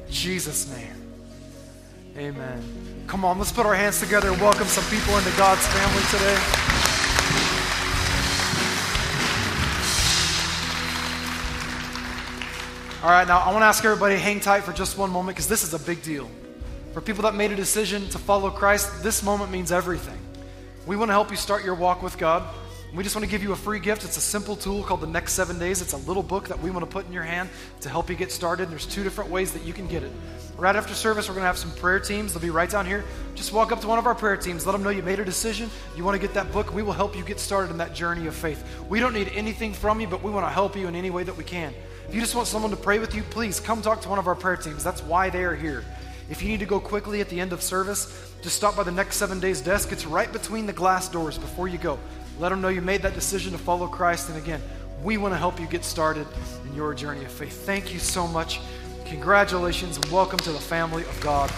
Jesus' 0.09 0.71
name. 0.71 0.95
Amen. 2.17 3.03
Come 3.07 3.23
on, 3.23 3.37
let's 3.37 3.51
put 3.51 3.65
our 3.65 3.75
hands 3.75 3.99
together 3.99 4.29
and 4.29 4.41
welcome 4.41 4.67
some 4.67 4.83
people 4.85 5.17
into 5.17 5.31
God's 5.37 5.65
family 5.67 6.03
today. 6.11 6.67
All 13.03 13.11
right, 13.11 13.27
now 13.27 13.39
I 13.39 13.51
want 13.51 13.61
to 13.61 13.67
ask 13.67 13.85
everybody 13.85 14.15
hang 14.15 14.39
tight 14.39 14.63
for 14.63 14.73
just 14.73 14.97
one 14.97 15.11
moment 15.11 15.35
because 15.35 15.47
this 15.47 15.63
is 15.63 15.73
a 15.73 15.79
big 15.79 16.01
deal. 16.01 16.27
For 16.93 17.01
people 17.01 17.21
that 17.23 17.35
made 17.35 17.51
a 17.51 17.55
decision 17.55 18.09
to 18.09 18.17
follow 18.17 18.49
Christ, 18.49 19.03
this 19.03 19.21
moment 19.21 19.51
means 19.51 19.71
everything. 19.71 20.17
We 20.87 20.95
want 20.95 21.09
to 21.09 21.13
help 21.13 21.29
you 21.29 21.37
start 21.37 21.63
your 21.63 21.75
walk 21.75 22.01
with 22.01 22.17
God. 22.17 22.43
We 22.95 23.03
just 23.03 23.15
want 23.15 23.25
to 23.25 23.29
give 23.29 23.43
you 23.43 23.51
a 23.51 23.55
free 23.55 23.79
gift. 23.79 24.05
It's 24.05 24.15
a 24.15 24.21
simple 24.21 24.55
tool 24.55 24.81
called 24.81 25.01
the 25.01 25.07
Next 25.07 25.33
Seven 25.33 25.59
Days. 25.59 25.81
It's 25.81 25.91
a 25.91 25.97
little 25.97 26.23
book 26.23 26.47
that 26.47 26.59
we 26.61 26.71
want 26.71 26.85
to 26.85 26.91
put 26.91 27.05
in 27.05 27.11
your 27.11 27.23
hand 27.23 27.49
to 27.81 27.89
help 27.89 28.09
you 28.09 28.15
get 28.15 28.31
started. 28.31 28.71
There's 28.71 28.85
two 28.85 29.03
different 29.03 29.29
ways 29.29 29.51
that 29.51 29.63
you 29.63 29.73
can 29.73 29.87
get 29.87 30.03
it. 30.03 30.11
Right 30.57 30.75
after 30.75 30.93
service, 30.93 31.27
we're 31.27 31.35
going 31.35 31.43
to 31.43 31.47
have 31.47 31.57
some 31.57 31.71
prayer 31.71 31.99
teams. 31.99 32.33
They'll 32.33 32.41
be 32.41 32.49
right 32.49 32.69
down 32.69 32.85
here. 32.85 33.03
Just 33.35 33.51
walk 33.51 33.73
up 33.73 33.81
to 33.81 33.87
one 33.87 33.99
of 33.99 34.07
our 34.07 34.15
prayer 34.15 34.37
teams. 34.37 34.65
Let 34.65 34.71
them 34.71 34.83
know 34.83 34.89
you 34.89 35.03
made 35.03 35.19
a 35.19 35.25
decision. 35.25 35.69
You 35.97 36.05
want 36.05 36.19
to 36.19 36.25
get 36.25 36.33
that 36.35 36.51
book. 36.53 36.73
We 36.73 36.81
will 36.81 36.93
help 36.93 37.15
you 37.15 37.25
get 37.25 37.41
started 37.41 37.71
in 37.71 37.77
that 37.77 37.93
journey 37.93 38.25
of 38.25 38.33
faith. 38.33 38.63
We 38.87 39.01
don't 39.01 39.13
need 39.13 39.31
anything 39.35 39.73
from 39.73 39.99
you, 39.99 40.07
but 40.07 40.23
we 40.23 40.31
want 40.31 40.45
to 40.45 40.51
help 40.51 40.77
you 40.77 40.87
in 40.87 40.95
any 40.95 41.09
way 41.09 41.23
that 41.23 41.35
we 41.35 41.43
can. 41.43 41.73
If 42.07 42.15
you 42.15 42.21
just 42.21 42.35
want 42.35 42.47
someone 42.47 42.71
to 42.71 42.77
pray 42.77 42.99
with 42.99 43.13
you, 43.13 43.21
please 43.23 43.59
come 43.59 43.81
talk 43.81 43.99
to 44.01 44.09
one 44.09 44.17
of 44.17 44.27
our 44.27 44.35
prayer 44.35 44.55
teams. 44.55 44.81
That's 44.81 45.03
why 45.03 45.29
they 45.29 45.43
are 45.43 45.55
here. 45.55 45.83
If 46.29 46.41
you 46.41 46.47
need 46.47 46.61
to 46.61 46.65
go 46.65 46.79
quickly 46.79 47.19
at 47.19 47.27
the 47.27 47.39
end 47.39 47.51
of 47.51 47.61
service, 47.61 48.33
just 48.41 48.55
stop 48.55 48.77
by 48.77 48.83
the 48.83 48.91
next 48.91 49.17
seven 49.17 49.41
days 49.41 49.59
desk. 49.59 49.91
It's 49.91 50.05
right 50.05 50.31
between 50.31 50.65
the 50.65 50.73
glass 50.73 51.09
doors 51.09 51.37
before 51.37 51.67
you 51.67 51.77
go. 51.77 51.99
Let 52.39 52.49
them 52.49 52.61
know 52.61 52.67
you 52.67 52.81
made 52.81 53.01
that 53.01 53.15
decision 53.15 53.51
to 53.53 53.57
follow 53.57 53.87
Christ. 53.87 54.29
And 54.29 54.37
again, 54.37 54.61
we 55.03 55.17
want 55.17 55.33
to 55.33 55.37
help 55.37 55.59
you 55.59 55.65
get 55.67 55.83
started 55.83 56.27
in 56.65 56.75
your 56.75 56.93
journey 56.93 57.25
of 57.25 57.31
faith. 57.31 57.65
Thank 57.65 57.93
you 57.93 57.99
so 57.99 58.27
much. 58.27 58.59
Congratulations 59.05 59.97
and 59.97 60.05
welcome 60.11 60.39
to 60.39 60.51
the 60.51 60.59
family 60.59 61.03
of 61.03 61.19
God. 61.21 61.51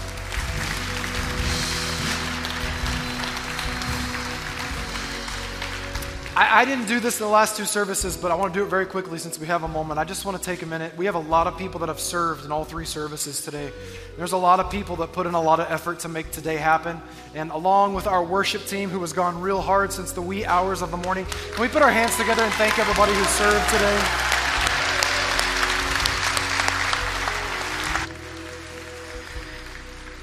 I, 6.39 6.61
I, 6.61 6.65
didn't 6.65 6.87
do 6.87 7.01
this 7.01 7.19
in 7.19 7.25
the 7.25 7.31
last 7.33 7.57
two 7.57 7.65
services, 7.65 8.15
but 8.15 8.31
I 8.31 8.35
want 8.35 8.53
to 8.53 8.59
do 8.61 8.63
it 8.63 8.69
very 8.69 8.85
quickly 8.85 9.19
since 9.19 9.37
we 9.37 9.45
have 9.47 9.63
a 9.63 9.67
moment. 9.67 9.99
I 9.99 10.05
just 10.05 10.23
want 10.23 10.37
to 10.37 10.43
take 10.43 10.61
a 10.61 10.65
minute. 10.65 10.95
We 10.95 11.05
have 11.05 11.15
a 11.15 11.19
lot 11.19 11.47
of 11.47 11.57
people 11.57 11.81
that 11.81 11.89
have 11.89 11.99
served 11.99 12.45
in 12.45 12.51
all 12.53 12.63
three 12.63 12.85
services 12.85 13.43
today. 13.43 13.73
There's 14.15 14.31
a 14.31 14.37
lot 14.37 14.61
of 14.61 14.71
people 14.71 14.95
that 14.97 15.11
put 15.11 15.27
in 15.27 15.33
a 15.33 15.41
lot 15.41 15.59
of 15.59 15.69
effort 15.69 15.99
to 15.99 16.07
make 16.07 16.31
today 16.31 16.55
happen. 16.55 17.01
And 17.35 17.51
along 17.51 17.93
with 17.93 18.07
our 18.07 18.23
worship 18.23 18.65
team, 18.67 18.89
who 18.89 19.01
has 19.01 19.11
gone 19.11 19.41
real 19.41 19.59
hard 19.59 19.91
since 19.91 20.13
the 20.13 20.21
wee 20.21 20.45
hours 20.45 20.81
of 20.81 20.91
the 20.91 20.97
morning, 20.97 21.25
can 21.25 21.61
we 21.61 21.67
put 21.67 21.81
our 21.81 21.91
hands 21.91 22.15
together 22.15 22.43
and 22.43 22.53
thank 22.53 22.79
everybody 22.79 23.13
who 23.13 23.23
served 23.25 23.69
today? 23.69 24.38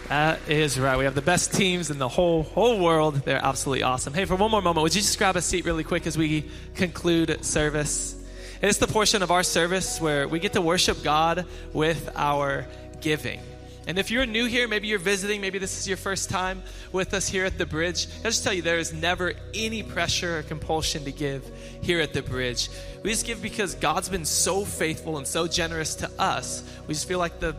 That 0.08 0.48
is 0.48 0.78
right. 0.78 0.96
We 0.96 1.04
have 1.04 1.16
the 1.16 1.22
best 1.22 1.52
teams 1.52 1.90
in 1.90 1.98
the 1.98 2.08
whole 2.08 2.44
whole 2.44 2.78
world. 2.78 3.16
They're 3.24 3.44
absolutely 3.44 3.82
awesome. 3.82 4.14
Hey, 4.14 4.24
for 4.24 4.36
one 4.36 4.52
more 4.52 4.62
moment, 4.62 4.84
would 4.84 4.94
you 4.94 5.00
just 5.00 5.18
grab 5.18 5.34
a 5.34 5.42
seat 5.42 5.64
really 5.64 5.82
quick 5.82 6.06
as 6.06 6.16
we 6.16 6.48
conclude 6.76 7.44
service? 7.44 8.14
It's 8.62 8.78
the 8.78 8.86
portion 8.86 9.22
of 9.22 9.32
our 9.32 9.42
service 9.42 10.00
where 10.00 10.28
we 10.28 10.38
get 10.38 10.52
to 10.52 10.62
worship 10.62 11.02
God 11.02 11.44
with 11.72 12.08
our 12.14 12.66
giving. 13.00 13.40
And 13.88 13.98
if 13.98 14.10
you're 14.10 14.26
new 14.26 14.46
here, 14.46 14.68
maybe 14.68 14.86
you're 14.86 15.00
visiting, 15.00 15.40
maybe 15.40 15.58
this 15.58 15.78
is 15.78 15.88
your 15.88 15.96
first 15.96 16.30
time 16.30 16.62
with 16.92 17.12
us 17.12 17.28
here 17.28 17.44
at 17.44 17.58
the 17.58 17.66
bridge, 17.66 18.06
I'll 18.18 18.30
just 18.30 18.42
tell 18.42 18.52
you 18.52 18.62
there 18.62 18.78
is 18.78 18.92
never 18.92 19.34
any 19.54 19.82
pressure 19.82 20.38
or 20.38 20.42
compulsion 20.42 21.04
to 21.04 21.12
give 21.12 21.48
here 21.82 22.00
at 22.00 22.12
the 22.12 22.22
bridge. 22.22 22.68
We 23.02 23.10
just 23.10 23.26
give 23.26 23.42
because 23.42 23.74
God's 23.74 24.08
been 24.08 24.24
so 24.24 24.64
faithful 24.64 25.18
and 25.18 25.26
so 25.26 25.46
generous 25.46 25.96
to 25.96 26.10
us. 26.20 26.64
We 26.86 26.94
just 26.94 27.06
feel 27.06 27.20
like 27.20 27.38
the 27.38 27.54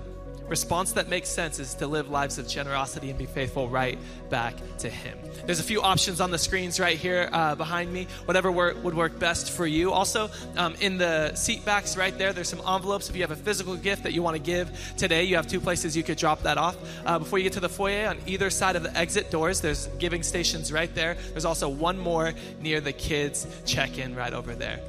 response 0.48 0.94
that 0.94 1.10
makes 1.10 1.30
sense 1.30 1.60
is 1.60 1.74
to 1.76 1.88
live 1.88 2.10
lives 2.10 2.38
of 2.38 2.48
generosity 2.48 3.10
and 3.10 3.18
be 3.18 3.26
faithful 3.26 3.70
right 3.70 3.98
back 4.30 4.56
to 4.80 4.90
Him. 4.90 5.18
There's 5.46 5.60
a 5.60 5.64
few 5.64 5.82
options 5.82 6.22
on 6.22 6.32
the 6.32 6.38
screens 6.38 6.80
right 6.80 6.98
here 6.98 7.30
uh, 7.32 7.56
behind 7.56 7.92
me, 7.92 8.08
whatever 8.26 8.52
work, 8.52 8.84
would 8.84 8.94
work 8.94 9.20
best 9.20 9.52
for 9.52 9.66
you. 9.66 9.92
Also, 9.92 10.30
um, 10.56 10.76
in 10.80 10.98
the 10.98 11.36
seat 11.36 11.66
backs 11.66 11.98
right 11.98 12.18
there, 12.18 12.34
there's 12.34 12.50
some 12.50 12.62
envelopes. 12.68 13.10
If 13.10 13.16
you 13.16 13.22
have 13.22 13.32
a 13.32 13.36
physical 13.36 13.76
gift 13.76 14.04
that 14.04 14.14
you 14.14 14.24
want 14.24 14.36
to 14.36 14.42
give 14.42 14.70
today, 14.98 15.24
you 15.24 15.36
have 15.36 15.48
two 15.48 15.60
places 15.60 15.96
you 15.96 16.04
could 16.04 16.18
drop 16.18 16.44
that 16.44 16.58
off. 16.58 16.78
Uh, 17.06 17.20
before 17.20 17.40
you 17.40 17.44
get 17.44 17.54
to 17.54 17.60
the 17.60 17.70
foyer, 17.70 18.08
on 18.08 18.18
either 18.26 18.50
side 18.50 18.76
of 18.76 18.84
the 18.84 18.96
exit 18.98 19.32
doors, 19.32 19.62
there's 19.62 19.88
giving 20.00 20.24
stations 20.24 20.72
right 20.72 20.94
there. 20.96 21.16
There's 21.32 21.46
also 21.46 21.70
one 21.70 21.98
more 21.98 22.34
near 22.62 22.82
the 22.82 22.94
kids' 22.94 23.48
check 23.66 23.98
in 23.98 24.16
right 24.16 24.34
over 24.34 24.56
there. 24.56 24.80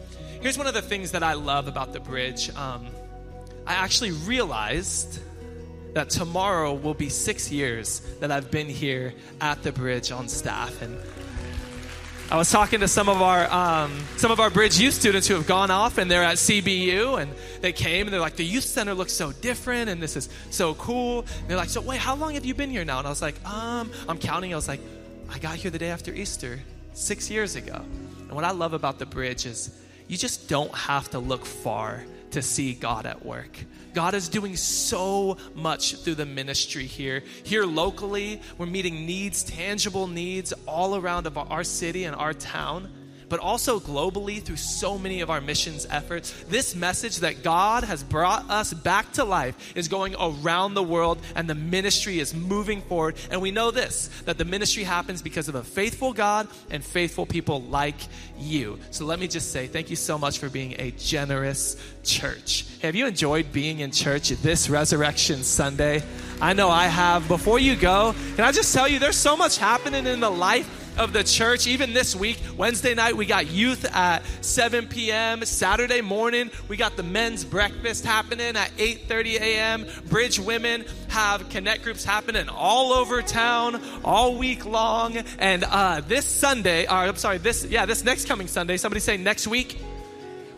Here's 0.41 0.57
one 0.57 0.69
of 0.69 0.75
the 0.75 0.83
things 0.83 1.13
that 1.13 1.23
I 1.23 1.33
love 1.33 1.67
about 1.67 1.93
the 1.93 2.01
bridge. 2.01 2.55
Um, 2.55 2.87
I 3.67 3.75
actually 3.75 4.13
realized 4.13 5.21
that 5.95 6.11
tomorrow 6.11 6.75
will 6.75 6.95
be 6.95 7.09
six 7.09 7.51
years 7.51 8.01
that 8.21 8.31
I've 8.31 8.51
been 8.51 8.69
here 8.69 9.15
at 9.41 9.63
the 9.63 9.73
bridge 9.73 10.13
on 10.13 10.29
staff. 10.29 10.83
And 10.83 10.99
I 12.31 12.37
was 12.37 12.51
talking 12.51 12.81
to 12.81 12.89
some 12.89 13.09
of 13.09 13.23
our 13.23 13.51
um, 13.51 13.99
some 14.19 14.31
of 14.31 14.39
our 14.39 14.51
Bridge 14.51 14.79
youth 14.79 14.93
students 14.93 15.27
who 15.27 15.35
have 15.35 15.47
gone 15.47 15.71
off 15.71 15.97
and 15.97 16.11
they're 16.11 16.23
at 16.23 16.37
CBU 16.37 17.23
and 17.23 17.33
they 17.63 17.73
came 17.73 18.07
and 18.07 18.13
they're 18.13 18.21
like 18.21 18.37
the 18.37 18.45
youth 18.45 18.65
center 18.65 18.93
looks 18.93 19.15
so 19.15 19.33
different 19.33 19.89
and 19.89 20.03
this 20.03 20.15
is 20.15 20.29
so 20.51 20.75
cool. 20.75 21.21
And 21.21 21.49
they're 21.49 21.57
like, 21.57 21.71
so 21.71 21.81
wait, 21.81 21.99
how 22.01 22.15
long 22.15 22.35
have 22.35 22.45
you 22.45 22.55
been 22.55 22.69
here 22.69 22.85
now? 22.85 22.99
And 22.99 23.07
I 23.07 23.11
was 23.11 23.23
like, 23.23 23.43
um, 23.49 23.91
I'm 24.07 24.19
counting. 24.19 24.53
I 24.53 24.57
was 24.57 24.69
like, 24.69 24.81
I 25.31 25.39
got 25.39 25.55
here 25.57 25.71
the 25.71 25.79
day 25.79 25.89
after 25.89 26.13
Easter, 26.13 26.61
six 26.93 27.31
years 27.31 27.57
ago. 27.57 27.77
And 27.77 28.33
what 28.33 28.45
I 28.45 28.51
love 28.51 28.75
about 28.75 28.99
the 28.99 29.07
bridge 29.07 29.47
is 29.47 29.71
you 30.07 30.19
just 30.19 30.51
don't 30.51 30.75
have 30.75 31.09
to 31.13 31.19
look 31.19 31.47
far 31.47 32.05
to 32.33 32.43
see 32.43 32.75
God 32.75 33.07
at 33.07 33.25
work. 33.25 33.59
God 33.95 34.15
is 34.15 34.29
doing 34.29 34.57
so 34.57 35.37
much 35.55 35.97
through 35.97 36.17
the 36.17 36.27
ministry 36.27 36.87
here. 36.87 37.23
Here 37.45 37.65
locally, 37.65 38.41
we're 38.57 38.67
meeting 38.67 39.07
needs, 39.07 39.43
tangible 39.43 40.07
needs 40.07 40.53
all 40.67 40.97
around 40.97 41.27
of 41.27 41.37
our 41.37 41.65
city 41.65 42.05
and 42.05 42.15
our 42.15 42.33
town 42.33 42.93
but 43.29 43.41
also 43.41 43.81
globally 43.81 44.43
through 44.43 44.57
so 44.57 44.99
many 44.99 45.21
of 45.21 45.31
our 45.31 45.41
missions 45.41 45.87
efforts. 45.91 46.33
This 46.49 46.75
message 46.75 47.19
that 47.19 47.43
God 47.43 47.85
has 47.85 48.03
brought 48.03 48.49
us 48.51 48.73
back 48.73 49.13
to 49.13 49.25
life 49.25 49.77
is 49.77 49.89
going 49.89 50.15
around 50.19 50.75
the 50.75 50.83
world 50.83 51.19
and 51.35 51.49
the 51.49 51.55
ministry 51.55 52.19
is 52.19 52.35
moving 52.35 52.83
forward. 52.83 53.17
And 53.31 53.41
we 53.41 53.51
know 53.51 53.71
this 53.71 54.09
that 54.25 54.39
the 54.39 54.45
ministry 54.45 54.85
happens 54.85 55.23
because 55.23 55.49
of 55.49 55.55
a 55.55 55.63
faithful 55.63 56.13
God 56.13 56.49
and 56.71 56.85
faithful 56.85 57.27
people 57.27 57.63
like 57.63 57.97
you. 58.39 58.79
So 58.91 59.05
let 59.05 59.19
me 59.19 59.29
just 59.29 59.53
say 59.53 59.67
thank 59.67 59.91
you 59.91 59.97
so 59.97 60.19
much 60.19 60.39
for 60.39 60.49
being 60.49 60.75
a 60.79 60.91
generous 60.93 61.77
church. 62.03 62.67
Have 62.83 62.95
you 62.95 63.07
enjoyed 63.07 63.53
being 63.53 63.81
in 63.81 63.91
church 63.91 64.29
this 64.29 64.71
Resurrection 64.71 65.43
Sunday? 65.43 66.03
I 66.41 66.53
know 66.53 66.69
I 66.69 66.87
have. 66.87 67.27
Before 67.27 67.59
you 67.59 67.75
go, 67.75 68.15
can 68.37 68.45
I 68.45 68.53
just 68.53 68.73
tell 68.73 68.89
you 68.89 68.99
there's 68.99 69.17
so 69.17 69.37
much 69.37 69.59
happening 69.59 70.07
in 70.07 70.21
the 70.21 70.31
life 70.31 70.88
of 70.99 71.13
the 71.13 71.23
church. 71.23 71.67
Even 71.67 71.93
this 71.93 72.15
week, 72.15 72.39
Wednesday 72.57 72.95
night, 72.95 73.17
we 73.17 73.27
got 73.27 73.47
youth 73.47 73.85
at 73.95 74.23
7 74.41 74.89
p.m. 74.89 75.45
Saturday 75.45 76.01
morning, 76.01 76.51
we 76.69 76.77
got 76.77 76.97
the 76.97 77.03
men's 77.03 77.45
breakfast 77.45 78.05
happening 78.05 78.57
at 78.57 78.71
8:30 78.77 79.41
a.m. 79.41 79.87
Bridge 80.09 80.39
Women 80.39 80.85
have 81.09 81.49
connect 81.49 81.85
groups 81.85 82.05
happening 82.05 82.49
all 82.49 82.93
over 82.93 83.23
town 83.23 83.81
all 84.05 84.37
week 84.37 84.65
long. 84.65 85.17
And 85.39 85.65
uh, 85.65 86.03
this 86.07 86.27
Sunday, 86.27 86.87
or 86.87 86.95
I'm 86.95 87.17
sorry, 87.17 87.39
this 87.39 87.65
yeah, 87.65 87.87
this 87.87 88.05
next 88.05 88.27
coming 88.27 88.47
Sunday. 88.47 88.77
Somebody 88.77 89.01
say 89.01 89.17
next 89.17 89.47
week 89.47 89.79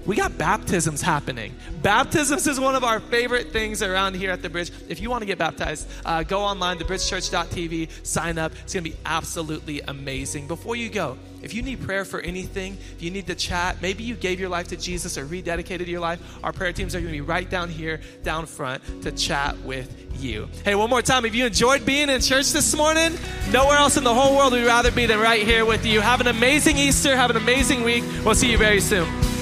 we 0.07 0.17
got 0.17 0.39
baptisms 0.39 1.03
happening. 1.03 1.55
Baptisms 1.83 2.47
is 2.47 2.59
one 2.59 2.75
of 2.75 2.85
our 2.85 3.01
favorite 3.01 3.53
things 3.53 3.83
around 3.83 4.15
here 4.15 4.31
at 4.31 4.43
the 4.43 4.49
bridge. 4.49 4.71
If 4.89 5.01
you 5.01 5.11
want 5.11 5.23
to 5.23 5.27
get 5.27 5.39
baptized, 5.39 5.89
uh, 6.05 6.23
go 6.23 6.41
online 6.41 6.79
to 6.79 6.85
bridgechurch.tv, 6.85 8.07
sign 8.07 8.39
up. 8.39 8.53
It's 8.63 8.75
going 8.75 8.85
to 8.85 8.91
be 8.91 8.97
absolutely 9.05 9.81
amazing. 9.83 10.47
Before 10.47 10.75
you 10.75 10.89
go, 10.89 11.19
if 11.43 11.55
you 11.55 11.63
need 11.63 11.83
prayer 11.83 12.05
for 12.05 12.21
anything, 12.21 12.77
if 12.97 13.03
you 13.03 13.11
need 13.11 13.27
to 13.27 13.35
chat, 13.35 13.81
maybe 13.81 14.03
you 14.03 14.15
gave 14.15 14.41
your 14.41 14.49
life 14.49 14.69
to 14.69 14.77
Jesus 14.77 15.17
or 15.17 15.25
rededicated 15.25 15.87
your 15.87 16.01
life, 16.01 16.21
our 16.43 16.53
prayer 16.53 16.73
teams 16.73 16.95
are 16.95 17.01
going 17.01 17.13
to 17.13 17.17
be 17.17 17.23
right 17.23 17.49
down 17.49 17.69
here, 17.69 18.01
down 18.23 18.47
front, 18.47 18.83
to 19.03 19.13
chat 19.13 19.59
with 19.61 19.95
you. 20.23 20.49
Hey, 20.65 20.75
one 20.75 20.91
more 20.91 21.03
time, 21.03 21.25
if 21.25 21.35
you 21.35 21.47
enjoyed 21.47 21.87
being 21.87 22.09
in 22.11 22.21
church 22.21 22.53
this 22.53 22.75
morning, 22.77 23.17
nowhere 23.51 23.79
else 23.79 23.97
in 23.97 24.05
the 24.05 24.15
whole 24.15 24.37
world 24.37 24.53
we'd 24.53 24.67
rather 24.67 24.91
be 24.91 25.07
than 25.07 25.19
right 25.19 25.43
here 25.43 25.65
with 25.65 25.87
you. 25.87 26.01
Have 26.01 26.21
an 26.21 26.27
amazing 26.27 26.77
Easter, 26.77 27.17
have 27.17 27.31
an 27.31 27.37
amazing 27.37 27.83
week. 27.85 28.05
We'll 28.25 28.35
see 28.35 28.51
you 28.51 28.59
very 28.59 28.81
soon. 28.81 29.40